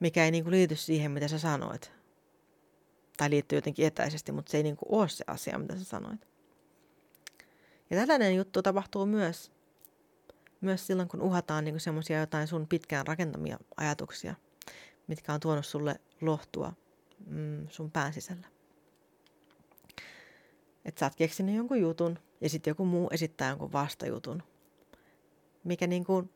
mikä 0.00 0.24
ei 0.24 0.30
niin 0.30 0.44
kuin 0.44 0.50
liity 0.50 0.76
siihen, 0.76 1.10
mitä 1.10 1.28
sä 1.28 1.38
sanoit. 1.38 1.92
Tai 3.16 3.30
liittyy 3.30 3.58
jotenkin 3.58 3.86
etäisesti, 3.86 4.32
mutta 4.32 4.50
se 4.50 4.56
ei 4.56 4.62
niin 4.62 4.76
kuin 4.76 5.00
ole 5.00 5.08
se 5.08 5.24
asia, 5.26 5.58
mitä 5.58 5.76
sä 5.76 5.84
sanoit. 5.84 6.28
Ja 7.90 7.96
tällainen 7.96 8.36
juttu 8.36 8.62
tapahtuu 8.62 9.06
myös, 9.06 9.52
myös 10.60 10.86
silloin, 10.86 11.08
kun 11.08 11.22
uhataan 11.22 11.64
niin 11.64 11.80
semmoisia 11.80 12.20
jotain 12.20 12.48
sun 12.48 12.68
pitkään 12.68 13.06
rakentamia 13.06 13.58
ajatuksia, 13.76 14.34
mitkä 15.06 15.32
on 15.32 15.40
tuonut 15.40 15.66
sulle 15.66 16.00
lohtua 16.20 16.72
mm, 17.26 17.68
sun 17.68 17.90
pään 17.90 18.12
sisällä. 18.12 18.46
Että 20.84 20.98
sä 20.98 21.06
oot 21.06 21.14
keksinyt 21.14 21.56
jonkun 21.56 21.80
jutun 21.80 22.18
ja 22.40 22.48
sitten 22.48 22.70
joku 22.70 22.84
muu 22.84 23.08
esittää 23.12 23.48
jonkun 23.48 23.72
vastajutun, 23.72 24.42
mikä 25.64 25.86
niin 25.86 26.04
kuin 26.04 26.30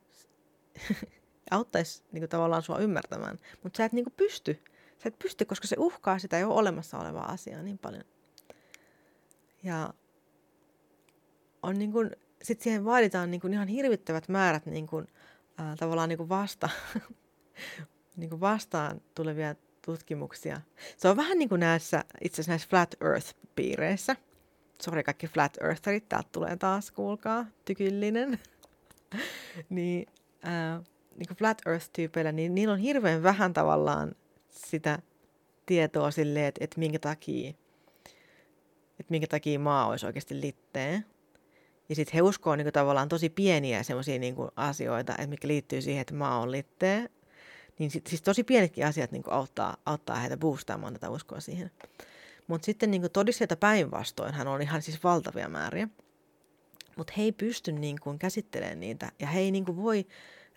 auttaisi 1.50 2.02
niin 2.12 2.22
kuin 2.22 2.30
tavallaan 2.30 2.62
sua 2.62 2.78
ymmärtämään. 2.78 3.38
Mutta 3.62 3.76
sä 3.76 3.84
et 3.84 3.92
niin 3.92 4.04
kuin 4.04 4.14
pysty. 4.16 4.62
Sä 5.02 5.08
et 5.08 5.18
pysty, 5.18 5.44
koska 5.44 5.66
se 5.66 5.76
uhkaa 5.78 6.18
sitä 6.18 6.38
jo 6.38 6.50
olemassa 6.50 6.98
olevaa 6.98 7.32
asiaa 7.32 7.62
niin 7.62 7.78
paljon. 7.78 8.04
Ja 9.62 9.94
on 11.62 11.78
niin 11.78 11.92
kuin, 11.92 12.10
sit 12.42 12.60
siihen 12.60 12.84
vaaditaan 12.84 13.30
niin 13.30 13.40
kuin 13.40 13.52
ihan 13.52 13.68
hirvittävät 13.68 14.28
määrät 14.28 14.66
niin 14.66 14.86
kuin, 14.86 15.06
äh, 15.60 15.76
tavallaan 15.76 16.08
niin 16.08 16.16
kuin 16.16 16.28
vasta, 16.28 16.68
niin 18.16 18.30
kuin 18.30 18.40
vastaan 18.40 19.00
tulevia 19.14 19.54
tutkimuksia. 19.84 20.60
Se 20.96 21.08
on 21.08 21.16
vähän 21.16 21.38
niin 21.38 21.48
kuin 21.48 21.60
näissä, 21.60 22.04
itse 22.20 22.34
asiassa 22.34 22.52
näissä 22.52 22.68
Flat 22.68 22.94
Earth-piireissä. 23.00 24.16
Sori 24.82 25.02
kaikki 25.02 25.26
Flat 25.26 25.56
Eartherit, 25.60 26.08
täältä 26.08 26.28
tulee 26.32 26.56
taas, 26.56 26.90
kuulkaa, 26.90 27.46
tykyllinen. 27.64 28.38
niin, 29.68 30.06
äh, 30.46 30.84
niin 31.16 31.28
kuin 31.28 31.36
Flat 31.36 31.58
Earth-tyypeillä, 31.66 32.32
niin 32.32 32.54
niillä 32.54 32.72
on 32.72 32.80
hirveän 32.80 33.22
vähän 33.22 33.52
tavallaan 33.52 34.14
sitä 34.48 34.98
tietoa 35.66 36.10
silleen, 36.10 36.46
että, 36.46 36.64
että 36.64 36.78
minkä 36.78 36.98
takia 36.98 37.52
että 39.02 39.10
minkä 39.10 39.26
takia 39.26 39.58
maa 39.58 39.86
olisi 39.86 40.06
oikeasti 40.06 40.40
litteä. 40.40 41.02
Ja 41.88 41.94
sitten 41.94 42.14
he 42.14 42.22
uskoo 42.22 42.56
niin 42.56 42.64
kuin, 42.64 42.72
tavallaan 42.72 43.08
tosi 43.08 43.30
pieniä 43.30 43.82
semmoisia 43.82 44.18
niin 44.18 44.34
asioita, 44.56 45.12
että 45.12 45.26
mikä 45.26 45.48
liittyy 45.48 45.82
siihen, 45.82 46.00
että 46.00 46.14
maa 46.14 46.38
on 46.38 46.50
litteä. 46.50 47.08
Niin 47.78 47.90
sit, 47.90 48.06
siis 48.06 48.22
tosi 48.22 48.44
pienetkin 48.44 48.86
asiat 48.86 49.12
niin 49.12 49.22
kuin, 49.22 49.34
auttaa, 49.34 49.76
auttaa 49.86 50.16
heitä 50.16 50.36
boostaamaan 50.36 50.92
tätä 50.92 51.10
uskoa 51.10 51.40
siihen. 51.40 51.70
Mutta 52.46 52.66
sitten 52.66 52.90
niin 52.90 53.00
kuin, 53.00 53.12
todisteita 53.12 53.56
päinvastoin 53.56 54.34
hän 54.34 54.48
on 54.48 54.62
ihan 54.62 54.82
siis 54.82 55.04
valtavia 55.04 55.48
määriä. 55.48 55.88
Mutta 56.96 57.12
he 57.16 57.22
ei 57.22 57.32
pysty 57.32 57.72
niin 57.72 58.00
kuin, 58.00 58.18
käsittelemään 58.18 58.80
niitä 58.80 59.12
ja 59.18 59.26
he 59.26 59.40
ei 59.40 59.50
niin 59.50 59.64
kuin, 59.64 59.76
voi 59.76 60.06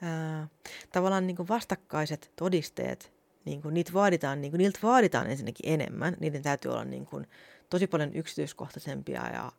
ää, 0.02 0.48
tavallaan 0.92 1.28
niin 1.28 1.38
kuin, 1.38 1.48
vastakkaiset 1.48 2.32
todisteet, 2.36 3.14
niin 3.46 3.62
kuin, 3.62 3.74
niitä 3.74 3.94
vaaditaan, 3.94 4.42
niin 4.42 4.52
kuin, 4.52 4.58
niiltä 4.58 4.80
vaaditaan 4.84 5.30
ensinnäkin 5.30 5.74
enemmän. 5.74 6.18
Niiden 6.20 6.42
täytyy 6.42 6.72
olla 6.72 6.86
niin 6.86 7.06
kuin, 7.06 7.28
tosi 7.70 7.88
paljon 7.88 8.14
yksityiskohtaisempia 8.14 9.30
ja, 9.34 9.52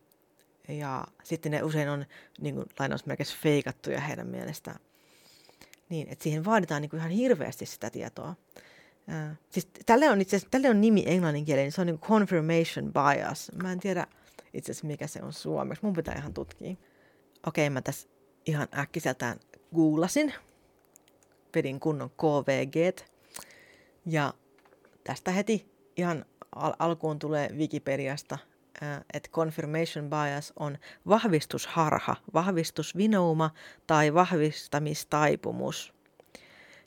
ja 0.69 1.05
sitten 1.23 1.53
ne 1.53 1.63
usein 1.63 1.89
on 1.89 2.07
niin 2.41 2.55
kuin, 2.55 2.67
lainausmerkeissä 2.79 3.37
feikattuja 3.43 4.01
heidän 4.01 4.27
mielestään. 4.27 4.81
Niin, 5.89 6.09
että 6.09 6.23
siihen 6.23 6.45
vaaditaan 6.45 6.83
niin 6.83 6.91
kuin 6.91 6.99
ihan 6.99 7.11
hirveästi 7.11 7.67
sitä 7.67 7.91
tietoa. 7.91 8.35
Uh, 9.09 9.37
siis 9.51 9.69
tälle 9.87 10.11
on 10.11 10.21
itse 10.21 10.41
tälle 10.51 10.71
on 10.71 10.81
nimi 10.81 11.05
englanninkielinen, 11.07 11.73
se 11.73 11.81
on 11.81 11.87
niin 11.87 11.99
confirmation 11.99 12.93
bias. 12.93 13.53
Mä 13.63 13.73
en 13.73 13.81
tiedä 13.81 14.07
itse 14.55 14.73
asiassa 14.73 14.87
mikä 14.87 15.07
se 15.07 15.23
on 15.23 15.33
suomeksi, 15.33 15.85
mun 15.85 15.93
pitää 15.93 16.15
ihan 16.15 16.35
tutkia. 16.35 16.75
Okei, 17.47 17.71
mä 17.71 17.83
tässä 17.83 18.09
ihan 18.47 18.69
äkkiseltään 18.79 19.41
googlasin, 19.75 20.35
vedin 21.55 21.81
kunnon 21.81 22.11
KVG 22.11 23.01
ja 24.07 24.35
tästä 25.05 25.31
heti 25.31 25.71
ihan 25.97 26.25
al- 26.55 26.75
alkuun 26.79 27.19
tulee 27.19 27.51
Wikipediasta, 27.57 28.39
että 29.13 29.31
confirmation 29.31 30.11
bias 30.11 30.53
on 30.57 30.79
vahvistusharha, 31.09 32.17
vahvistusvinouma 32.35 33.51
tai 33.87 34.15
vahvistamistaipumus. 34.15 35.95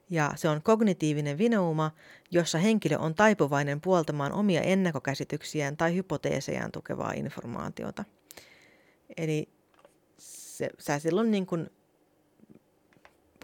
Ja 0.09 0.31
se 0.35 0.49
on 0.49 0.61
kognitiivinen 0.61 1.37
vinouma, 1.37 1.91
jossa 2.31 2.57
henkilö 2.57 2.97
on 2.97 3.15
taipuvainen 3.15 3.81
puoltamaan 3.81 4.31
omia 4.31 4.61
ennakkokäsityksiään 4.61 5.77
tai 5.77 5.95
hypoteesejaan 5.95 6.71
tukevaa 6.71 7.11
informaatiota. 7.11 8.03
Eli 9.17 9.49
se, 10.17 10.69
sä 10.79 10.99
silloin 10.99 11.31
niin 11.31 11.45
kuin 11.45 11.69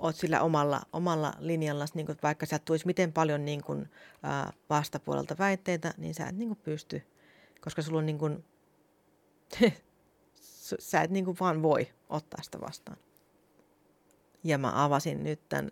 oot 0.01 0.15
sillä 0.15 0.41
omalla, 0.41 0.81
omalla 0.93 1.33
linjalla, 1.39 1.85
niin 1.93 2.05
kuin, 2.05 2.17
vaikka 2.23 2.45
sieltä 2.45 2.65
tulisi 2.65 2.85
miten 2.85 3.13
paljon 3.13 3.45
niin 3.45 3.63
kuin, 3.63 3.89
ää, 4.23 4.53
vastapuolelta 4.69 5.35
väitteitä, 5.39 5.93
niin 5.97 6.13
sä 6.13 6.27
et 6.27 6.37
niin 6.37 6.55
pysty, 6.55 7.01
koska 7.65 7.81
sulla 7.81 7.99
on 7.99 8.05
niin 8.05 8.17
kuin, 8.17 8.45
sä 10.79 11.01
et 11.01 11.11
niin 11.11 11.25
kuin, 11.25 11.37
vaan 11.39 11.61
voi 11.61 11.87
ottaa 12.09 12.43
sitä 12.43 12.61
vastaan. 12.61 12.97
Ja 14.43 14.57
mä 14.57 14.83
avasin 14.83 15.23
nyt 15.23 15.49
tämän 15.49 15.71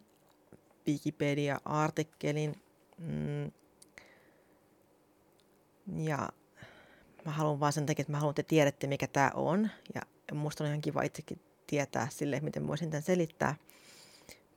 Wikipedia-artikkelin. 0.87 2.61
Mm, 2.97 3.51
ja 5.95 6.29
mä 7.25 7.31
haluan 7.31 7.59
vaan 7.59 7.73
sen 7.73 7.85
takia, 7.85 8.01
että 8.01 8.11
mä 8.11 8.17
haluan, 8.17 8.31
että 8.31 8.43
te 8.43 8.47
tiedätte, 8.47 8.87
mikä 8.87 9.07
tämä 9.07 9.31
on. 9.33 9.69
Ja 9.95 10.01
musta 10.33 10.63
on 10.63 10.67
ihan 10.67 10.81
kiva 10.81 11.01
itsekin 11.01 11.41
tietää 11.67 12.07
sille, 12.11 12.39
miten 12.39 12.67
voisin 12.67 12.89
tämän 12.89 13.03
selittää 13.03 13.55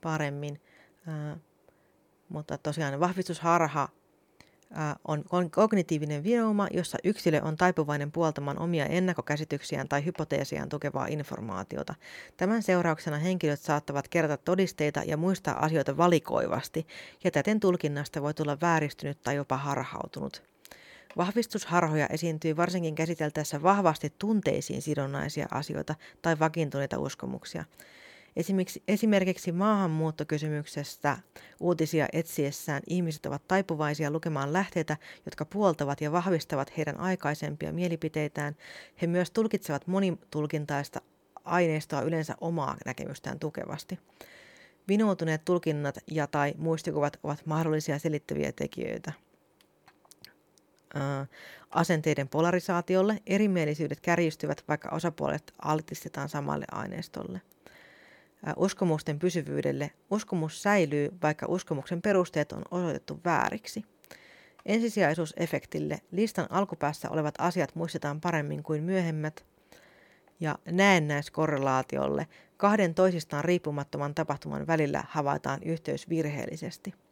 paremmin. 0.01 0.61
Ää, 1.07 1.37
mutta 2.29 2.57
tosiaan 2.57 2.99
vahvistusharha 2.99 3.89
on 5.31 5.51
kognitiivinen 5.51 6.23
vinouma, 6.23 6.67
jossa 6.71 6.97
yksilö 7.03 7.41
on 7.41 7.57
taipuvainen 7.57 8.11
puoltamaan 8.11 8.59
omia 8.59 8.85
ennakkokäsityksiään 8.85 9.87
tai 9.87 10.05
hypoteesiaan 10.05 10.69
tukevaa 10.69 11.07
informaatiota. 11.07 11.95
Tämän 12.37 12.63
seurauksena 12.63 13.17
henkilöt 13.17 13.59
saattavat 13.59 14.07
kerätä 14.07 14.37
todisteita 14.37 15.01
ja 15.05 15.17
muistaa 15.17 15.65
asioita 15.65 15.97
valikoivasti, 15.97 16.87
ja 17.23 17.31
täten 17.31 17.59
tulkinnasta 17.59 18.21
voi 18.21 18.33
tulla 18.33 18.57
vääristynyt 18.61 19.17
tai 19.23 19.35
jopa 19.35 19.57
harhautunut. 19.57 20.43
Vahvistusharhoja 21.17 22.07
esiintyy 22.07 22.57
varsinkin 22.57 22.95
käsiteltäessä 22.95 23.63
vahvasti 23.63 24.13
tunteisiin 24.19 24.81
sidonnaisia 24.81 25.47
asioita 25.51 25.95
tai 26.21 26.39
vakiintuneita 26.39 26.99
uskomuksia. 26.99 27.63
Esimerkiksi, 28.37 28.83
esimerkiksi 28.87 29.51
maahanmuuttokysymyksestä 29.51 31.17
uutisia 31.59 32.07
etsiessään 32.13 32.81
ihmiset 32.87 33.25
ovat 33.25 33.47
taipuvaisia 33.47 34.11
lukemaan 34.11 34.53
lähteitä, 34.53 34.97
jotka 35.25 35.45
puoltavat 35.45 36.01
ja 36.01 36.11
vahvistavat 36.11 36.77
heidän 36.77 36.99
aikaisempia 36.99 37.73
mielipiteitään. 37.73 38.55
He 39.01 39.07
myös 39.07 39.31
tulkitsevat 39.31 39.87
monitulkintaista 39.87 41.01
aineistoa 41.43 42.01
yleensä 42.01 42.35
omaa 42.41 42.77
näkemystään 42.85 43.39
tukevasti. 43.39 43.99
Vinoutuneet 44.87 45.45
tulkinnat 45.45 45.97
ja 46.11 46.27
tai 46.27 46.53
muistikuvat 46.57 47.19
ovat 47.23 47.45
mahdollisia 47.45 47.99
selittäviä 47.99 48.51
tekijöitä. 48.51 49.13
asenteiden 51.69 52.27
polarisaatiolle 52.27 53.21
erimielisyydet 53.25 53.99
kärjistyvät, 54.01 54.63
vaikka 54.67 54.89
osapuolet 54.89 55.53
altistetaan 55.61 56.29
samalle 56.29 56.65
aineistolle 56.71 57.41
uskomusten 58.55 59.19
pysyvyydelle, 59.19 59.91
uskomus 60.11 60.63
säilyy, 60.63 61.09
vaikka 61.21 61.45
uskomuksen 61.49 62.01
perusteet 62.01 62.51
on 62.51 62.63
osoitettu 62.71 63.19
vääriksi. 63.25 63.85
Ensisijaisuusefektille 64.65 66.01
listan 66.11 66.47
alkupäässä 66.49 67.09
olevat 67.09 67.35
asiat 67.37 67.75
muistetaan 67.75 68.21
paremmin 68.21 68.63
kuin 68.63 68.83
myöhemmät, 68.83 69.45
ja 70.39 70.57
näennäiskorrelaatiolle 70.71 72.27
kahden 72.57 72.93
toisistaan 72.93 73.45
riippumattoman 73.45 74.15
tapahtuman 74.15 74.67
välillä 74.67 75.03
havaitaan 75.07 75.63
yhteys 75.63 76.09
virheellisesti– 76.09 76.93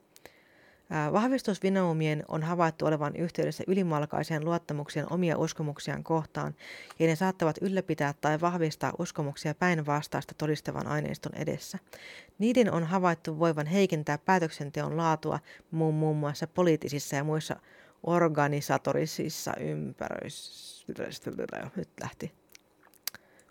Vahvistusvinoumien 1.13 2.23
on 2.27 2.43
havaittu 2.43 2.85
olevan 2.85 3.15
yhteydessä 3.15 3.63
ylimalkaiseen 3.67 4.45
luottamuksien 4.45 5.13
omia 5.13 5.37
uskomuksiaan 5.37 6.03
kohtaan, 6.03 6.55
ja 6.99 7.07
ne 7.07 7.15
saattavat 7.15 7.57
ylläpitää 7.61 8.13
tai 8.21 8.41
vahvistaa 8.41 8.93
uskomuksia 8.99 9.55
päinvastaista 9.55 10.33
todistavan 10.37 10.87
aineiston 10.87 11.35
edessä. 11.35 11.79
Niiden 12.39 12.71
on 12.71 12.83
havaittu 12.83 13.39
voivan 13.39 13.65
heikentää 13.65 14.17
päätöksenteon 14.17 14.97
laatua 14.97 15.39
muun, 15.71 15.95
muun 15.95 16.17
muassa 16.17 16.47
poliittisissa 16.47 17.15
ja 17.15 17.23
muissa 17.23 17.55
organisatorisissa 18.03 19.53
ympäröissä. 19.59 20.85
Nyt 21.75 21.89
lähti. 22.01 22.31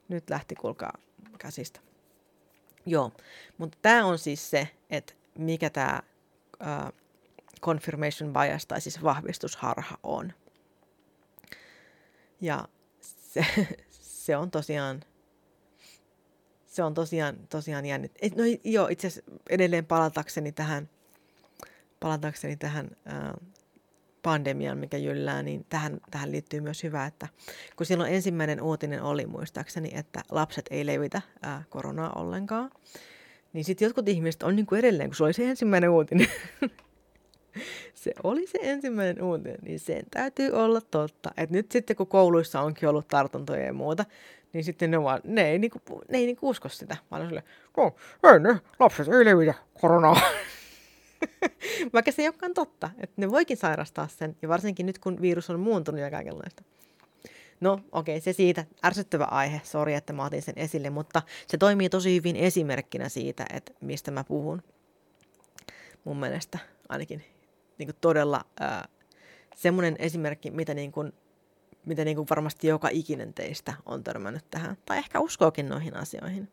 Nyt 0.08 0.30
lähti, 0.30 0.54
kuulkaa 0.54 0.92
käsistä. 1.38 1.80
Joo, 2.86 3.12
mutta 3.58 3.78
tämä 3.82 4.04
on 4.04 4.18
siis 4.18 4.50
se, 4.50 4.68
että 4.90 5.14
mikä 5.38 5.70
tämä 5.70 6.02
confirmation 7.64 8.32
bias 8.32 8.66
tai 8.66 8.80
siis 8.80 9.02
vahvistusharha 9.02 9.98
on. 10.02 10.32
Ja 12.40 12.68
se, 13.00 13.46
se 14.24 14.36
on 14.36 14.50
tosiaan, 14.50 15.00
se 16.66 16.82
on 16.82 16.94
tosiaan, 16.94 17.36
tosiaan 17.48 17.86
jännit. 17.86 18.12
No 18.36 18.44
joo, 18.64 18.88
itse 18.88 19.06
asiassa 19.06 19.32
edelleen 19.50 19.86
palatakseni 19.86 20.52
tähän, 20.52 20.88
palatakseni 22.00 22.56
tähän 22.56 22.90
ää, 23.04 23.34
pandemiaan, 24.22 24.78
mikä 24.78 24.96
jyllää, 24.96 25.42
niin 25.42 25.66
tähän, 25.68 26.00
tähän 26.10 26.32
liittyy 26.32 26.60
myös 26.60 26.82
hyvä, 26.82 27.06
että 27.06 27.28
kun 27.76 27.86
silloin 27.86 28.14
ensimmäinen 28.14 28.62
uutinen 28.62 29.02
oli 29.02 29.26
muistaakseni, 29.26 29.90
että 29.92 30.22
lapset 30.30 30.66
ei 30.70 30.86
levitä 30.86 31.22
ää, 31.42 31.62
koronaa 31.70 32.12
ollenkaan, 32.12 32.70
niin 33.52 33.64
sitten 33.64 33.86
jotkut 33.86 34.08
ihmiset 34.08 34.42
on 34.42 34.56
niin 34.56 34.66
kuin 34.66 34.78
edelleen, 34.78 35.10
kun 35.10 35.16
se 35.16 35.24
oli 35.24 35.32
se 35.32 35.50
ensimmäinen 35.50 35.90
uutinen, 35.90 36.28
se 37.94 38.12
oli 38.22 38.46
se 38.46 38.58
ensimmäinen 38.62 39.22
uutinen, 39.22 39.58
niin 39.62 39.80
sen 39.80 40.02
täytyy 40.10 40.50
olla 40.50 40.80
totta. 40.80 41.30
Et 41.36 41.50
nyt 41.50 41.72
sitten 41.72 41.96
kun 41.96 42.06
kouluissa 42.06 42.60
onkin 42.60 42.88
ollut 42.88 43.08
tartuntoja 43.08 43.64
ja 43.64 43.72
muuta, 43.72 44.04
niin 44.52 44.64
sitten 44.64 44.90
ne, 44.90 45.02
vaan, 45.02 45.20
ne 45.24 45.50
ei, 45.50 45.58
niinku, 45.58 45.80
ne 46.08 46.18
ei 46.18 46.26
niinku 46.26 46.48
usko 46.48 46.68
sitä, 46.68 46.96
vaan 47.10 47.22
on 47.22 47.28
silleen, 47.28 47.46
no, 47.76 48.32
ei 48.32 48.40
ne, 48.40 48.60
lapset 48.78 49.08
ei 49.08 49.24
levitä 49.24 49.54
koronaa. 49.80 50.20
Vaikka 51.92 52.12
se 52.12 52.22
ei 52.22 52.28
olekaan 52.28 52.54
totta, 52.54 52.90
että 52.98 53.14
ne 53.16 53.30
voikin 53.30 53.56
sairastaa 53.56 54.08
sen, 54.08 54.36
ja 54.42 54.48
varsinkin 54.48 54.86
nyt 54.86 54.98
kun 54.98 55.20
virus 55.20 55.50
on 55.50 55.60
muuntunut 55.60 56.00
ja 56.00 56.10
kaikenlaista. 56.10 56.62
No 57.60 57.72
okei, 57.72 58.16
okay, 58.16 58.20
se 58.20 58.32
siitä. 58.32 58.64
Ärsyttävä 58.84 59.24
aihe, 59.24 59.60
sori 59.64 59.94
että 59.94 60.12
mä 60.12 60.24
otin 60.24 60.42
sen 60.42 60.54
esille, 60.56 60.90
mutta 60.90 61.22
se 61.46 61.58
toimii 61.58 61.88
tosi 61.88 62.14
hyvin 62.14 62.36
esimerkkinä 62.36 63.08
siitä, 63.08 63.46
että 63.52 63.72
mistä 63.80 64.10
mä 64.10 64.24
puhun. 64.24 64.62
Mun 66.04 66.16
mielestä 66.16 66.58
ainakin 66.88 67.24
niin 67.78 67.86
kuin 67.86 67.96
todella 68.00 68.44
ää, 68.60 68.88
semmoinen 69.54 69.96
esimerkki, 69.98 70.50
mitä, 70.50 70.74
niin 70.74 70.92
kuin, 70.92 71.12
mitä 71.86 72.04
niin 72.04 72.16
kuin 72.16 72.26
varmasti 72.30 72.66
joka 72.66 72.88
ikinen 72.92 73.34
teistä 73.34 73.74
on 73.86 74.04
törmännyt 74.04 74.44
tähän. 74.50 74.76
Tai 74.86 74.98
ehkä 74.98 75.20
uskookin 75.20 75.68
noihin 75.68 75.96
asioihin. 75.96 76.48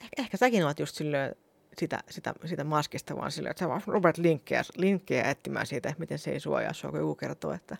Ehkä, 0.00 0.22
ehkä 0.22 0.36
säkin 0.36 0.64
olet 0.64 0.78
just 0.78 0.94
silleen, 0.94 1.36
sitä, 1.78 1.98
sitä, 2.10 2.34
sitä 2.44 2.64
maskista, 2.64 3.16
vaan 3.16 3.32
sillä, 3.32 3.50
että 3.50 3.60
sä 3.60 3.68
vaan 3.68 3.82
rupeat 3.86 4.18
linkkejä, 4.18 4.62
linkkejä 4.76 5.30
etsimään 5.30 5.66
siitä, 5.66 5.94
miten 5.98 6.18
se 6.18 6.30
ei 6.30 6.40
suojaa 6.40 6.72
sua, 6.72 6.90
kun 6.90 7.00
joku 7.00 7.14
kertoo, 7.14 7.52
että, 7.52 7.76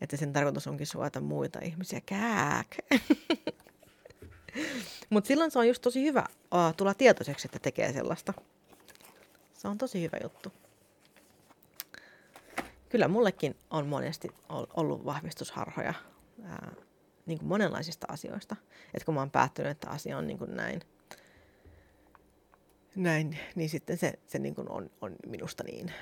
että 0.00 0.16
sen 0.16 0.32
tarkoitus 0.32 0.66
onkin 0.66 0.86
suojata 0.86 1.20
muita 1.20 1.58
ihmisiä. 1.62 2.00
Kääk! 2.06 2.66
Mutta 5.10 5.28
silloin 5.28 5.50
se 5.50 5.58
on 5.58 5.68
just 5.68 5.82
tosi 5.82 6.04
hyvä 6.04 6.24
uh, 6.30 6.74
tulla 6.76 6.94
tietoiseksi, 6.94 7.48
että 7.48 7.58
tekee 7.58 7.92
sellaista. 7.92 8.34
Se 9.54 9.68
on 9.68 9.78
tosi 9.78 10.02
hyvä 10.02 10.16
juttu. 10.22 10.52
Kyllä 12.88 13.08
mullekin 13.08 13.56
on 13.70 13.86
monesti 13.86 14.28
ollut 14.48 15.04
vahvistusharhoja 15.04 15.94
ää, 16.44 16.72
niin 17.26 17.38
kuin 17.38 17.48
monenlaisista 17.48 18.06
asioista. 18.10 18.56
Että 18.94 19.04
kun 19.04 19.14
mä 19.14 19.20
oon 19.20 19.30
päättynyt, 19.30 19.70
että 19.70 19.90
asia 19.90 20.18
on 20.18 20.26
niin 20.26 20.38
kuin 20.38 20.56
näin, 20.56 20.80
näin, 22.96 23.38
niin 23.54 23.70
sitten 23.70 23.98
se, 23.98 24.18
se 24.26 24.38
niin 24.38 24.54
kuin 24.54 24.70
on, 24.70 24.90
on 25.00 25.16
minusta 25.26 25.64
niin. 25.64 25.92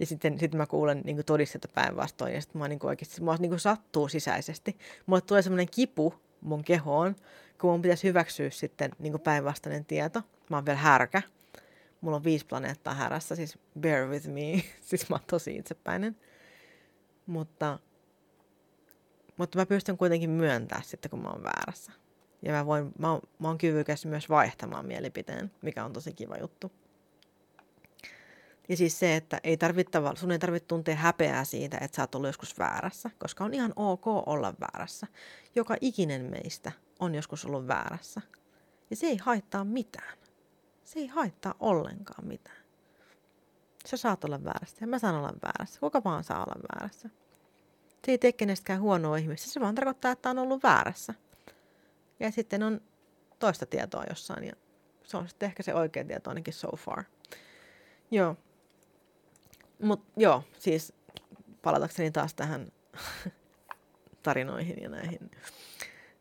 ja 0.00 0.06
sitten, 0.06 0.38
sitten 0.38 0.58
mä 0.58 0.66
kuulen 0.66 1.00
niin 1.04 1.24
todistetta 1.26 1.68
päinvastoin, 1.74 2.34
ja 2.34 2.40
sitten 2.40 2.58
mä 2.58 2.68
niin 2.68 2.78
kuin 2.78 2.88
oikeasti, 2.88 3.22
mua 3.22 3.36
niin 3.36 3.50
kuin 3.50 3.60
sattuu 3.60 4.08
sisäisesti. 4.08 4.78
Mulle 5.06 5.20
tulee 5.20 5.42
semmoinen 5.42 5.68
kipu 5.70 6.14
mun 6.40 6.64
kehoon, 6.64 7.16
kun 7.60 7.70
mun 7.70 7.82
pitäisi 7.82 8.08
hyväksyä 8.08 8.50
sitten 8.50 8.90
niin 8.98 9.20
päinvastainen 9.20 9.84
tieto. 9.84 10.22
Mä 10.50 10.56
oon 10.56 10.66
vielä 10.66 10.78
härkä. 10.78 11.22
Mulla 12.00 12.16
on 12.16 12.24
viisi 12.24 12.46
planeettaa 12.46 12.94
härässä, 12.94 13.36
siis 13.36 13.58
bear 13.80 14.08
with 14.08 14.26
me. 14.26 14.62
siis 14.88 15.08
mä 15.10 15.16
oon 15.16 15.24
tosi 15.30 15.56
itsepäinen. 15.56 16.16
Mutta, 17.26 17.78
mutta 19.36 19.58
mä 19.58 19.66
pystyn 19.66 19.98
kuitenkin 19.98 20.30
myöntämään 20.30 20.84
sitten, 20.84 21.10
kun 21.10 21.22
mä 21.22 21.28
oon 21.28 21.42
väärässä. 21.42 21.92
Ja 22.42 22.52
mä, 22.52 22.66
voin, 22.66 22.92
mä, 22.98 23.10
oon, 23.10 23.20
mä 23.38 23.48
oon 23.48 23.58
kyvykäs 23.58 24.06
myös 24.06 24.28
vaihtamaan 24.28 24.86
mielipiteen, 24.86 25.50
mikä 25.62 25.84
on 25.84 25.92
tosi 25.92 26.12
kiva 26.12 26.36
juttu. 26.36 26.72
Ja 28.68 28.76
siis 28.76 28.98
se, 28.98 29.16
että 29.16 29.40
ei 29.44 29.56
tarvittava, 29.56 30.14
sun 30.14 30.30
ei 30.30 30.38
tarvitse 30.38 30.66
tuntea 30.66 30.96
häpeää 30.96 31.44
siitä, 31.44 31.78
että 31.80 31.96
sä 31.96 32.02
oot 32.02 32.14
ollut 32.14 32.28
joskus 32.28 32.58
väärässä, 32.58 33.10
koska 33.18 33.44
on 33.44 33.54
ihan 33.54 33.72
ok 33.76 34.06
olla 34.06 34.54
väärässä. 34.60 35.06
Joka 35.54 35.76
ikinen 35.80 36.22
meistä 36.22 36.72
on 37.00 37.14
joskus 37.14 37.44
ollut 37.44 37.66
väärässä. 37.66 38.20
Ja 38.90 38.96
se 38.96 39.06
ei 39.06 39.16
haittaa 39.16 39.64
mitään. 39.64 40.18
Se 40.88 40.98
ei 40.98 41.06
haittaa 41.06 41.54
ollenkaan 41.60 42.26
mitään. 42.26 42.56
Sä 43.86 43.96
saat 43.96 44.24
olla 44.24 44.44
väärässä 44.44 44.76
ja 44.80 44.86
mä 44.86 44.98
saan 44.98 45.14
olla 45.14 45.32
väärässä. 45.42 45.80
Kuka 45.80 46.04
vaan 46.04 46.24
saa 46.24 46.44
olla 46.44 46.62
väärässä. 46.72 47.08
Se 48.06 48.12
ei 48.12 48.18
tee 48.18 48.32
kenestäkään 48.32 48.80
huonoa 48.80 49.16
ihmistä. 49.16 49.50
Se 49.50 49.60
vaan 49.60 49.74
tarkoittaa, 49.74 50.10
että 50.12 50.30
on 50.30 50.38
ollut 50.38 50.62
väärässä. 50.62 51.14
Ja 52.20 52.30
sitten 52.30 52.62
on 52.62 52.80
toista 53.38 53.66
tietoa 53.66 54.04
jossain 54.08 54.44
ja 54.44 54.52
se 55.04 55.16
on 55.16 55.28
sitten 55.28 55.46
ehkä 55.46 55.62
se 55.62 55.74
oikea 55.74 56.04
tieto 56.04 56.30
ainakin 56.30 56.54
so 56.54 56.76
far. 56.76 57.04
Joo. 58.10 58.36
Mutta 59.82 60.12
joo, 60.16 60.44
siis 60.58 60.92
palatakseni 61.62 62.10
taas 62.10 62.34
tähän 62.34 62.72
tarinoihin 64.22 64.82
ja 64.82 64.88
näihin, 64.88 65.30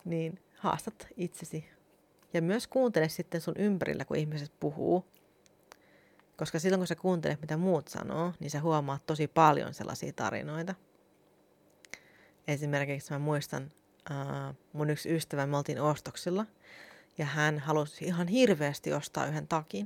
niin 0.05 0.39
haastat 0.57 1.07
itsesi. 1.17 1.76
Ja 2.33 2.41
myös 2.41 2.67
kuuntele 2.67 3.09
sitten 3.09 3.41
sun 3.41 3.55
ympärillä, 3.57 4.05
kun 4.05 4.17
ihmiset 4.17 4.51
puhuu. 4.59 5.05
Koska 6.37 6.59
silloin, 6.59 6.79
kun 6.79 6.87
sä 6.87 6.95
kuuntelet, 6.95 7.41
mitä 7.41 7.57
muut 7.57 7.87
sanoo, 7.87 8.33
niin 8.39 8.49
sä 8.49 8.61
huomaat 8.61 9.05
tosi 9.05 9.27
paljon 9.27 9.73
sellaisia 9.73 10.13
tarinoita. 10.13 10.75
Esimerkiksi 12.47 13.13
mä 13.13 13.19
muistan, 13.19 13.71
uh, 14.11 14.55
mun 14.73 14.89
yksi 14.89 15.15
ystävä, 15.15 15.45
me 15.45 15.57
oltiin 15.57 15.81
ostoksilla, 15.81 16.45
ja 17.17 17.25
hän 17.25 17.59
halusi 17.59 18.05
ihan 18.05 18.27
hirveästi 18.27 18.93
ostaa 18.93 19.25
yhden 19.25 19.47
takin. 19.47 19.85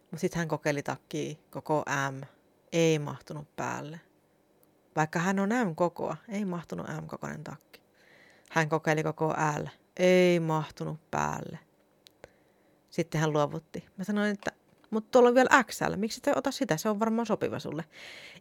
Mutta 0.00 0.20
sitten 0.20 0.38
hän 0.38 0.48
kokeili 0.48 0.82
takkia 0.82 1.34
koko 1.50 1.84
M, 2.10 2.20
ei 2.72 2.98
mahtunut 2.98 3.56
päälle. 3.56 4.00
Vaikka 4.96 5.18
hän 5.18 5.38
on 5.38 5.48
M-kokoa, 5.48 6.16
ei 6.28 6.44
mahtunut 6.44 6.86
M-kokoinen 6.88 7.44
takki. 7.44 7.82
Hän 8.50 8.68
kokeili 8.68 9.02
koko 9.02 9.34
L, 9.62 9.66
ei 9.96 10.40
mahtunut 10.40 11.10
päälle. 11.10 11.58
Sitten 12.90 13.20
hän 13.20 13.32
luovutti. 13.32 13.84
Mä 13.96 14.04
sanoin, 14.04 14.30
että 14.30 14.50
mutta 14.90 15.10
tuolla 15.10 15.28
on 15.28 15.34
vielä 15.34 15.64
XL, 15.64 15.96
miksi 15.96 16.20
te 16.20 16.32
ota 16.36 16.50
sitä, 16.50 16.76
se 16.76 16.88
on 16.88 17.00
varmaan 17.00 17.26
sopiva 17.26 17.58
sulle. 17.58 17.84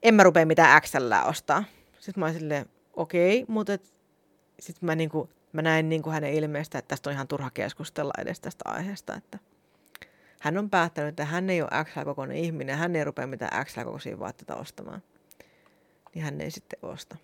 En 0.04 0.14
mä 0.14 0.24
rupea 0.24 0.46
mitään 0.46 0.82
XL 0.82 1.12
ostaa. 1.26 1.64
Sitten 2.00 2.20
mä 2.20 2.26
olin 2.26 2.40
silleen, 2.40 2.66
okei, 2.94 3.44
okay, 3.44 3.54
mutta 3.54 3.78
sitten 4.60 4.86
mä, 4.86 4.96
niinku, 4.96 5.30
mä 5.54 5.62
näin 5.62 5.90
niinku 5.90 6.10
hänen 6.10 6.34
ilmeestä, 6.34 6.78
että 6.78 6.88
tästä 6.88 7.10
on 7.10 7.14
ihan 7.14 7.28
turha 7.28 7.50
keskustella 7.50 8.14
edes 8.18 8.40
tästä 8.40 8.70
aiheesta, 8.70 9.16
että 9.16 9.40
hän 10.42 10.58
on 10.58 10.70
päättänyt, 10.70 11.10
että 11.10 11.26
hän 11.26 11.50
ei 11.50 11.62
ole 11.62 11.84
XL-kokoinen 11.84 12.38
ihminen, 12.38 12.78
hän 12.78 12.96
ei 12.96 13.04
rupea 13.04 13.28
mitään 13.28 13.66
XL-kokoisia 13.66 14.20
vaatteita 14.20 14.56
ostamaan. 14.56 15.04
Niin 16.14 16.26
hän 16.26 16.42
ei 16.42 16.52
sitten 16.52 16.80
osta. 16.82 17.16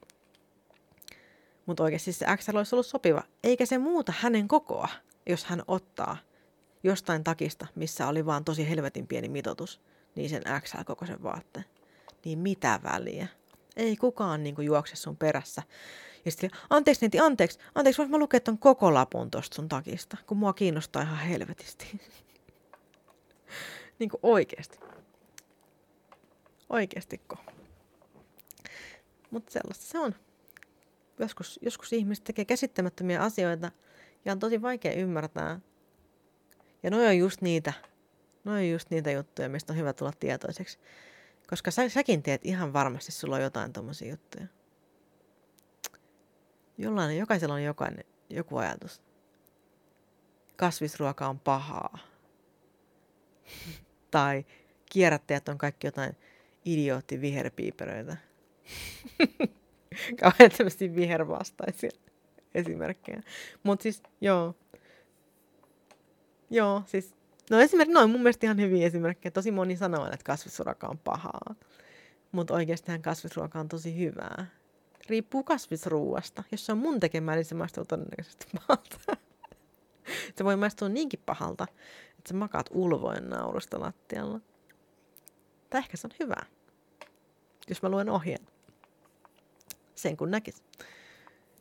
Mutta 1.66 1.84
oikeasti 1.84 2.14
se 2.14 2.26
XL 2.38 2.58
olisi 2.58 2.76
ollut 2.76 2.86
sopiva, 2.86 3.24
eikä 3.44 3.66
se 3.66 3.78
muuta 3.78 4.14
hänen 4.20 4.48
kokoa, 4.48 4.88
jos 5.30 5.46
hän 5.46 5.64
ottaa 5.68 6.18
jostain 6.84 7.24
takista, 7.24 7.68
missä 7.76 8.08
oli 8.08 8.26
vaan 8.26 8.46
tosi 8.46 8.70
helvetin 8.70 9.08
pieni 9.08 9.30
mitotus, 9.30 9.82
niin 10.16 10.30
sen 10.30 10.44
XL-kokoisen 10.62 11.24
vaatteen. 11.24 11.66
Niin 12.26 12.40
mitä 12.40 12.80
väliä? 12.84 13.28
Ei 13.76 13.98
kukaan 13.98 14.44
niin 14.44 14.56
kuin, 14.56 14.66
juokse 14.66 14.96
sun 14.96 15.18
perässä. 15.18 15.64
Ja 16.26 16.32
sitten, 16.32 16.50
anteeksi 16.70 17.02
neiti, 17.02 17.20
anteeksi, 17.20 17.60
anteeksi, 17.76 17.98
voinko 17.98 18.12
mä 18.12 18.20
lukea 18.20 18.40
ton 18.40 18.58
koko 18.58 18.94
lapun 18.94 19.32
tosta 19.32 19.56
sun 19.56 19.70
takista, 19.70 20.18
kun 20.28 20.38
mua 20.38 20.54
kiinnostaa 20.54 21.02
ihan 21.02 21.18
helvetisti. 21.18 22.00
niin 24.00 24.10
kuin 24.10 24.20
oikeesti. 24.24 24.80
Oikeestiko? 26.70 27.38
Mutta 29.32 29.52
sellaista 29.52 29.86
se 29.86 30.00
on. 30.00 30.16
Joskus, 31.22 31.60
joskus 31.62 31.94
ihmiset 31.94 32.24
tekee 32.24 32.46
käsittämättömiä 32.46 33.22
asioita 33.22 33.72
ja 34.26 34.32
on 34.32 34.40
tosi 34.40 34.62
vaikea 34.62 34.94
ymmärtää. 34.94 35.60
Ja 36.84 36.92
noi 36.92 37.08
on 37.08 37.18
just 37.18 37.42
niitä, 37.42 37.74
noi 38.44 38.58
on 38.58 38.70
just 38.70 38.90
niitä 38.90 39.12
juttuja, 39.12 39.50
mistä 39.50 39.74
on 39.74 39.80
hyvä 39.80 39.94
tulla 39.94 40.12
tietoiseksi. 40.20 40.80
Koska 41.50 41.72
sä, 41.72 41.90
säkin 41.90 42.24
teet 42.24 42.42
ihan 42.44 42.74
varmasti, 42.74 43.12
sulla 43.12 43.36
on 43.36 43.42
jotain 43.42 43.74
tommosia 43.74 44.10
juttuja. 44.10 44.48
Jollain, 46.78 47.18
jokaisella 47.18 47.54
on 47.54 47.64
jokainen, 47.64 48.06
joku 48.30 48.58
ajatus. 48.58 49.02
Kasvisruoka 50.56 51.28
on 51.28 51.40
pahaa. 51.40 51.98
tai 54.12 54.46
kierrättäjät 54.92 55.50
on 55.50 55.58
kaikki 55.58 55.88
jotain 55.88 56.18
idiootti 56.66 57.22
viherpiiperöitä. 57.22 58.18
Kauhean 60.22 60.52
tämmöisiä 60.58 60.96
vihervastaisia 60.96 61.90
esimerkkejä. 62.56 63.22
Mutta 63.64 63.84
siis, 63.84 64.04
joo. 64.22 64.56
Joo, 66.50 66.84
siis, 66.86 67.16
no 67.50 67.60
esimerkiksi 67.60 67.94
noin 67.94 68.10
mun 68.10 68.22
mielestä 68.22 68.46
ihan 68.46 68.60
hyviä 68.62 68.88
esimerkkejä. 68.88 69.32
Tosi 69.32 69.52
moni 69.52 69.78
sanoo, 69.78 70.06
että 70.06 70.24
kasvisruoka 70.24 70.88
on 70.88 70.98
pahaa. 70.98 71.56
Mutta 72.32 72.54
oikeastaan 72.54 73.02
kasvisruoka 73.02 73.60
on 73.60 73.70
tosi 73.70 74.00
hyvää. 74.00 74.46
Riippuu 75.10 75.44
kasvisruuasta. 75.44 76.44
Jos 76.52 76.66
se 76.66 76.72
on 76.72 76.78
mun 76.78 77.00
tekemään, 77.00 77.36
niin 77.36 77.46
se 77.46 77.56
maistuu 77.56 77.86
todennäköisesti 77.86 78.46
pahalta. 78.54 78.98
se 80.38 80.44
voi 80.44 80.56
maistua 80.56 80.90
niinkin 80.90 81.20
pahalta, 81.26 81.68
että 82.10 82.30
sä 82.30 82.34
makaat 82.34 82.70
ulvoin 82.72 83.30
naurusta 83.30 83.80
lattialla. 83.80 84.40
Tai 85.70 85.80
ehkä 85.80 85.98
se 85.98 86.08
on 86.08 86.16
hyvä, 86.20 86.36
jos 87.70 87.82
mä 87.82 87.90
luen 87.90 88.10
ohjeen. 88.10 88.48
Sen 90.02 90.18
kun 90.18 90.32
näkis. 90.32 90.64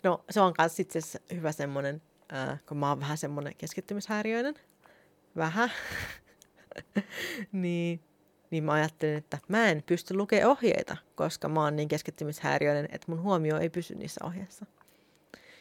No, 0.03 0.25
se 0.31 0.41
on 0.41 0.55
myös 0.59 0.81
itse 0.81 1.01
hyvä 1.35 1.53
semmonen, 1.53 2.03
äh, 2.33 2.61
kun 2.69 2.77
mä 2.77 2.89
oon 2.89 3.01
vähän 3.01 3.19
semmonen 3.19 3.57
keskittymishäiriöinen. 3.59 4.55
Vähän. 5.37 5.73
niin, 7.53 8.01
niin 8.51 8.65
mä 8.65 8.73
ajattelin, 8.73 9.17
että 9.17 9.39
mä 9.49 9.69
en 9.69 9.83
pysty 9.87 10.15
lukemaan 10.15 10.51
ohjeita, 10.51 10.97
koska 11.15 11.49
mä 11.49 11.65
oon 11.65 11.77
niin 11.77 11.89
keskittymishäiriöinen, 11.89 12.89
että 12.93 13.05
mun 13.09 13.23
huomio 13.23 13.59
ei 13.59 13.71
pysy 13.71 13.95
niissä 13.95 14.25
ohjeissa. 14.25 14.67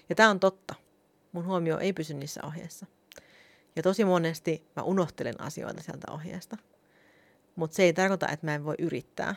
Ja 0.09 0.15
tää 0.15 0.29
on 0.29 0.39
totta. 0.39 0.75
Mun 1.31 1.45
huomio 1.45 1.77
ei 1.77 1.93
pysy 1.93 2.13
niissä 2.13 2.41
ohjeissa. 2.43 2.85
Ja 3.75 3.83
tosi 3.83 4.05
monesti 4.05 4.67
mä 4.75 4.83
unohtelen 4.83 5.41
asioita 5.41 5.83
sieltä 5.83 6.11
ohjeesta. 6.11 6.57
Mutta 7.55 7.75
se 7.75 7.83
ei 7.83 7.93
tarkoita, 7.93 8.27
että 8.27 8.45
mä 8.45 8.55
en 8.55 8.65
voi 8.65 8.75
yrittää. 8.79 9.35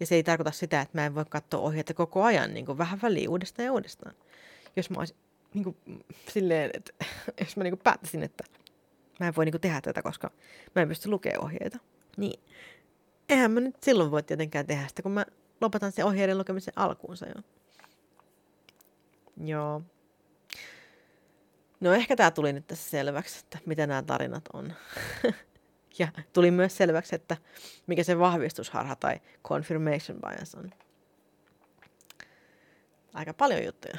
Ja 0.00 0.06
se 0.06 0.14
ei 0.14 0.22
tarkoita 0.22 0.50
sitä, 0.50 0.80
että 0.80 0.98
mä 0.98 1.06
en 1.06 1.14
voi 1.14 1.24
katsoa 1.28 1.60
ohjeita 1.60 1.94
koko 1.94 2.22
ajan 2.24 2.54
niin 2.54 2.66
kuin 2.66 2.78
vähän 2.78 2.98
väliin 3.02 3.28
uudestaan 3.28 3.66
ja 3.66 3.72
uudestaan. 3.72 4.14
Jos 4.76 4.90
mä 4.90 4.98
olisin 4.98 5.16
niin 5.54 5.64
kuin, 5.64 5.76
silleen, 6.28 6.70
että 6.74 6.92
jos 7.40 7.56
mä 7.56 7.64
niin 7.64 7.72
kuin 7.72 7.84
päättäisin, 7.84 8.22
että 8.22 8.44
mä 9.20 9.28
en 9.28 9.36
voi 9.36 9.44
niin 9.44 9.52
kuin 9.52 9.60
tehdä 9.60 9.80
tätä, 9.80 10.02
koska 10.02 10.30
mä 10.74 10.82
en 10.82 10.88
pysty 10.88 11.08
lukemaan 11.08 11.44
ohjeita. 11.44 11.78
Niin 12.16 12.40
eihän 13.28 13.50
mä 13.50 13.60
nyt 13.60 13.82
silloin 13.82 14.10
voi 14.10 14.22
tietenkään 14.22 14.66
tehdä 14.66 14.88
sitä, 14.88 15.02
kun 15.02 15.12
mä 15.12 15.26
lopetan 15.60 15.92
sen 15.92 16.04
ohjeiden 16.04 16.38
lukemisen 16.38 16.74
alkuunsa 16.76 17.26
jo. 17.26 17.42
Joo. 19.44 19.82
No 21.80 21.92
ehkä 21.92 22.16
tämä 22.16 22.30
tuli 22.30 22.52
nyt 22.52 22.66
tässä 22.66 22.90
selväksi, 22.90 23.40
että 23.44 23.58
mitä 23.66 23.86
nämä 23.86 24.02
tarinat 24.02 24.44
on. 24.52 24.72
ja 25.98 26.08
tuli 26.32 26.50
myös 26.50 26.76
selväksi, 26.76 27.14
että 27.14 27.36
mikä 27.86 28.04
se 28.04 28.18
vahvistusharha 28.18 28.96
tai 28.96 29.20
confirmation 29.44 30.18
bias 30.20 30.54
on. 30.54 30.70
Aika 33.14 33.34
paljon 33.34 33.64
juttuja. 33.64 33.98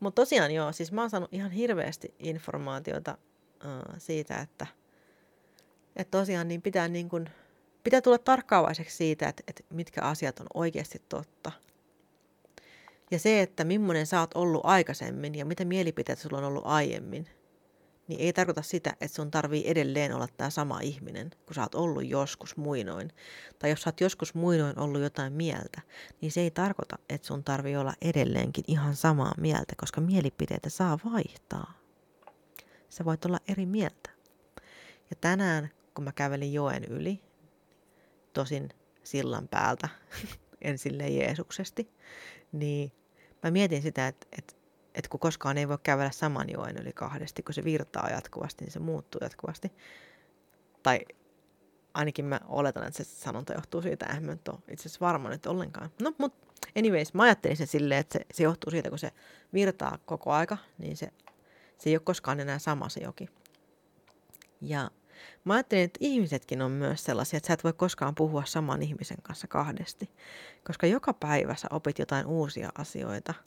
Mutta 0.00 0.22
tosiaan 0.22 0.50
joo, 0.50 0.72
siis 0.72 0.92
mä 0.92 1.00
oon 1.00 1.10
saanut 1.10 1.32
ihan 1.32 1.50
hirveästi 1.50 2.14
informaatiota 2.18 3.18
uh, 3.64 3.94
siitä, 3.98 4.36
että, 4.36 4.66
että 5.96 6.18
tosiaan 6.18 6.48
niin 6.48 6.62
pitää, 6.62 6.88
niin 6.88 7.08
kun, 7.08 7.28
pitää 7.84 8.00
tulla 8.00 8.18
tarkkaavaiseksi 8.18 8.96
siitä, 8.96 9.28
että, 9.28 9.42
että 9.48 9.62
mitkä 9.70 10.02
asiat 10.02 10.40
on 10.40 10.46
oikeasti 10.54 11.02
totta. 11.08 11.52
Ja 13.10 13.18
se, 13.18 13.42
että 13.42 13.64
millainen 13.64 14.06
sä 14.06 14.20
oot 14.20 14.34
ollut 14.34 14.60
aikaisemmin 14.64 15.34
ja 15.34 15.44
mitä 15.44 15.64
mielipiteet 15.64 16.18
sulla 16.18 16.38
on 16.38 16.44
ollut 16.44 16.66
aiemmin, 16.66 17.28
niin 18.08 18.20
ei 18.20 18.32
tarkoita 18.32 18.62
sitä, 18.62 18.90
että 18.90 19.16
sun 19.16 19.30
tarvii 19.30 19.70
edelleen 19.70 20.12
olla 20.12 20.28
tämä 20.36 20.50
sama 20.50 20.80
ihminen, 20.80 21.30
kun 21.46 21.54
sä 21.54 21.62
oot 21.62 21.74
ollut 21.74 22.06
joskus 22.06 22.56
muinoin. 22.56 23.12
Tai 23.58 23.70
jos 23.70 23.82
sä 23.82 23.88
oot 23.88 24.00
joskus 24.00 24.34
muinoin 24.34 24.78
ollut 24.78 25.00
jotain 25.00 25.32
mieltä, 25.32 25.80
niin 26.20 26.32
se 26.32 26.40
ei 26.40 26.50
tarkoita, 26.50 26.98
että 27.08 27.26
sun 27.26 27.44
tarvii 27.44 27.76
olla 27.76 27.94
edelleenkin 28.02 28.64
ihan 28.68 28.96
samaa 28.96 29.34
mieltä, 29.38 29.74
koska 29.76 30.00
mielipiteitä 30.00 30.70
saa 30.70 30.98
vaihtaa. 31.12 31.72
Sä 32.88 33.04
voit 33.04 33.24
olla 33.24 33.38
eri 33.48 33.66
mieltä. 33.66 34.10
Ja 35.10 35.16
tänään, 35.20 35.70
kun 35.94 36.04
mä 36.04 36.12
kävelin 36.12 36.52
joen 36.52 36.84
yli, 36.84 37.22
tosin 38.32 38.68
sillan 39.02 39.48
päältä, 39.48 39.88
en 40.62 40.78
silleen 40.78 41.16
Jeesuksesti, 41.16 41.90
niin 42.52 42.92
mä 43.42 43.50
mietin 43.50 43.82
sitä, 43.82 44.06
että, 44.06 44.26
että 44.38 44.54
että 44.96 45.08
kun 45.08 45.20
koskaan 45.20 45.58
ei 45.58 45.68
voi 45.68 45.78
kävellä 45.82 46.10
saman 46.10 46.50
joen 46.50 46.76
yli 46.76 46.92
kahdesti, 46.92 47.42
kun 47.42 47.54
se 47.54 47.64
virtaa 47.64 48.10
jatkuvasti, 48.10 48.64
niin 48.64 48.72
se 48.72 48.78
muuttuu 48.78 49.18
jatkuvasti. 49.22 49.72
Tai 50.82 51.00
ainakin 51.94 52.24
mä 52.24 52.40
oletan, 52.48 52.86
että 52.86 53.04
se 53.04 53.04
sanonta 53.04 53.52
johtuu 53.52 53.82
siitä, 53.82 54.06
että 54.06 54.20
mä 54.20 54.32
nyt 54.32 54.48
ole 54.48 54.58
itse 54.68 54.82
asiassa 54.88 55.06
varma 55.06 55.28
nyt 55.28 55.46
ollenkaan. 55.46 55.90
No, 56.02 56.12
mutta 56.18 56.48
anyways, 56.78 57.14
mä 57.14 57.22
ajattelin 57.22 57.56
sen 57.56 57.66
silleen, 57.66 58.00
että 58.00 58.18
se, 58.18 58.26
se 58.32 58.42
johtuu 58.42 58.70
siitä, 58.70 58.88
kun 58.88 58.98
se 58.98 59.12
virtaa 59.52 59.98
koko 60.06 60.32
aika, 60.32 60.58
niin 60.78 60.96
se, 60.96 61.12
se 61.78 61.90
ei 61.90 61.96
ole 61.96 62.02
koskaan 62.04 62.40
enää 62.40 62.58
sama 62.58 62.88
se 62.88 63.00
joki. 63.00 63.28
Ja 64.60 64.90
mä 65.44 65.54
ajattelin, 65.54 65.84
että 65.84 65.98
ihmisetkin 66.00 66.62
on 66.62 66.70
myös 66.70 67.04
sellaisia, 67.04 67.36
että 67.36 67.46
sä 67.46 67.54
et 67.54 67.64
voi 67.64 67.72
koskaan 67.72 68.14
puhua 68.14 68.42
saman 68.44 68.82
ihmisen 68.82 69.22
kanssa 69.22 69.46
kahdesti. 69.46 70.10
Koska 70.64 70.86
joka 70.86 71.12
päivä 71.12 71.54
sä 71.54 71.68
opit 71.70 71.98
jotain 71.98 72.26
uusia 72.26 72.70
asioita– 72.78 73.34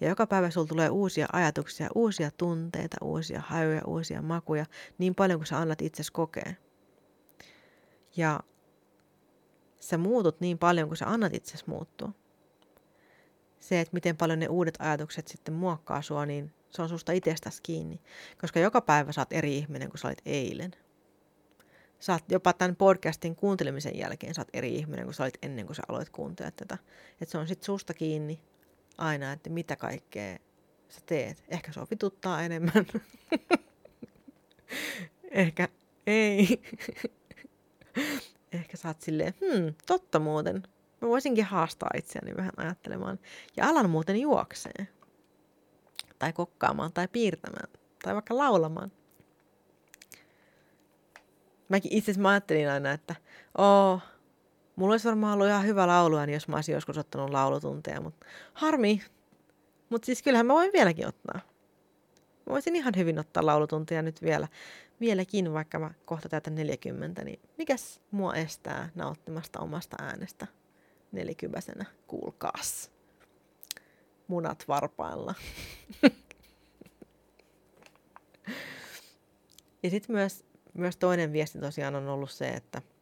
ja 0.00 0.08
joka 0.08 0.26
päivä 0.26 0.50
sulla 0.50 0.66
tulee 0.66 0.90
uusia 0.90 1.26
ajatuksia, 1.32 1.88
uusia 1.94 2.30
tunteita, 2.30 2.96
uusia 3.00 3.40
hajuja, 3.40 3.82
uusia 3.86 4.22
makuja, 4.22 4.66
niin 4.98 5.14
paljon 5.14 5.38
kuin 5.38 5.46
sä 5.46 5.58
annat 5.58 5.82
itsesi 5.82 6.12
kokea. 6.12 6.54
Ja 8.16 8.40
sä 9.80 9.98
muutut 9.98 10.40
niin 10.40 10.58
paljon 10.58 10.88
kuin 10.88 10.96
sä 10.96 11.06
annat 11.06 11.34
itsesi 11.34 11.64
muuttua. 11.66 12.12
Se, 13.60 13.80
että 13.80 13.94
miten 13.94 14.16
paljon 14.16 14.38
ne 14.38 14.48
uudet 14.48 14.74
ajatukset 14.78 15.28
sitten 15.28 15.54
muokkaa 15.54 16.02
sua, 16.02 16.26
niin 16.26 16.52
se 16.70 16.82
on 16.82 16.88
susta 16.88 17.12
itsestäsi 17.12 17.62
kiinni. 17.62 18.00
Koska 18.40 18.60
joka 18.60 18.80
päivä 18.80 19.12
sä 19.12 19.20
oot 19.20 19.32
eri 19.32 19.56
ihminen 19.56 19.88
kuin 19.90 19.98
sä 19.98 20.08
olit 20.08 20.22
eilen. 20.26 20.72
Sä 21.98 22.12
oot 22.12 22.24
jopa 22.28 22.52
tämän 22.52 22.76
podcastin 22.76 23.36
kuuntelemisen 23.36 23.98
jälkeen 23.98 24.34
sä 24.34 24.40
oot 24.40 24.48
eri 24.52 24.74
ihminen 24.74 25.04
kuin 25.04 25.14
sä 25.14 25.22
olit 25.22 25.38
ennen 25.42 25.66
kuin 25.66 25.76
sä 25.76 25.82
aloit 25.88 26.10
kuuntelemaan 26.10 26.56
tätä. 26.56 26.78
Että 27.20 27.32
se 27.32 27.38
on 27.38 27.48
sitten 27.48 27.66
susta 27.66 27.94
kiinni, 27.94 28.40
aina, 28.98 29.32
että 29.32 29.50
mitä 29.50 29.76
kaikkea 29.76 30.38
sä 30.88 31.00
teet. 31.06 31.44
Ehkä 31.48 31.72
se 31.72 31.80
vituttaa 31.90 32.42
enemmän. 32.42 32.86
Ehkä 35.30 35.68
ei. 36.06 36.62
Ehkä 38.52 38.76
sä 38.76 38.88
oot 38.88 39.00
silleen, 39.00 39.34
hmm, 39.40 39.74
totta 39.86 40.18
muuten. 40.18 40.62
Mä 41.00 41.08
voisinkin 41.08 41.44
haastaa 41.44 41.90
itseäni 41.96 42.36
vähän 42.36 42.52
ajattelemaan. 42.56 43.18
Ja 43.56 43.68
alan 43.68 43.90
muuten 43.90 44.16
juokseen. 44.20 44.88
Tai 46.18 46.32
kokkaamaan, 46.32 46.92
tai 46.92 47.08
piirtämään. 47.08 47.68
Tai 48.02 48.14
vaikka 48.14 48.36
laulamaan. 48.36 48.92
Mäkin 51.68 51.92
itse 51.92 52.04
asiassa 52.04 52.22
mä 52.22 52.30
ajattelin 52.30 52.70
aina, 52.70 52.92
että 52.92 53.14
oo, 53.58 54.00
Mulla 54.76 54.92
olisi 54.92 55.08
varmaan 55.08 55.34
ollut 55.34 55.46
ihan 55.48 55.66
hyvä 55.66 55.86
laulu, 55.86 56.16
jos 56.32 56.48
mä 56.48 56.56
olisin 56.56 56.72
joskus 56.72 56.98
ottanut 56.98 57.30
laulutunteja, 57.30 58.00
mutta 58.00 58.26
harmi. 58.54 59.02
Mutta 59.90 60.06
siis 60.06 60.22
kyllähän 60.22 60.46
mä 60.46 60.54
voin 60.54 60.72
vieläkin 60.72 61.06
ottaa. 61.06 61.40
Mä 62.46 62.50
voisin 62.50 62.76
ihan 62.76 62.92
hyvin 62.96 63.18
ottaa 63.18 63.46
laulutunteja 63.46 64.02
nyt 64.02 64.22
vielä, 64.22 64.48
vieläkin, 65.00 65.52
vaikka 65.52 65.78
mä 65.78 65.90
kohta 66.04 66.28
täytän 66.28 66.54
40, 66.54 67.24
niin 67.24 67.40
mikäs 67.58 68.00
mua 68.10 68.34
estää 68.34 68.88
nauttimasta 68.94 69.60
omasta 69.60 69.96
äänestä 70.00 70.46
nelikypäisenä? 71.12 71.84
Kuulkaas. 72.06 72.90
Munat 74.28 74.64
varpailla. 74.68 75.34
ja 79.82 79.90
sitten 79.90 80.16
myös, 80.16 80.44
myös 80.74 80.96
toinen 80.96 81.32
viesti 81.32 81.58
tosiaan 81.58 81.94
on 81.94 82.08
ollut 82.08 82.30
se, 82.30 82.48
että– 82.48 82.82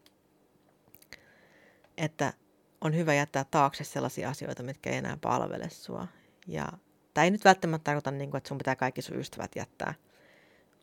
että 2.03 2.33
on 2.81 2.97
hyvä 2.97 3.15
jättää 3.15 3.45
taakse 3.45 3.85
sellaisia 3.85 4.29
asioita, 4.29 4.63
mitkä 4.63 4.91
ei 4.91 4.97
enää 4.97 5.19
palvele 5.21 5.71
sua. 5.71 6.09
Ja 6.47 6.69
tämä 7.15 7.25
ei 7.25 7.31
nyt 7.31 7.45
välttämättä 7.45 7.85
tarkoita, 7.85 8.11
niin 8.11 8.31
kuin, 8.31 8.39
että 8.39 8.49
sun 8.49 8.59
pitää 8.59 8.77
kaikki 8.77 9.03
sun 9.03 9.19
ystävät 9.19 9.57
jättää. 9.57 9.95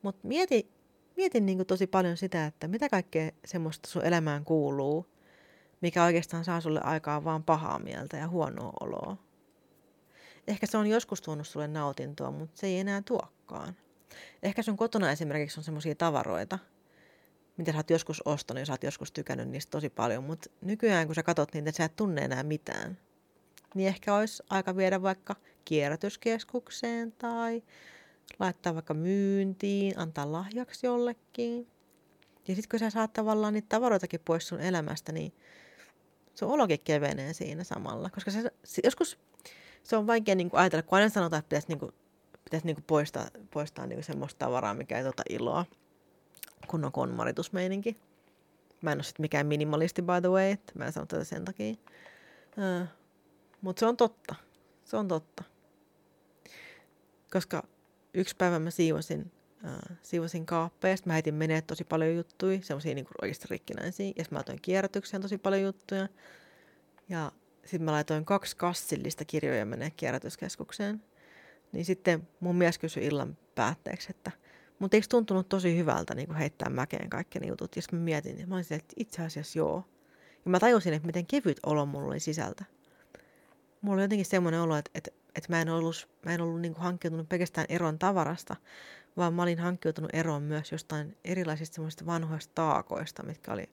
Mutta 0.01 0.27
mieti, 0.27 0.71
mieti 1.17 1.39
niin 1.39 1.57
kuin 1.57 1.67
tosi 1.67 1.87
paljon 1.87 2.17
sitä, 2.17 2.45
että 2.45 2.67
mitä 2.67 2.89
kaikkea 2.89 3.31
semmoista 3.45 3.89
sun 3.89 4.05
elämään 4.05 4.45
kuuluu, 4.45 5.05
mikä 5.81 6.03
oikeastaan 6.03 6.45
saa 6.45 6.61
sulle 6.61 6.81
aikaa 6.83 7.23
vaan 7.23 7.43
pahaa 7.43 7.79
mieltä 7.79 8.17
ja 8.17 8.27
huonoa 8.27 8.73
oloa. 8.79 9.17
Ehkä 10.47 10.67
se 10.67 10.77
on 10.77 10.87
joskus 10.87 11.21
tuonut 11.21 11.47
sulle 11.47 11.67
nautintoa, 11.67 12.31
mutta 12.31 12.59
se 12.59 12.67
ei 12.67 12.79
enää 12.79 13.01
tuokkaan. 13.01 13.75
Ehkä 14.43 14.63
sun 14.63 14.77
kotona 14.77 15.11
esimerkiksi 15.11 15.59
on 15.59 15.63
semmoisia 15.63 15.95
tavaroita, 15.95 16.59
mitä 17.59 17.71
sä 17.71 17.77
oot 17.77 17.89
joskus 17.89 18.21
ostanut 18.25 18.59
ja 18.59 18.65
sä 18.65 18.73
oot 18.73 18.83
joskus 18.83 19.11
tykännyt 19.11 19.49
niistä 19.49 19.71
tosi 19.71 19.89
paljon, 19.89 20.23
mutta 20.23 20.49
nykyään 20.61 21.07
kun 21.07 21.15
sä 21.15 21.23
katot 21.23 21.53
niitä, 21.53 21.71
sä 21.71 21.83
et 21.83 21.95
tunne 21.95 22.21
enää 22.21 22.43
mitään. 22.43 22.97
Niin 23.75 23.87
ehkä 23.87 24.15
olisi 24.15 24.43
aika 24.49 24.75
viedä 24.75 25.01
vaikka 25.01 25.35
kierrätyskeskukseen 25.65 27.11
tai 27.11 27.63
laittaa 28.39 28.73
vaikka 28.73 28.93
myyntiin, 28.93 29.99
antaa 29.99 30.31
lahjaksi 30.31 30.85
jollekin. 30.85 31.67
Ja 32.47 32.55
sitten 32.55 32.69
kun 32.69 32.79
sä 32.79 32.89
saat 32.89 33.13
tavallaan 33.13 33.53
niitä 33.53 33.69
tavaroitakin 33.69 34.19
pois 34.25 34.47
sun 34.47 34.61
elämästä, 34.61 35.11
niin 35.11 35.33
sun 36.35 36.49
olokin 36.49 36.79
kevenee 36.83 37.33
siinä 37.33 37.63
samalla. 37.63 38.09
Koska 38.09 38.31
se, 38.31 38.51
se 38.63 38.81
joskus 38.83 39.19
se 39.83 39.97
on 39.97 40.07
vaikea 40.07 40.35
niin 40.35 40.49
ajatella, 40.53 40.83
kun 40.83 40.95
aina 40.95 41.09
sanotaan, 41.09 41.39
että 41.39 41.49
pitäisi, 41.49 41.67
niin 41.67 41.79
kuin, 41.79 41.91
pitäisi 42.43 42.65
niin 42.65 42.75
kuin 42.75 42.85
poistaa, 42.87 43.27
poistaa 43.53 43.87
niin 43.87 43.97
kuin 43.97 44.03
semmoista 44.03 44.39
tavaraa, 44.45 44.73
mikä 44.73 44.97
ei 44.97 45.03
tuota 45.03 45.23
iloa 45.29 45.65
kunnon 46.67 46.91
konmaritusmeininki. 46.91 47.97
Mä 48.81 48.91
en 48.91 48.97
ole 48.97 49.03
sitten 49.03 49.23
mikään 49.23 49.47
minimalisti 49.47 50.01
by 50.01 50.21
the 50.21 50.29
way, 50.29 50.55
mä 50.75 50.85
en 50.85 50.93
sano 50.93 51.05
tätä 51.05 51.23
sen 51.23 51.45
takia. 51.45 51.71
Uh, 51.71 52.87
Mutta 53.61 53.79
se 53.79 53.85
on 53.85 53.97
totta. 53.97 54.35
Se 54.85 54.97
on 54.97 55.07
totta. 55.07 55.43
Koska 57.31 57.67
yksi 58.13 58.35
päivä 58.35 58.59
mä 58.59 58.71
siivosin, 58.71 59.31
uh, 59.63 59.97
siivosin 60.01 60.45
kaappeja, 60.45 60.95
mä 61.05 61.13
heitin 61.13 61.35
menee 61.35 61.61
tosi 61.61 61.83
paljon 61.83 62.15
juttuja, 62.15 62.59
semmosia 62.61 62.95
niinku 62.95 63.11
oikeasti 63.21 63.47
rikkinäisiä, 63.49 64.13
ja 64.15 64.25
mä 64.31 64.35
laitoin 64.35 64.61
kierrätykseen 64.61 65.21
tosi 65.21 65.37
paljon 65.37 65.63
juttuja. 65.63 66.07
Ja 67.09 67.31
sitten 67.61 67.83
mä 67.83 67.91
laitoin 67.91 68.25
kaksi 68.25 68.57
kassillista 68.57 69.25
kirjoja 69.25 69.65
menee 69.65 69.91
kierrätyskeskukseen. 69.91 71.03
Niin 71.71 71.85
sitten 71.85 72.27
mun 72.39 72.55
mies 72.55 72.77
kysyi 72.77 73.05
illan 73.05 73.37
päätteeksi, 73.55 74.07
että– 74.09 74.31
mutta 74.79 74.97
eikö 74.97 75.07
tuntunut 75.09 75.49
tosi 75.49 75.77
hyvältä 75.77 76.15
niin 76.15 76.35
heittää 76.35 76.69
mäkeen 76.69 77.09
kaikki 77.09 77.39
ne 77.39 77.47
jutut? 77.47 77.75
Ja 77.75 77.81
mä 77.91 77.99
mietin, 77.99 78.35
että 78.35 78.47
mä 78.47 78.55
olisin, 78.55 78.77
että 78.77 78.93
itse 78.97 79.21
asiassa 79.21 79.59
joo. 79.59 79.83
Ja 80.45 80.51
mä 80.51 80.59
tajusin, 80.59 80.93
että 80.93 81.05
miten 81.05 81.25
kevyt 81.25 81.59
olo 81.65 81.85
mulla 81.85 82.07
oli 82.07 82.19
sisältä. 82.19 82.65
Mulla 83.81 83.95
oli 83.95 84.03
jotenkin 84.03 84.25
semmoinen 84.25 84.61
olo, 84.61 84.75
että, 84.75 84.91
että, 84.95 85.11
että 85.35 85.53
mä 85.53 85.61
en 85.61 85.69
ollut, 85.69 86.09
mä 86.25 86.33
en 86.33 86.41
ollut 86.41 86.61
niin 86.61 86.75
hankkiutunut 86.75 87.29
pelkästään 87.29 87.67
eroon 87.69 87.99
tavarasta, 87.99 88.55
vaan 89.17 89.33
mä 89.33 89.43
olin 89.43 89.59
hankkiutunut 89.59 90.09
eroon 90.13 90.43
myös 90.43 90.71
jostain 90.71 91.17
erilaisista 91.23 91.75
semmoisista 91.75 92.05
vanhoista 92.05 92.51
taakoista, 92.55 93.23
mitkä 93.23 93.53
oli... 93.53 93.69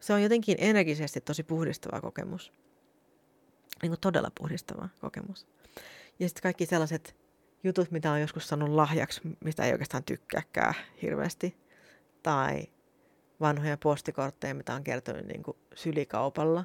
Se 0.00 0.12
on 0.12 0.22
jotenkin 0.22 0.56
energisesti 0.58 1.20
tosi 1.20 1.42
puhdistava 1.42 2.00
kokemus. 2.00 2.52
Niin 3.82 3.90
kuin 3.90 4.00
todella 4.00 4.30
puhdistava 4.38 4.88
kokemus. 5.00 5.46
Ja 6.18 6.28
sitten 6.28 6.42
kaikki 6.42 6.66
sellaiset 6.66 7.16
jutut, 7.64 7.90
mitä 7.90 8.12
on 8.12 8.20
joskus 8.20 8.48
saanut 8.48 8.68
lahjaksi, 8.68 9.20
mistä 9.44 9.64
ei 9.64 9.72
oikeastaan 9.72 10.04
tykkääkään 10.04 10.74
hirveästi. 11.02 11.56
Tai 12.22 12.66
vanhoja 13.40 13.76
postikortteja, 13.76 14.54
mitä 14.54 14.74
on 14.74 14.84
kertonut 14.84 15.26
niin 15.26 15.42
kuin 15.42 15.56
sylikaupalla. 15.74 16.64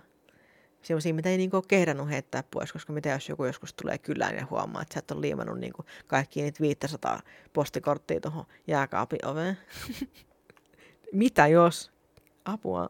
Sellaisia, 0.81 1.13
mitä 1.13 1.29
ei 1.29 1.37
niinku 1.37 1.57
ole 1.57 1.63
kehdannut 1.67 2.09
heittää 2.09 2.43
pois, 2.51 2.73
koska 2.73 2.93
mitä 2.93 3.09
jos 3.09 3.29
joku 3.29 3.45
joskus 3.45 3.73
tulee 3.73 3.97
kylään 3.97 4.35
ja 4.35 4.47
huomaa, 4.49 4.81
että 4.81 4.93
sä 4.93 4.99
et 4.99 5.11
ole 5.11 5.21
liimannut 5.21 5.59
niinku 5.59 5.85
kaikki 6.07 6.41
niitä 6.41 6.61
500 6.61 7.21
postikorttia 7.53 8.19
tuohon 8.19 8.45
jääkaapin 8.67 9.25
oveen. 9.25 9.57
mitä 11.13 11.47
jos? 11.47 11.91
Apua. 12.45 12.89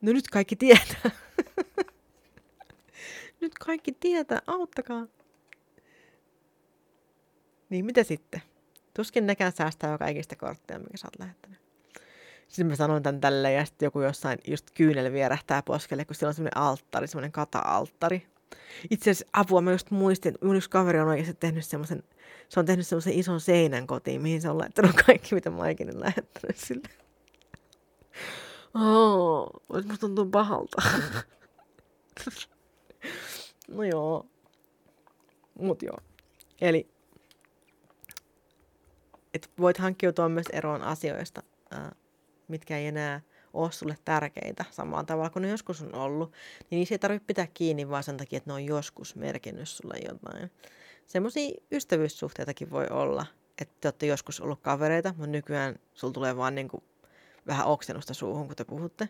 No 0.00 0.12
nyt 0.12 0.28
kaikki 0.28 0.56
tietää. 0.56 1.10
nyt 3.40 3.54
kaikki 3.58 3.92
tietää, 3.92 4.38
auttakaa. 4.46 5.06
Niin 7.70 7.84
mitä 7.84 8.04
sitten? 8.04 8.42
Tuskin 8.94 9.26
nekään 9.26 9.52
säästää 9.52 9.92
jo 9.92 9.98
kaikista 9.98 10.36
kortteja, 10.36 10.78
mikä 10.78 10.96
sä 10.96 11.06
oot 11.06 11.18
lähettänyt. 11.18 11.60
Sitten 12.48 12.66
mä 12.66 12.76
sanoin 12.76 13.02
tän 13.02 13.20
tälleen 13.20 13.54
ja 13.54 13.64
sitten 13.64 13.86
joku 13.86 14.00
jossain 14.00 14.38
just 14.46 14.70
kyynel 14.70 15.12
vierähtää 15.12 15.62
poskelle, 15.62 16.04
kun 16.04 16.14
siellä 16.14 16.30
on 16.30 16.34
semmoinen 16.34 16.56
alttari, 16.56 17.06
semmoinen 17.06 17.32
kata-alttari. 17.32 18.26
Itse 18.90 19.10
asiassa 19.10 19.26
apua 19.32 19.60
mä 19.60 19.72
just 19.72 19.90
muistin, 19.90 20.34
mun 20.42 20.56
yksi 20.56 20.70
kaveri 20.70 21.00
on 21.00 21.08
oikeasti 21.08 21.34
tehnyt 21.34 21.64
semmoisen, 21.64 22.02
se 22.48 22.60
on 22.60 22.66
tehnyt 22.66 22.86
semmoisen 22.86 23.12
ison 23.12 23.40
seinän 23.40 23.86
kotiin, 23.86 24.22
mihin 24.22 24.42
se 24.42 24.50
on 24.50 24.58
laittanut 24.58 24.92
kaikki, 25.06 25.34
mitä 25.34 25.50
mä 25.50 25.68
ikinä 25.68 25.92
lähettänyt 26.00 26.56
sille. 26.56 26.88
Oh, 28.74 29.48
musta 29.72 29.96
tuntuu 30.00 30.26
pahalta. 30.26 30.82
no 33.68 33.82
joo. 33.84 34.26
Mut 35.58 35.82
joo. 35.82 35.98
Eli 36.60 36.88
et 39.34 39.50
voit 39.60 39.78
hankkiutua 39.78 40.28
myös 40.28 40.46
eroon 40.52 40.82
asioista, 40.82 41.42
mitkä 42.48 42.78
ei 42.78 42.86
enää 42.86 43.20
ole 43.52 43.72
sulle 43.72 43.96
tärkeitä 44.04 44.64
samalla 44.70 45.04
tavalla 45.04 45.30
kuin 45.30 45.42
ne 45.42 45.48
joskus 45.48 45.82
on 45.82 45.94
ollut, 45.94 46.32
niin 46.70 46.76
niissä 46.78 46.94
ei 46.94 46.98
tarvitse 46.98 47.26
pitää 47.26 47.46
kiinni 47.54 47.88
vaan 47.88 48.02
sen 48.02 48.16
takia, 48.16 48.36
että 48.36 48.50
ne 48.50 48.54
on 48.54 48.64
joskus 48.64 49.16
merkinnyt 49.16 49.68
sulle 49.68 49.94
jotain. 50.08 50.50
Semmoisia 51.06 51.50
ystävyyssuhteitakin 51.72 52.70
voi 52.70 52.86
olla, 52.90 53.26
että 53.60 53.74
te 53.80 53.88
olette 53.88 54.06
joskus 54.06 54.40
ollut 54.40 54.60
kavereita, 54.60 55.08
mutta 55.08 55.26
nykyään 55.26 55.76
sulla 55.94 56.12
tulee 56.12 56.36
vaan 56.36 56.54
niin 56.54 56.68
kuin 56.68 56.82
vähän 57.46 57.66
oksennusta 57.66 58.14
suuhun, 58.14 58.46
kun 58.46 58.56
te 58.56 58.64
puhutte. 58.64 59.08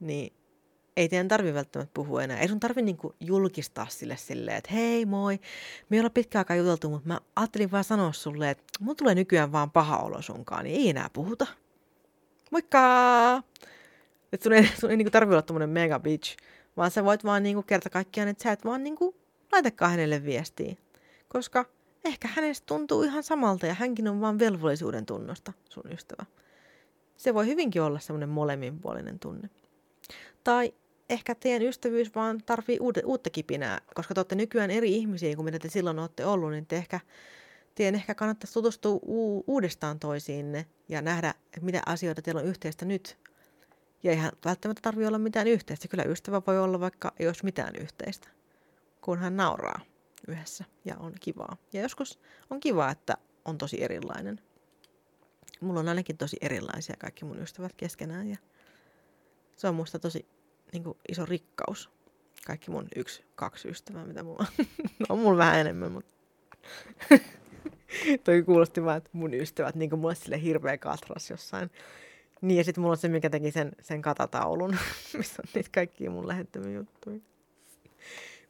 Niin 0.00 0.32
ei 0.96 1.08
teidän 1.08 1.28
tarvi 1.28 1.54
välttämättä 1.54 1.94
puhua 1.94 2.22
enää. 2.22 2.40
Ei 2.40 2.48
sun 2.48 2.60
tarvi 2.60 2.82
niinku 2.82 3.14
julkistaa 3.20 3.86
sille 3.90 4.16
silleen, 4.16 4.56
että 4.56 4.72
hei 4.72 5.06
moi, 5.06 5.40
me 5.88 5.96
ei 5.96 6.00
olla 6.00 6.10
pitkään 6.10 6.40
aikaa 6.40 6.56
juteltu, 6.56 6.90
mutta 6.90 7.08
mä 7.08 7.20
ajattelin 7.36 7.70
vaan 7.70 7.84
sanoa 7.84 8.12
sulle, 8.12 8.50
että 8.50 8.64
mun 8.80 8.96
tulee 8.96 9.14
nykyään 9.14 9.52
vaan 9.52 9.70
paha 9.70 9.98
olo 9.98 10.22
sunkaan, 10.22 10.64
niin 10.64 10.76
ei 10.80 10.90
enää 10.90 11.10
puhuta. 11.12 11.46
Moikka! 12.50 13.42
Et 14.32 14.42
sun 14.42 14.52
ei, 14.52 14.66
sun 14.80 14.90
ei 14.90 14.96
niinku 14.96 15.10
tarvi 15.10 15.32
olla 15.32 15.42
tommonen 15.42 15.70
mega 15.70 16.00
bitch, 16.00 16.36
vaan 16.76 16.90
sä 16.90 17.04
voit 17.04 17.24
vaan 17.24 17.42
niinku 17.42 17.62
kerta 17.62 17.90
kaikkiaan, 17.90 18.28
että 18.28 18.42
sä 18.42 18.52
et 18.52 18.64
vaan 18.64 18.84
niinku 18.84 19.14
laitakaan 19.52 19.90
hänelle 19.90 20.24
viestiä. 20.24 20.74
Koska 21.28 21.64
ehkä 22.04 22.28
hänestä 22.28 22.66
tuntuu 22.66 23.02
ihan 23.02 23.22
samalta 23.22 23.66
ja 23.66 23.74
hänkin 23.74 24.08
on 24.08 24.20
vaan 24.20 24.38
velvollisuuden 24.38 25.06
tunnosta 25.06 25.52
sun 25.68 25.92
ystävä. 25.92 26.24
Se 27.16 27.34
voi 27.34 27.46
hyvinkin 27.46 27.82
olla 27.82 27.98
semmoinen 27.98 28.28
molemminpuolinen 28.28 29.18
tunne. 29.18 29.50
Tai 30.44 30.72
ehkä 31.10 31.34
teidän 31.34 31.62
ystävyys 31.62 32.14
vaan 32.14 32.40
tarvii 32.46 32.78
uutta, 32.80 33.00
uutta 33.04 33.30
kipinää, 33.30 33.80
koska 33.94 34.14
te 34.14 34.20
olette 34.20 34.34
nykyään 34.34 34.70
eri 34.70 34.92
ihmisiä 34.92 35.36
kuin 35.36 35.44
mitä 35.44 35.58
te 35.58 35.68
silloin 35.68 35.98
olette 35.98 36.24
ollut, 36.26 36.50
niin 36.50 36.66
te 36.66 36.76
ehkä, 36.76 37.00
teidän 37.74 37.94
ehkä 37.94 38.14
kannattaisi 38.14 38.54
tutustua 38.54 38.92
u- 38.92 39.44
uudestaan 39.46 39.98
toisiinne 39.98 40.66
ja 40.88 41.02
nähdä, 41.02 41.34
mitä 41.60 41.82
asioita 41.86 42.22
teillä 42.22 42.40
on 42.40 42.46
yhteistä 42.46 42.84
nyt. 42.84 43.18
Ja 44.02 44.10
eihän 44.10 44.32
välttämättä 44.44 44.80
tarvitse 44.82 45.08
olla 45.08 45.18
mitään 45.18 45.46
yhteistä. 45.46 45.88
Kyllä 45.88 46.04
ystävä 46.04 46.42
voi 46.46 46.58
olla 46.58 46.80
vaikka 46.80 47.12
ei 47.18 47.26
olisi 47.26 47.44
mitään 47.44 47.76
yhteistä, 47.76 48.28
kun 49.00 49.18
hän 49.18 49.36
nauraa 49.36 49.80
yhdessä 50.28 50.64
ja 50.84 50.96
on 50.96 51.12
kivaa. 51.20 51.56
Ja 51.72 51.82
joskus 51.82 52.20
on 52.50 52.60
kiva, 52.60 52.90
että 52.90 53.14
on 53.44 53.58
tosi 53.58 53.82
erilainen. 53.82 54.40
Mulla 55.60 55.80
on 55.80 55.88
ainakin 55.88 56.16
tosi 56.16 56.36
erilaisia 56.40 56.96
kaikki 56.98 57.24
mun 57.24 57.42
ystävät 57.42 57.72
keskenään 57.76 58.28
ja 58.28 58.36
se 59.56 59.68
on 59.68 59.74
musta 59.74 59.98
tosi 59.98 60.26
niin 60.74 60.84
kuin 60.84 60.98
iso 61.08 61.26
rikkaus. 61.26 61.90
Kaikki 62.46 62.70
mun 62.70 62.88
yksi, 62.96 63.24
kaksi 63.34 63.68
ystävää, 63.68 64.04
mitä 64.04 64.22
mulla 64.22 64.46
on. 64.58 64.66
no, 64.98 65.06
on 65.14 65.18
mulla 65.18 65.38
vähän 65.38 65.60
enemmän, 65.60 65.92
mutta... 65.92 66.14
Toi 68.24 68.42
kuulosti 68.42 68.84
vaan, 68.84 68.96
että 68.96 69.10
mun 69.12 69.34
ystävät, 69.34 69.74
niin 69.74 69.90
kuin 69.90 70.00
mulle 70.00 70.14
sille 70.14 70.42
hirveä 70.42 70.78
katras 70.78 71.30
jossain. 71.30 71.70
Niin, 72.40 72.58
ja 72.58 72.64
sitten 72.64 72.82
mulla 72.82 72.92
on 72.92 72.96
se, 72.96 73.08
mikä 73.08 73.30
teki 73.30 73.50
sen, 73.50 73.72
sen 73.80 74.02
katataulun, 74.02 74.76
missä 75.18 75.42
on 75.42 75.50
niitä 75.54 75.70
kaikkia 75.74 76.10
mun 76.10 76.28
lähettämiä 76.28 76.76
juttuja. 76.76 77.20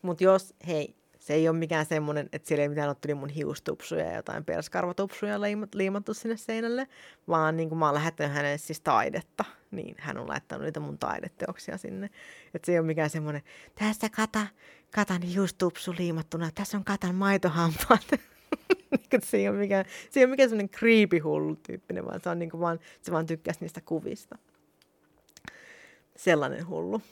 Mutta 0.02 0.24
jos, 0.24 0.54
hei, 0.66 0.94
se 1.24 1.34
ei 1.34 1.48
ole 1.48 1.58
mikään 1.58 1.86
semmoinen, 1.86 2.28
että 2.32 2.48
siellä 2.48 2.62
ei 2.62 2.68
mitään 2.68 2.88
otteli 2.88 3.14
mun 3.14 3.28
hiustupsuja 3.28 4.04
ja 4.04 4.16
jotain 4.16 4.44
perskarvatupsuja 4.44 5.40
liimattu 5.74 6.14
sinne 6.14 6.36
seinälle, 6.36 6.88
vaan 7.28 7.56
niin 7.56 7.68
kuin 7.68 7.78
mä 7.78 7.86
oon 7.86 7.94
lähettänyt 7.94 8.34
hänelle 8.34 8.58
siis 8.58 8.80
taidetta, 8.80 9.44
niin 9.70 9.94
hän 9.98 10.18
on 10.18 10.28
laittanut 10.28 10.64
niitä 10.64 10.80
mun 10.80 10.98
taideteoksia 10.98 11.78
sinne. 11.78 12.10
Että 12.54 12.66
se 12.66 12.72
ei 12.72 12.78
ole 12.78 12.86
mikään 12.86 13.10
semmoinen, 13.10 13.42
tässä 13.74 14.08
kata, 14.10 14.46
katan 14.94 15.22
hiustupsu 15.22 15.94
liimattuna, 15.98 16.50
tässä 16.54 16.76
on 16.76 16.84
katan 16.84 17.14
maitohampaat. 17.14 18.06
Niin 18.90 19.22
se 19.22 19.36
ei 19.36 19.48
ole 19.48 19.58
mikään, 19.58 19.84
se 20.10 20.20
ei 20.20 20.24
ole 20.24 20.30
mikään 20.30 20.48
semmoinen 20.48 20.78
creepy 20.78 21.18
hullu 21.18 21.56
tyyppinen, 21.56 22.06
vaan 22.06 22.20
se 22.20 22.28
on 22.28 22.38
niin 22.38 22.50
kuin 22.50 22.60
vaan, 22.60 22.80
se 23.02 23.12
vaan 23.12 23.26
tykkäsi 23.26 23.58
niistä 23.60 23.80
kuvista. 23.80 24.38
Sellainen 26.16 26.68
hullu. 26.68 27.02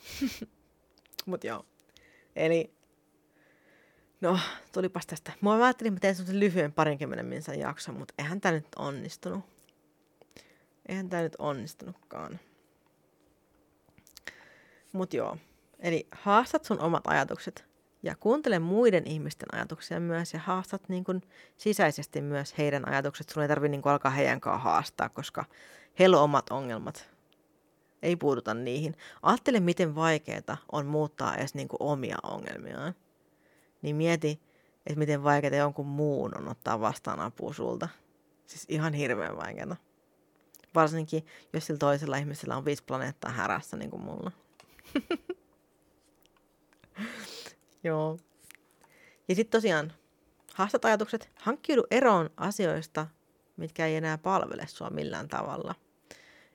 Mut 1.25 1.43
joo. 1.43 1.65
Eli 2.35 2.73
No, 4.23 4.39
tulipas 4.71 5.05
tästä. 5.05 5.31
Mä 5.41 5.53
ajattelin, 5.53 5.89
että 5.89 5.95
mä 5.95 5.99
teen 5.99 6.15
semmoisen 6.15 6.39
lyhyen 6.39 6.73
parinkymmenen 6.73 7.25
minsan 7.25 7.59
jakson, 7.59 7.95
mutta 7.95 8.13
eihän 8.17 8.41
tämä 8.41 8.51
nyt 8.51 8.67
onnistunut. 8.75 9.45
Eihän 10.87 11.09
tämä 11.09 11.23
nyt 11.23 11.35
onnistunutkaan. 11.39 12.39
Mut 14.93 15.13
joo. 15.13 15.37
Eli 15.79 16.07
haastat 16.11 16.65
sun 16.65 16.79
omat 16.79 17.07
ajatukset 17.07 17.65
ja 18.03 18.15
kuuntele 18.15 18.59
muiden 18.59 19.07
ihmisten 19.07 19.55
ajatuksia 19.55 19.99
myös 19.99 20.33
ja 20.33 20.39
haastat 20.39 20.89
niin 20.89 21.03
kun 21.03 21.21
sisäisesti 21.57 22.21
myös 22.21 22.57
heidän 22.57 22.87
ajatukset. 22.87 23.29
Sun 23.29 23.43
ei 23.43 23.49
tarvi 23.49 23.69
niin 23.69 23.81
alkaa 23.85 24.11
heidän 24.11 24.41
kanssa 24.41 24.63
haastaa, 24.63 25.09
koska 25.09 25.45
heillä 25.99 26.17
on 26.17 26.23
omat 26.23 26.49
ongelmat. 26.49 27.09
Ei 28.01 28.15
puuduta 28.15 28.53
niihin. 28.53 28.95
Ajattele, 29.21 29.59
miten 29.59 29.95
vaikeaa 29.95 30.57
on 30.71 30.85
muuttaa 30.85 31.35
edes 31.35 31.55
niin 31.55 31.67
omia 31.79 32.17
ongelmiaan 32.23 32.95
niin 33.83 33.95
mieti, 33.95 34.41
että 34.85 34.99
miten 34.99 35.23
vaikeaa 35.23 35.55
jonkun 35.55 35.87
muun 35.87 36.37
on 36.37 36.47
ottaa 36.47 36.79
vastaan 36.79 37.19
apua 37.19 37.53
sulta. 37.53 37.89
Siis 38.45 38.65
ihan 38.69 38.93
hirveän 38.93 39.37
vaikeaa. 39.37 39.75
Varsinkin, 40.75 41.25
jos 41.53 41.65
sillä 41.65 41.77
toisella 41.77 42.17
ihmisellä 42.17 42.57
on 42.57 42.65
viisi 42.65 42.83
planeettaa 42.83 43.31
härässä, 43.31 43.77
niin 43.77 43.89
kuin 43.89 44.01
mulla. 44.01 44.31
Joo. 47.83 48.17
Ja 49.27 49.35
sitten 49.35 49.57
tosiaan, 49.57 49.93
haastat 50.53 50.85
ajatukset, 50.85 51.29
hankkiudu 51.35 51.83
eroon 51.91 52.29
asioista, 52.37 53.07
mitkä 53.57 53.85
ei 53.85 53.95
enää 53.95 54.17
palvele 54.17 54.67
sua 54.67 54.89
millään 54.89 55.27
tavalla. 55.27 55.75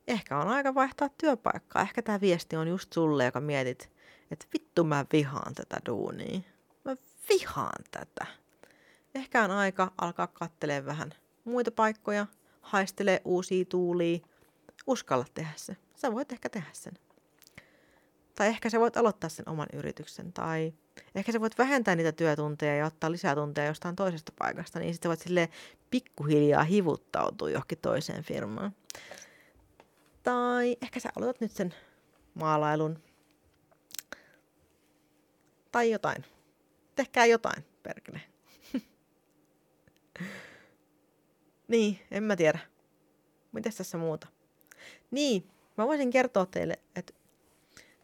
Ehkä 0.08 0.38
on 0.38 0.48
aika 0.48 0.74
vaihtaa 0.74 1.08
työpaikkaa. 1.08 1.82
Ehkä 1.82 2.02
tämä 2.02 2.20
viesti 2.20 2.56
on 2.56 2.68
just 2.68 2.92
sulle, 2.92 3.24
joka 3.24 3.40
mietit, 3.40 3.90
että 4.30 4.46
vittu 4.52 4.84
mä 4.84 5.06
vihaan 5.12 5.54
tätä 5.54 5.76
duunia 5.86 6.40
vihaan 7.28 7.84
tätä. 7.90 8.26
Ehkä 9.14 9.44
on 9.44 9.50
aika 9.50 9.92
alkaa 9.98 10.26
kattelemaan 10.26 10.86
vähän 10.86 11.14
muita 11.44 11.70
paikkoja, 11.70 12.26
haistelee 12.60 13.20
uusia 13.24 13.64
tuulia. 13.64 14.18
Uskalla 14.86 15.24
tehdä 15.34 15.52
se. 15.56 15.76
Sä 15.96 16.12
voit 16.12 16.32
ehkä 16.32 16.48
tehdä 16.48 16.68
sen. 16.72 16.92
Tai 18.34 18.48
ehkä 18.48 18.70
sä 18.70 18.80
voit 18.80 18.96
aloittaa 18.96 19.30
sen 19.30 19.48
oman 19.48 19.66
yrityksen. 19.72 20.32
Tai 20.32 20.72
ehkä 21.14 21.32
sä 21.32 21.40
voit 21.40 21.58
vähentää 21.58 21.96
niitä 21.96 22.12
työtunteja 22.12 22.76
ja 22.76 22.86
ottaa 22.86 23.12
lisää 23.12 23.34
tunteja 23.34 23.66
jostain 23.66 23.96
toisesta 23.96 24.32
paikasta. 24.38 24.78
Niin 24.78 24.94
sitten 24.94 25.08
voit 25.08 25.20
sille 25.20 25.48
pikkuhiljaa 25.90 26.62
hivuttautua 26.62 27.50
johonkin 27.50 27.78
toiseen 27.78 28.24
firmaan. 28.24 28.72
Tai 30.22 30.76
ehkä 30.82 31.00
sä 31.00 31.08
aloitat 31.16 31.40
nyt 31.40 31.52
sen 31.52 31.74
maalailun. 32.34 33.02
Tai 35.72 35.90
jotain 35.90 36.24
tehkää 36.98 37.26
jotain, 37.26 37.64
perkele. 37.82 38.20
niin, 41.68 41.98
en 42.10 42.22
mä 42.22 42.36
tiedä. 42.36 42.58
Mitäs 43.52 43.76
tässä 43.76 43.98
muuta? 43.98 44.26
Niin, 45.10 45.50
mä 45.76 45.86
voisin 45.86 46.10
kertoa 46.10 46.46
teille, 46.46 46.78
että 46.96 47.12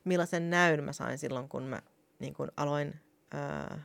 millaisen 0.05 0.51
näyn 0.51 0.85
mä 0.85 0.93
sain 0.93 1.19
silloin, 1.19 1.49
kun 1.49 1.63
mä 1.63 1.83
niin 2.19 2.35
kun 2.35 2.53
aloin... 2.57 2.95
Ää, 3.31 3.83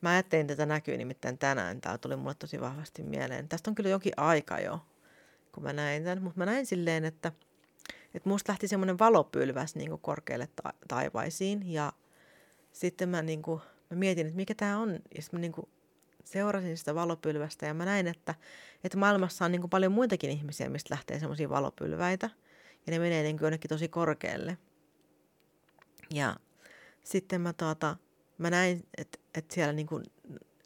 mä 0.00 0.10
ajattelin 0.10 0.46
tätä 0.46 0.66
näkyy 0.66 0.96
nimittäin 0.96 1.38
tänään. 1.38 1.80
Tää 1.80 1.98
tuli 1.98 2.16
mulle 2.16 2.34
tosi 2.34 2.60
vahvasti 2.60 3.02
mieleen. 3.02 3.48
Tästä 3.48 3.70
on 3.70 3.74
kyllä 3.74 3.90
jokin 3.90 4.12
aika 4.16 4.60
jo, 4.60 4.80
kun 5.52 5.62
mä 5.62 5.72
näin 5.72 6.04
tämän. 6.04 6.22
Mutta 6.22 6.38
mä 6.38 6.46
näin 6.46 6.66
silleen, 6.66 7.04
että, 7.04 7.32
että 8.14 8.28
musta 8.28 8.52
lähti 8.52 8.68
semmoinen 8.68 8.98
valopylväs 8.98 9.76
niin 9.76 9.98
korkealle 10.00 10.48
ta- 10.62 10.74
taivaisiin 10.88 11.72
ja 11.72 11.92
sitten 12.74 13.08
mä, 13.08 13.22
niin 13.22 13.42
kuin, 13.42 13.60
mä 13.90 13.96
mietin, 13.96 14.26
että 14.26 14.36
mikä 14.36 14.54
tämä 14.54 14.78
on. 14.78 14.92
Ja 15.16 15.22
sitten 15.22 15.38
mä 15.38 15.40
niin 15.40 15.52
kuin 15.52 15.68
seurasin 16.24 16.78
sitä 16.78 16.94
valopylvästä 16.94 17.66
ja 17.66 17.74
mä 17.74 17.84
näin, 17.84 18.06
että, 18.06 18.34
että 18.84 18.98
maailmassa 18.98 19.44
on 19.44 19.52
niin 19.52 19.60
kuin 19.60 19.70
paljon 19.70 19.92
muitakin 19.92 20.30
ihmisiä, 20.30 20.68
mistä 20.68 20.94
lähtee 20.94 21.18
semmoisia 21.18 21.48
valopylväitä. 21.48 22.30
Ja 22.86 22.90
ne 22.90 22.98
menee 22.98 23.22
niin 23.22 23.36
kuin 23.36 23.46
jonnekin 23.46 23.68
tosi 23.68 23.88
korkealle. 23.88 24.58
Ja 26.14 26.36
sitten 27.02 27.40
mä, 27.40 27.52
tuota, 27.52 27.96
mä 28.38 28.50
näin, 28.50 28.86
että, 28.98 29.18
että 29.34 29.54
siellä 29.54 29.72
niin 29.72 29.86
kuin, 29.86 30.04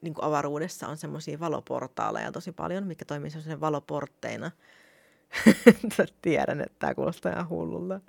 niin 0.03 0.15
kuin 0.15 0.25
avaruudessa 0.25 0.89
on 0.89 0.97
semmoisia 0.97 1.41
valoportaaleja 1.41 2.33
tosi 2.33 2.53
paljon, 2.53 2.87
mikä 2.87 3.05
toimii 3.05 3.31
semmoisena 3.31 3.61
valoportteina– 3.61 4.51
Tiedän, 6.23 6.61
että 6.61 6.77
tämä 6.79 6.95
kuulostaa 6.95 7.33
ihan 7.33 7.49
hullulta. 7.49 8.01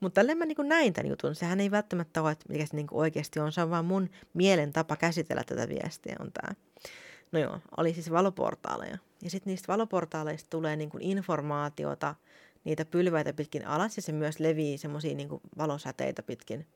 Mutta 0.00 0.14
tälle 0.14 0.34
mä 0.34 0.46
niin 0.46 0.56
näin 0.62 0.92
tämän 0.92 1.10
jutun. 1.10 1.34
Sehän 1.34 1.60
ei 1.60 1.70
välttämättä 1.70 2.22
ole, 2.22 2.32
että 2.32 2.44
mikä 2.48 2.66
se 2.66 2.76
niin 2.76 2.86
oikeasti 2.90 3.40
on. 3.40 3.52
Se 3.52 3.62
on 3.62 3.70
vaan 3.70 3.84
mun 3.84 4.10
mielen 4.34 4.72
tapa 4.72 4.96
käsitellä 4.96 5.42
tätä 5.46 5.68
viestiä 5.68 6.16
on 6.20 6.32
tämä. 6.32 6.54
No 7.32 7.38
joo, 7.38 7.60
oli 7.76 7.94
siis 7.94 8.10
valoportaaleja. 8.10 8.98
Ja 9.22 9.30
sitten 9.30 9.50
niistä 9.50 9.72
valoportaaleista 9.72 10.50
tulee 10.50 10.76
niin 10.76 10.90
kuin 10.90 11.02
informaatiota, 11.02 12.14
niitä 12.64 12.84
pylväitä 12.84 13.32
pitkin 13.32 13.66
alas 13.66 13.96
ja 13.96 14.02
se 14.02 14.12
myös 14.12 14.40
levii 14.40 14.78
semmoisia 14.78 15.14
niin 15.14 15.28
valosäteitä 15.58 16.22
pitkin 16.22 16.66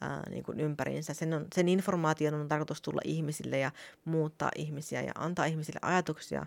ää, 0.00 0.30
niin 0.30 0.42
kuin 0.42 0.60
ympäriinsä. 0.60 1.14
Sen, 1.14 1.34
on, 1.34 1.46
sen 1.54 1.68
informaation 1.68 2.34
on 2.34 2.48
tarkoitus 2.48 2.82
tulla 2.82 3.00
ihmisille 3.04 3.58
ja 3.58 3.70
muuttaa 4.04 4.50
ihmisiä 4.56 5.02
ja 5.02 5.12
antaa 5.14 5.44
ihmisille 5.44 5.80
ajatuksia 5.82 6.46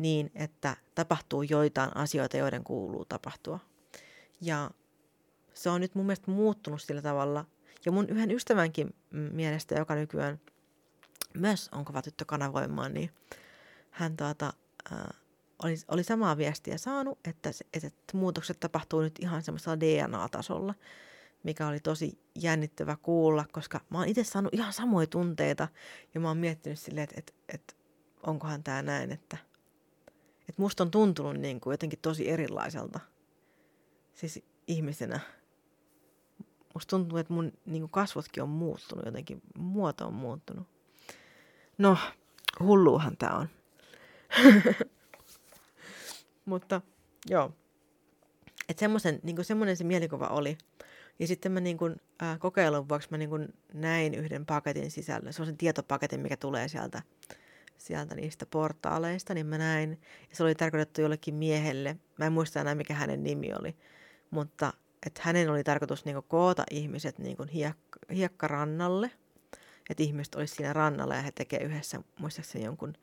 niin, 0.00 0.30
että 0.34 0.76
tapahtuu 0.94 1.42
joitain 1.42 1.96
asioita, 1.96 2.36
joiden 2.36 2.64
kuuluu 2.64 3.04
tapahtua. 3.04 3.58
Ja 4.40 4.70
se 5.54 5.70
on 5.70 5.80
nyt 5.80 5.94
mun 5.94 6.06
mielestä 6.06 6.30
muuttunut 6.30 6.82
sillä 6.82 7.02
tavalla. 7.02 7.44
Ja 7.84 7.92
mun 7.92 8.08
yhden 8.08 8.30
ystävänkin 8.30 8.94
mielestä, 9.10 9.74
joka 9.74 9.94
nykyään 9.94 10.40
myös 11.34 11.68
on 11.72 11.84
kova 11.84 12.02
tyttö 12.02 12.24
kanavoimaan, 12.24 12.94
niin 12.94 13.10
hän 13.90 14.16
tuota, 14.16 14.52
äh, 14.92 14.98
oli, 15.62 15.74
oli 15.88 16.04
samaa 16.04 16.36
viestiä 16.36 16.78
saanut, 16.78 17.18
että, 17.24 17.50
että, 17.72 17.86
että 17.86 18.16
muutokset 18.16 18.60
tapahtuu 18.60 19.00
nyt 19.00 19.18
ihan 19.20 19.42
semmoisella 19.42 19.80
DNA-tasolla, 19.80 20.74
mikä 21.42 21.66
oli 21.66 21.80
tosi 21.80 22.18
jännittävä 22.34 22.96
kuulla, 23.02 23.44
koska 23.52 23.80
mä 23.90 23.98
oon 23.98 24.08
itse 24.08 24.24
saanut 24.24 24.54
ihan 24.54 24.72
samoja 24.72 25.06
tunteita 25.06 25.68
ja 26.14 26.20
mä 26.20 26.28
oon 26.28 26.38
miettinyt 26.38 26.78
silleen, 26.78 27.04
että, 27.04 27.18
että, 27.18 27.32
että 27.48 27.74
onkohan 28.22 28.62
tämä 28.62 28.82
näin, 28.82 29.12
että– 29.12 29.36
että 30.50 30.62
musta 30.62 30.84
on 30.84 30.90
tuntunut 30.90 31.36
niin 31.36 31.60
kuin 31.60 31.72
jotenkin 31.72 31.98
tosi 32.02 32.30
erilaiselta. 32.30 33.00
Siis 34.14 34.42
ihmisenä. 34.66 35.20
Musta 36.74 36.90
tuntuu, 36.90 37.18
että 37.18 37.32
mun 37.32 37.52
niin 37.66 37.82
kuin 37.82 37.90
kasvotkin 37.90 38.42
on 38.42 38.48
muuttunut 38.48 39.04
jotenkin. 39.04 39.42
Muoto 39.58 40.06
on 40.06 40.14
muuttunut. 40.14 40.66
No, 41.78 41.96
hulluuhan 42.60 43.16
tää 43.16 43.36
on. 43.36 43.48
Mutta 46.44 46.80
joo. 47.28 47.52
Että 48.68 48.80
semmoisen, 48.80 49.20
niin 49.22 49.44
semmoinen 49.44 49.76
se 49.76 49.84
mielikuva 49.84 50.26
oli. 50.26 50.58
Ja 51.18 51.26
sitten 51.26 51.52
mä 51.52 51.60
niin 51.60 51.78
kuin, 51.78 51.96
äh, 52.22 52.38
kokeilun 52.38 52.88
vuoksi 52.88 53.08
mä 53.10 53.18
niin 53.18 53.30
kuin 53.30 53.54
näin 53.74 54.14
yhden 54.14 54.46
paketin 54.46 54.90
sisällä, 54.90 55.32
semmoisen 55.32 55.56
tietopaketin, 55.56 56.20
mikä 56.20 56.36
tulee 56.36 56.68
sieltä 56.68 57.02
sieltä 57.80 58.14
niistä 58.14 58.46
portaaleista, 58.46 59.34
niin 59.34 59.46
mä 59.46 59.58
näin, 59.58 59.90
ja 60.30 60.36
se 60.36 60.42
oli 60.42 60.54
tarkoitettu 60.54 61.00
jollekin 61.00 61.34
miehelle, 61.34 61.96
mä 62.18 62.26
en 62.26 62.32
muista 62.32 62.60
enää 62.60 62.74
mikä 62.74 62.94
hänen 62.94 63.22
nimi 63.22 63.52
oli, 63.60 63.76
mutta 64.30 64.72
että 65.06 65.20
hänen 65.24 65.50
oli 65.50 65.64
tarkoitus 65.64 66.04
niin 66.04 66.22
koota 66.28 66.64
ihmiset 66.70 67.18
niin 67.18 67.36
hiek- 67.38 68.14
hiekkarannalle, 68.14 69.10
että 69.90 70.02
ihmiset 70.02 70.34
olisi 70.34 70.54
siinä 70.54 70.72
rannalla 70.72 71.14
ja 71.14 71.22
he 71.22 71.32
tekee 71.32 71.60
yhdessä, 71.60 72.00
muistaakseni 72.18 72.64
jonkun 72.64 72.94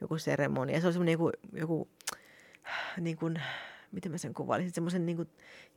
joku 0.00 0.18
seremonia. 0.18 0.80
Se 0.80 0.86
oli 0.86 0.92
semmoinen 0.92 1.12
joku, 1.12 1.30
joku 1.52 1.88
niin 3.00 3.16
kuin, 3.16 3.42
miten 3.92 4.12
mä 4.12 4.18
sen 4.18 4.34
kuvailisin, 4.34 4.74
semmoisen 4.74 5.06
niin 5.06 5.30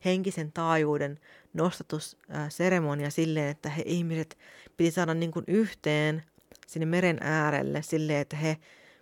henkisen 0.04 0.52
taajuuden 0.52 1.20
nostatusseremonia 1.52 3.10
silleen, 3.10 3.48
että 3.48 3.68
he 3.68 3.82
ihmiset 3.86 4.38
piti 4.76 4.90
saada 4.90 5.14
niin 5.14 5.30
kuin 5.30 5.44
yhteen 5.48 6.22
sinne 6.68 6.86
meren 6.86 7.18
äärelle 7.20 7.82
silleen, 7.82 8.20
että 8.20 8.36
he 8.36 8.56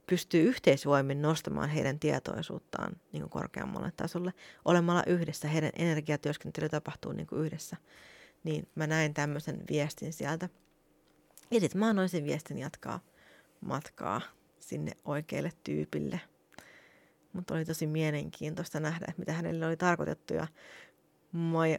pystyy 0.07 0.43
yhteisvoimin 0.43 1.23
nostamaan 1.23 1.69
heidän 1.69 1.99
tietoisuuttaan 1.99 2.97
niin 3.13 3.21
kuin 3.21 3.31
korkeammalle 3.31 3.93
tasolle. 3.97 4.33
Olemalla 4.65 5.03
yhdessä, 5.07 5.49
heidän 5.49 5.71
energiatyöskentely 5.77 6.69
tapahtuu 6.69 7.13
niin 7.13 7.27
kuin 7.27 7.45
yhdessä. 7.45 7.77
Niin 8.45 8.69
mä 8.75 8.87
näin 8.87 9.15
tämmöisen 9.15 9.61
viestin 9.71 10.13
sieltä. 10.13 10.49
Ja 11.51 11.61
sitten 11.61 11.79
mä 11.79 11.89
annoin 11.89 12.09
sen 12.09 12.25
viestin 12.25 12.59
jatkaa 12.59 13.01
matkaa 13.61 14.21
sinne 14.59 14.93
oikealle 15.05 15.53
tyypille. 15.65 16.21
Mutta 17.33 17.55
oli 17.55 17.65
tosi 17.65 17.87
mielenkiintoista 17.87 18.81
nähdä, 18.81 19.13
mitä 19.17 19.33
hänelle 19.33 19.67
oli 19.67 19.77
tarkoitettu. 19.77 20.35
Ja 20.35 20.47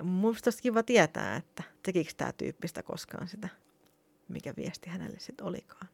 musta 0.04 0.48
olisi 0.48 0.64
kiva 0.64 0.84
tietää, 0.84 1.36
että 1.36 1.64
tekikö 1.84 2.12
tämä 2.18 2.32
tyyppistä 2.34 2.84
koskaan 2.84 3.28
sitä 3.28 3.50
mikä 4.30 4.54
viesti 4.58 4.90
hänelle 4.90 5.20
sitten 5.20 5.46
olikaan. 5.46 5.88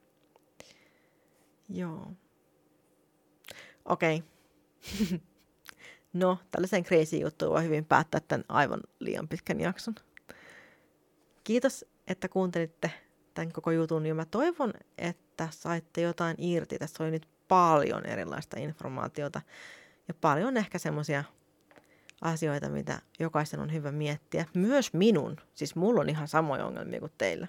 Joo. 1.69 2.11
Okei. 3.85 4.23
Okay. 5.01 5.19
no, 6.13 6.37
tällaisen 6.51 6.83
crazy 6.83 7.17
juttuun 7.17 7.51
voi 7.51 7.63
hyvin 7.63 7.85
päättää 7.85 8.21
tämän 8.27 8.45
aivan 8.49 8.81
liian 8.99 9.27
pitkän 9.27 9.59
jakson. 9.59 9.95
Kiitos, 11.43 11.85
että 12.07 12.29
kuuntelitte 12.29 12.91
tämän 13.33 13.51
koko 13.51 13.71
jutun 13.71 14.05
ja 14.05 14.15
mä 14.15 14.25
toivon, 14.25 14.73
että 14.97 15.47
saitte 15.51 16.01
jotain 16.01 16.35
irti. 16.39 16.79
Tässä 16.79 17.03
oli 17.03 17.11
nyt 17.11 17.27
paljon 17.47 18.05
erilaista 18.05 18.59
informaatiota 18.59 19.41
ja 20.07 20.13
paljon 20.13 20.57
ehkä 20.57 20.77
semmoisia 20.77 21.23
asioita, 22.21 22.69
mitä 22.69 23.01
jokaisen 23.19 23.59
on 23.59 23.73
hyvä 23.73 23.91
miettiä. 23.91 24.45
Myös 24.53 24.93
minun, 24.93 25.37
siis 25.53 25.75
mulla 25.75 26.01
on 26.01 26.09
ihan 26.09 26.27
samoja 26.27 26.65
ongelmia 26.65 26.99
kuin 26.99 27.11
teillä 27.17 27.47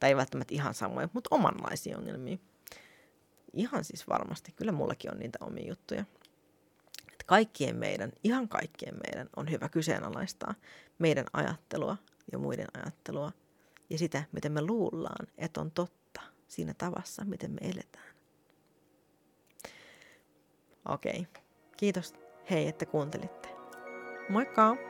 tai 0.00 0.08
ei 0.08 0.16
välttämättä 0.16 0.54
ihan 0.54 0.74
samoja, 0.74 1.08
mutta 1.12 1.34
omanlaisia 1.34 1.98
ongelmia. 1.98 2.38
Ihan 3.52 3.84
siis 3.84 4.08
varmasti, 4.08 4.52
kyllä 4.52 4.72
mullakin 4.72 5.10
on 5.12 5.18
niitä 5.18 5.38
omia 5.40 5.68
juttuja. 5.68 6.04
Että 7.12 7.24
kaikkien 7.26 7.76
meidän, 7.76 8.12
ihan 8.24 8.48
kaikkien 8.48 8.94
meidän 8.94 9.28
on 9.36 9.50
hyvä 9.50 9.68
kyseenalaistaa 9.68 10.54
meidän 10.98 11.26
ajattelua 11.32 11.96
ja 12.32 12.38
muiden 12.38 12.66
ajattelua 12.76 13.32
ja 13.90 13.98
sitä, 13.98 14.22
miten 14.32 14.52
me 14.52 14.62
luullaan, 14.62 15.26
että 15.38 15.60
on 15.60 15.70
totta 15.70 16.20
siinä 16.48 16.74
tavassa, 16.74 17.24
miten 17.24 17.50
me 17.50 17.60
eletään. 17.62 18.14
Okei, 20.88 21.26
kiitos 21.76 22.14
hei, 22.50 22.68
että 22.68 22.86
kuuntelitte. 22.86 23.48
Moikka! 24.28 24.89